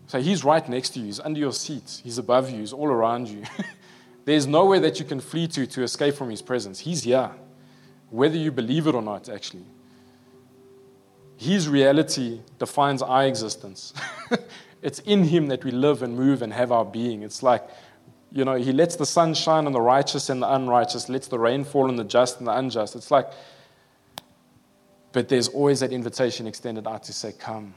So 0.07 0.21
He's 0.21 0.45
right 0.45 0.67
next 0.69 0.91
to 0.91 1.01
you, 1.01 1.07
He's 1.07 1.21
under 1.21 1.41
your 1.41 1.53
seat, 1.53 2.01
He's 2.05 2.19
above 2.19 2.49
you, 2.51 2.61
He's 2.61 2.73
all 2.73 2.89
around 2.89 3.29
you. 3.29 3.43
There's 4.25 4.47
nowhere 4.47 4.81
that 4.81 4.99
you 4.99 5.05
can 5.05 5.21
flee 5.21 5.49
to 5.49 5.67
to 5.67 5.83
escape 5.83 6.15
from 6.15 6.31
His 6.31 6.41
presence. 6.41 6.79
He's 6.79 7.03
here, 7.03 7.31
whether 8.11 8.37
you 8.37 8.53
believe 8.53 8.87
it 8.87 8.95
or 8.95 9.03
not, 9.03 9.29
actually. 9.29 9.65
His 11.37 11.69
reality 11.69 12.41
defines 12.59 13.03
our 13.03 13.27
existence. 13.27 13.93
it's 14.85 14.99
in 15.01 15.25
Him 15.25 15.47
that 15.47 15.65
we 15.65 15.71
live 15.71 16.03
and 16.03 16.15
move 16.15 16.43
and 16.43 16.53
have 16.53 16.71
our 16.71 16.85
being. 16.85 17.23
It's 17.23 17.43
like, 17.43 17.67
you 18.31 18.45
know, 18.45 18.55
He 18.55 18.71
lets 18.71 18.97
the 18.97 19.07
sun 19.07 19.33
shine 19.33 19.67
on 19.67 19.73
the 19.73 19.81
righteous 19.81 20.29
and 20.29 20.43
the 20.43 20.55
unrighteous, 20.55 21.09
lets 21.09 21.27
the 21.27 21.39
rain 21.39 21.65
fall 21.65 21.89
on 21.89 21.97
the 21.97 22.05
just 22.05 22.39
and 22.39 22.47
the 22.47 22.55
unjust. 22.57 22.95
It's 22.95 23.11
like, 23.11 23.33
but 25.13 25.29
there's 25.29 25.49
always 25.49 25.81
that 25.81 25.91
invitation 25.91 26.47
extended 26.47 26.87
out 26.87 27.05
to 27.05 27.15
say, 27.15 27.33
Come, 27.33 27.73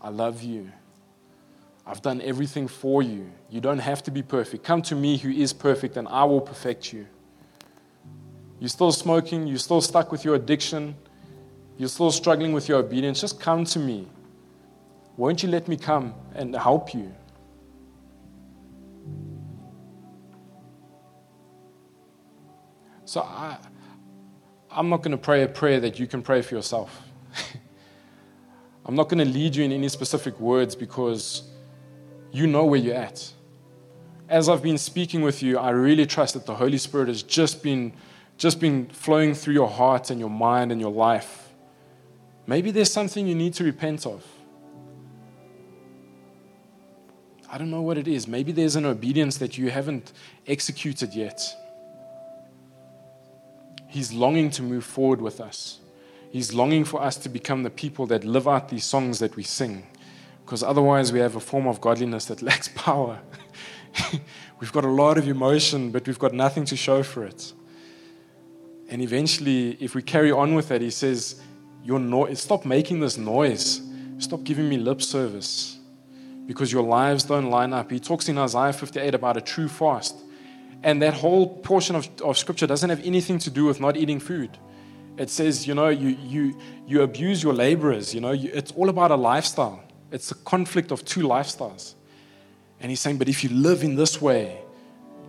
I 0.00 0.10
love 0.10 0.42
you. 0.42 0.70
I've 1.84 2.02
done 2.02 2.20
everything 2.20 2.68
for 2.68 3.02
you. 3.02 3.32
You 3.50 3.60
don't 3.60 3.80
have 3.80 4.04
to 4.04 4.12
be 4.12 4.22
perfect. 4.22 4.62
Come 4.62 4.80
to 4.82 4.94
me 4.94 5.16
who 5.16 5.30
is 5.30 5.52
perfect, 5.52 5.96
and 5.96 6.06
I 6.06 6.22
will 6.22 6.40
perfect 6.40 6.92
you. 6.92 7.08
You're 8.60 8.68
still 8.68 8.92
smoking, 8.92 9.48
you're 9.48 9.58
still 9.58 9.80
stuck 9.80 10.12
with 10.12 10.24
your 10.24 10.36
addiction, 10.36 10.94
you're 11.78 11.88
still 11.88 12.12
struggling 12.12 12.52
with 12.52 12.68
your 12.68 12.78
obedience. 12.78 13.20
Just 13.20 13.40
come 13.40 13.64
to 13.64 13.80
me. 13.80 14.06
Won't 15.16 15.42
you 15.42 15.48
let 15.48 15.68
me 15.68 15.76
come 15.76 16.14
and 16.34 16.54
help 16.54 16.94
you? 16.94 17.14
So 23.04 23.20
I, 23.20 23.58
I'm 24.70 24.88
not 24.88 25.02
going 25.02 25.10
to 25.10 25.18
pray 25.18 25.42
a 25.42 25.48
prayer 25.48 25.80
that 25.80 25.98
you 25.98 26.06
can 26.06 26.22
pray 26.22 26.40
for 26.40 26.54
yourself. 26.54 27.02
I'm 28.86 28.94
not 28.94 29.10
going 29.10 29.18
to 29.18 29.30
lead 29.30 29.54
you 29.54 29.64
in 29.64 29.72
any 29.72 29.88
specific 29.88 30.40
words 30.40 30.74
because 30.74 31.42
you 32.30 32.46
know 32.46 32.64
where 32.64 32.80
you're 32.80 32.94
at. 32.94 33.32
As 34.30 34.48
I've 34.48 34.62
been 34.62 34.78
speaking 34.78 35.20
with 35.20 35.42
you, 35.42 35.58
I 35.58 35.70
really 35.70 36.06
trust 36.06 36.34
that 36.34 36.46
the 36.46 36.54
Holy 36.54 36.78
Spirit 36.78 37.08
has 37.08 37.22
just 37.22 37.62
been, 37.62 37.92
just 38.38 38.60
been 38.60 38.86
flowing 38.86 39.34
through 39.34 39.54
your 39.54 39.68
heart 39.68 40.08
and 40.10 40.18
your 40.18 40.30
mind 40.30 40.72
and 40.72 40.80
your 40.80 40.92
life. 40.92 41.50
Maybe 42.46 42.70
there's 42.70 42.90
something 42.90 43.26
you 43.26 43.34
need 43.34 43.52
to 43.54 43.64
repent 43.64 44.06
of. 44.06 44.24
I 47.52 47.58
don't 47.58 47.70
know 47.70 47.82
what 47.82 47.98
it 47.98 48.08
is. 48.08 48.26
Maybe 48.26 48.50
there's 48.50 48.76
an 48.76 48.86
obedience 48.86 49.36
that 49.36 49.58
you 49.58 49.70
haven't 49.70 50.14
executed 50.46 51.12
yet. 51.12 51.54
He's 53.86 54.10
longing 54.10 54.50
to 54.52 54.62
move 54.62 54.84
forward 54.84 55.20
with 55.20 55.38
us. 55.38 55.80
He's 56.30 56.54
longing 56.54 56.86
for 56.86 57.02
us 57.02 57.18
to 57.18 57.28
become 57.28 57.62
the 57.62 57.68
people 57.68 58.06
that 58.06 58.24
live 58.24 58.48
out 58.48 58.70
these 58.70 58.86
songs 58.86 59.18
that 59.18 59.36
we 59.36 59.42
sing. 59.42 59.86
Because 60.46 60.62
otherwise, 60.62 61.12
we 61.12 61.18
have 61.18 61.36
a 61.36 61.40
form 61.40 61.66
of 61.66 61.78
godliness 61.78 62.24
that 62.24 62.40
lacks 62.48 62.68
power. 62.68 63.20
we've 64.58 64.72
got 64.72 64.86
a 64.86 64.90
lot 64.90 65.18
of 65.18 65.28
emotion, 65.28 65.90
but 65.90 66.06
we've 66.06 66.18
got 66.18 66.32
nothing 66.32 66.64
to 66.64 66.74
show 66.74 67.02
for 67.02 67.26
it. 67.26 67.52
And 68.88 69.02
eventually, 69.02 69.76
if 69.78 69.94
we 69.94 70.00
carry 70.00 70.32
on 70.32 70.54
with 70.54 70.68
that, 70.68 70.80
he 70.80 70.88
says, 70.88 71.42
your 71.84 71.98
no- 71.98 72.32
Stop 72.32 72.64
making 72.64 73.00
this 73.00 73.18
noise. 73.18 73.82
Stop 74.16 74.42
giving 74.42 74.70
me 74.70 74.78
lip 74.78 75.02
service 75.02 75.80
because 76.46 76.72
your 76.72 76.82
lives 76.82 77.24
don't 77.24 77.50
line 77.50 77.72
up. 77.72 77.90
He 77.90 78.00
talks 78.00 78.28
in 78.28 78.38
Isaiah 78.38 78.72
58 78.72 79.14
about 79.14 79.36
a 79.36 79.40
true 79.40 79.68
fast. 79.68 80.16
And 80.82 81.00
that 81.02 81.14
whole 81.14 81.58
portion 81.58 81.94
of, 81.94 82.08
of 82.22 82.36
scripture 82.36 82.66
doesn't 82.66 82.90
have 82.90 83.04
anything 83.04 83.38
to 83.40 83.50
do 83.50 83.64
with 83.64 83.80
not 83.80 83.96
eating 83.96 84.18
food. 84.18 84.58
It 85.16 85.30
says, 85.30 85.66
you 85.66 85.74
know, 85.74 85.88
you, 85.88 86.16
you, 86.22 86.58
you 86.86 87.02
abuse 87.02 87.42
your 87.42 87.52
laborers. 87.52 88.14
You 88.14 88.20
know, 88.20 88.32
you, 88.32 88.50
it's 88.52 88.72
all 88.72 88.88
about 88.88 89.10
a 89.10 89.16
lifestyle. 89.16 89.82
It's 90.10 90.30
a 90.30 90.34
conflict 90.34 90.90
of 90.90 91.04
two 91.04 91.20
lifestyles. 91.20 91.94
And 92.80 92.90
he's 92.90 93.00
saying, 93.00 93.18
but 93.18 93.28
if 93.28 93.44
you 93.44 93.50
live 93.50 93.84
in 93.84 93.94
this 93.94 94.20
way, 94.20 94.58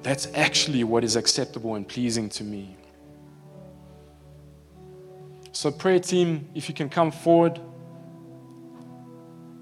that's 0.01 0.27
actually 0.33 0.83
what 0.83 1.03
is 1.03 1.15
acceptable 1.15 1.75
and 1.75 1.87
pleasing 1.87 2.29
to 2.29 2.43
me. 2.43 2.75
So, 5.51 5.71
prayer 5.71 5.99
team, 5.99 6.49
if 6.55 6.67
you 6.67 6.73
can 6.73 6.89
come 6.89 7.11
forward. 7.11 7.59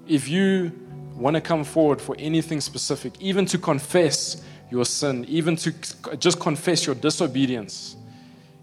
If 0.08 0.28
you 0.28 0.81
want 1.14 1.34
to 1.34 1.40
come 1.40 1.64
forward 1.64 2.00
for 2.00 2.16
anything 2.18 2.60
specific, 2.60 3.20
even 3.20 3.46
to 3.46 3.58
confess 3.58 4.42
your 4.70 4.84
sin, 4.84 5.24
even 5.28 5.56
to 5.56 5.72
just 6.18 6.40
confess 6.40 6.86
your 6.86 6.94
disobedience, 6.94 7.96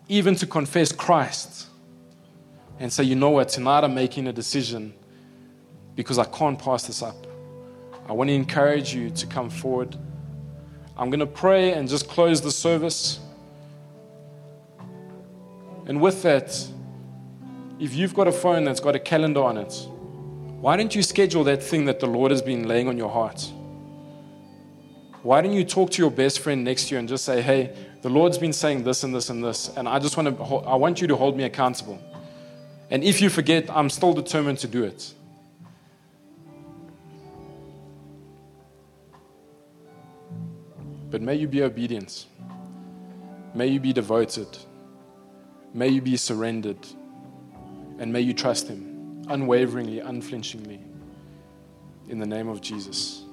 even 0.08 0.36
to 0.36 0.47
confess 0.47 0.91
Christ 0.91 1.68
and 2.80 2.91
say, 2.91 3.04
you 3.04 3.16
know 3.16 3.30
what, 3.30 3.50
tonight 3.50 3.84
I'm 3.84 3.93
making 3.93 4.28
a 4.28 4.34
decision 4.34 4.93
because 5.95 6.18
I 6.18 6.26
can't 6.26 6.58
pass 6.58 6.88
this 6.88 7.04
up. 7.04 7.28
I 8.08 8.14
want 8.14 8.30
to 8.30 8.34
encourage 8.34 8.93
you 8.93 9.10
to 9.12 9.28
come 9.28 9.50
forward. 9.50 9.95
I'm 10.97 11.10
going 11.10 11.20
to 11.20 11.28
pray 11.28 11.74
and 11.74 11.88
just 11.88 12.08
close 12.08 12.41
the 12.41 12.52
service. 12.52 13.20
And 15.86 16.02
with 16.02 16.24
that, 16.24 16.68
if 17.80 17.93
you've 17.93 18.14
got 18.14 18.28
a 18.28 18.32
phone 18.32 18.64
that's 18.64 18.80
got 18.80 18.95
a 18.95 19.00
calendar 19.00 19.43
on 19.43 19.58
it, 19.58 19.88
why 20.62 20.76
don't 20.76 20.93
you 20.93 21.01
schedule 21.03 21.45
that 21.45 21.64
thing 21.64 21.86
that 21.86 22.01
the 22.01 22.05
Lord 22.05 22.32
has 22.32 22.41
been 22.41 22.68
laying 22.68 22.89
on 22.89 22.97
your 22.97 23.10
heart? 23.10 23.49
Why 25.24 25.39
don't 25.39 25.53
you 25.53 25.64
talk 25.64 25.91
to 25.91 26.01
your 26.01 26.12
best 26.12 26.39
friend 26.39 26.66
next 26.66 26.91
you 26.91 26.97
and 26.97 27.07
just 27.07 27.24
say, 27.24 27.41
hey, 27.41 27.74
the 28.01 28.10
Lord's 28.10 28.38
been 28.38 28.51
saying 28.51 28.84
this 28.84 29.03
and 29.03 29.16
this 29.16 29.30
and 29.30 29.43
this, 29.43 29.70
and 29.78 29.88
I 29.88 29.99
just 29.99 30.18
want 30.18 30.38
to, 30.38 30.43
I 30.43 30.76
want 30.76 30.99
you 30.99 31.07
to 31.07 31.16
hold 31.16 31.38
me 31.38 31.43
accountable. 31.43 32.01
And 32.89 33.05
if 33.05 33.22
you 33.22 33.30
forget, 33.30 33.70
I'm 33.70 33.89
still 33.89 34.14
determined 34.14 34.60
to 34.60 34.68
do 34.68 34.84
it. 34.84 35.14
But 41.10 41.22
may 41.22 41.36
you 41.36 41.47
be 41.47 41.64
obedient. 41.64 42.26
May 43.53 43.68
you 43.68 43.80
be 43.80 43.93
devoted. 43.93 44.57
May 45.74 45.88
you 45.88 46.01
be 46.01 46.18
surrendered. 46.18 46.86
And 47.97 48.12
may 48.12 48.22
you 48.22 48.34
trust 48.34 48.68
Him 48.68 48.89
unwaveringly, 49.30 50.00
unflinchingly. 50.00 50.80
In 52.10 52.20
the 52.20 52.26
name 52.26 52.50
of 52.50 52.60
Jesus. 52.60 53.24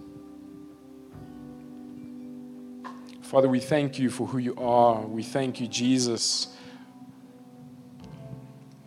Father, 3.23 3.49
we 3.49 3.59
thank 3.59 3.99
you 3.99 4.09
for 4.11 4.27
who 4.27 4.39
you 4.39 4.55
are. 4.57 5.01
We 5.01 5.23
thank 5.23 5.61
you, 5.61 5.67
Jesus, 5.67 6.55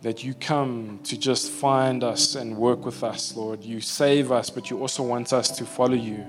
that 0.00 0.24
you 0.24 0.32
come 0.32 1.00
to 1.04 1.18
just 1.18 1.50
find 1.50 2.02
us 2.02 2.36
and 2.36 2.56
work 2.56 2.86
with 2.86 3.04
us, 3.04 3.36
Lord. 3.36 3.62
You 3.62 3.80
save 3.80 4.32
us, 4.32 4.48
but 4.48 4.70
you 4.70 4.80
also 4.80 5.02
want 5.02 5.32
us 5.32 5.50
to 5.58 5.66
follow 5.66 5.94
you. 5.94 6.24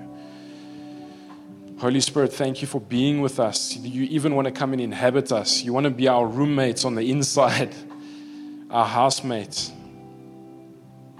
Holy 1.78 2.00
Spirit, 2.00 2.32
thank 2.32 2.60
you 2.60 2.68
for 2.68 2.80
being 2.80 3.22
with 3.22 3.40
us. 3.40 3.74
You 3.76 4.02
even 4.04 4.36
want 4.36 4.46
to 4.46 4.52
come 4.52 4.72
and 4.72 4.82
inhabit 4.82 5.32
us. 5.32 5.62
You 5.62 5.72
want 5.72 5.84
to 5.84 5.90
be 5.90 6.06
our 6.06 6.26
roommates 6.26 6.84
on 6.84 6.94
the 6.94 7.10
inside, 7.10 7.74
our 8.70 8.86
housemates, 8.86 9.72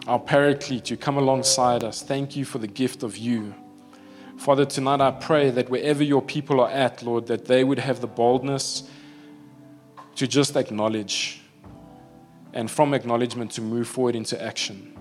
our 0.07 0.19
paraclete. 0.19 0.91
You 0.91 0.97
come 0.97 1.17
alongside 1.17 1.85
us. 1.85 2.03
Thank 2.03 2.37
you 2.37 2.45
for 2.45 2.59
the 2.59 2.67
gift 2.67 3.03
of 3.03 3.17
you. 3.17 3.55
Father, 4.37 4.65
tonight 4.65 5.01
I 5.01 5.13
pray 5.13 5.51
that 5.51 5.69
wherever 5.69 6.03
your 6.03 6.23
people 6.23 6.61
are 6.61 6.71
at, 6.71 7.03
Lord, 7.03 7.27
that 7.29 7.45
they 7.45 7.63
would 7.63 7.79
have 7.79 8.01
the 8.01 8.07
boldness 8.07 8.85
to 10.17 10.27
just 10.27 10.57
acknowledge 10.57 11.43
and 12.53 12.71
from 12.71 12.93
acknowledgement 12.95 13.51
to 13.53 13.63
move 13.63 13.89
forward 13.89 14.17
into 14.17 14.43
action 14.43 14.97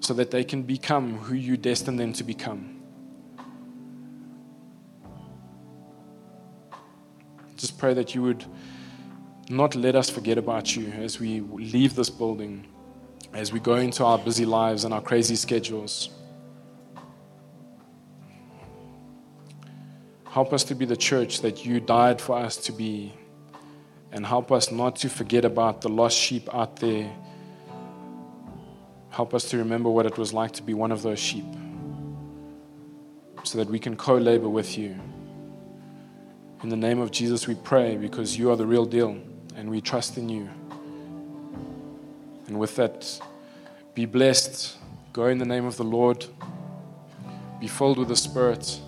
so 0.00 0.14
that 0.14 0.30
they 0.30 0.44
can 0.44 0.62
become 0.62 1.18
who 1.18 1.34
you 1.34 1.56
destined 1.56 1.98
them 1.98 2.12
to 2.12 2.24
become. 2.24 2.80
Just 7.56 7.78
pray 7.78 7.94
that 7.94 8.14
you 8.14 8.22
would 8.22 8.44
not 9.48 9.74
let 9.74 9.94
us 9.94 10.10
forget 10.10 10.38
about 10.38 10.74
you 10.74 10.90
as 10.92 11.20
we 11.20 11.40
leave 11.40 11.94
this 11.94 12.10
building, 12.10 12.66
as 13.32 13.52
we 13.52 13.60
go 13.60 13.76
into 13.76 14.04
our 14.04 14.18
busy 14.18 14.44
lives 14.44 14.84
and 14.84 14.92
our 14.92 15.00
crazy 15.00 15.36
schedules. 15.36 16.10
Help 20.28 20.52
us 20.52 20.64
to 20.64 20.74
be 20.74 20.84
the 20.84 20.96
church 20.96 21.40
that 21.42 21.64
you 21.64 21.80
died 21.80 22.20
for 22.20 22.36
us 22.36 22.56
to 22.56 22.72
be, 22.72 23.12
and 24.12 24.24
help 24.24 24.50
us 24.50 24.70
not 24.70 24.96
to 24.96 25.08
forget 25.08 25.44
about 25.44 25.80
the 25.82 25.88
lost 25.88 26.16
sheep 26.16 26.48
out 26.54 26.76
there. 26.76 27.10
Help 29.10 29.34
us 29.34 29.50
to 29.50 29.58
remember 29.58 29.90
what 29.90 30.06
it 30.06 30.16
was 30.16 30.32
like 30.32 30.52
to 30.52 30.62
be 30.62 30.72
one 30.72 30.90
of 30.90 31.02
those 31.02 31.18
sheep 31.18 31.44
so 33.44 33.58
that 33.58 33.68
we 33.68 33.78
can 33.78 33.96
co 33.96 34.16
labor 34.16 34.48
with 34.48 34.78
you. 34.78 34.96
In 36.62 36.68
the 36.68 36.76
name 36.76 37.00
of 37.00 37.10
Jesus, 37.10 37.46
we 37.46 37.54
pray 37.56 37.96
because 37.96 38.38
you 38.38 38.50
are 38.50 38.56
the 38.56 38.66
real 38.66 38.86
deal 38.86 39.18
and 39.56 39.68
we 39.68 39.80
trust 39.80 40.16
in 40.16 40.28
you. 40.28 40.48
And 42.46 42.58
with 42.58 42.76
that, 42.76 43.20
be 43.94 44.06
blessed. 44.06 44.76
Go 45.12 45.26
in 45.26 45.38
the 45.38 45.44
name 45.44 45.64
of 45.64 45.76
the 45.76 45.84
Lord. 45.84 46.24
Be 47.60 47.68
filled 47.68 47.98
with 47.98 48.08
the 48.08 48.16
Spirit 48.16 48.80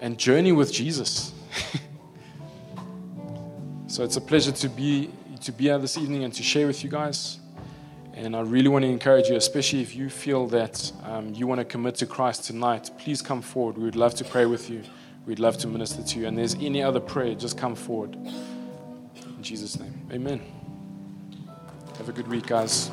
and 0.00 0.18
journey 0.18 0.52
with 0.52 0.72
Jesus. 0.72 1.32
so 3.86 4.04
it's 4.04 4.16
a 4.16 4.20
pleasure 4.20 4.52
to 4.52 4.68
be 4.68 5.10
to 5.40 5.52
be 5.52 5.64
here 5.64 5.78
this 5.78 5.98
evening 5.98 6.24
and 6.24 6.32
to 6.32 6.42
share 6.42 6.66
with 6.66 6.82
you 6.82 6.90
guys. 6.90 7.38
And 8.14 8.34
I 8.34 8.40
really 8.40 8.68
want 8.68 8.84
to 8.84 8.88
encourage 8.88 9.28
you, 9.28 9.36
especially 9.36 9.82
if 9.82 9.94
you 9.94 10.08
feel 10.08 10.46
that 10.48 10.92
um, 11.04 11.34
you 11.34 11.46
want 11.46 11.58
to 11.58 11.64
commit 11.64 11.96
to 11.96 12.06
Christ 12.06 12.44
tonight, 12.44 12.90
please 12.98 13.20
come 13.20 13.42
forward. 13.42 13.76
We 13.76 13.84
would 13.84 13.96
love 13.96 14.14
to 14.16 14.24
pray 14.24 14.46
with 14.46 14.70
you. 14.70 14.82
We'd 15.26 15.40
love 15.40 15.58
to 15.58 15.66
minister 15.66 16.02
to 16.02 16.20
you. 16.20 16.26
And 16.26 16.38
there's 16.38 16.54
any 16.54 16.82
other 16.82 17.00
prayer, 17.00 17.34
just 17.34 17.58
come 17.58 17.74
forward. 17.74 18.14
In 18.14 19.42
Jesus' 19.42 19.78
name. 19.78 20.08
Amen. 20.12 20.63
Have 21.98 22.08
a 22.08 22.12
good 22.12 22.26
week, 22.26 22.46
guys. 22.46 22.90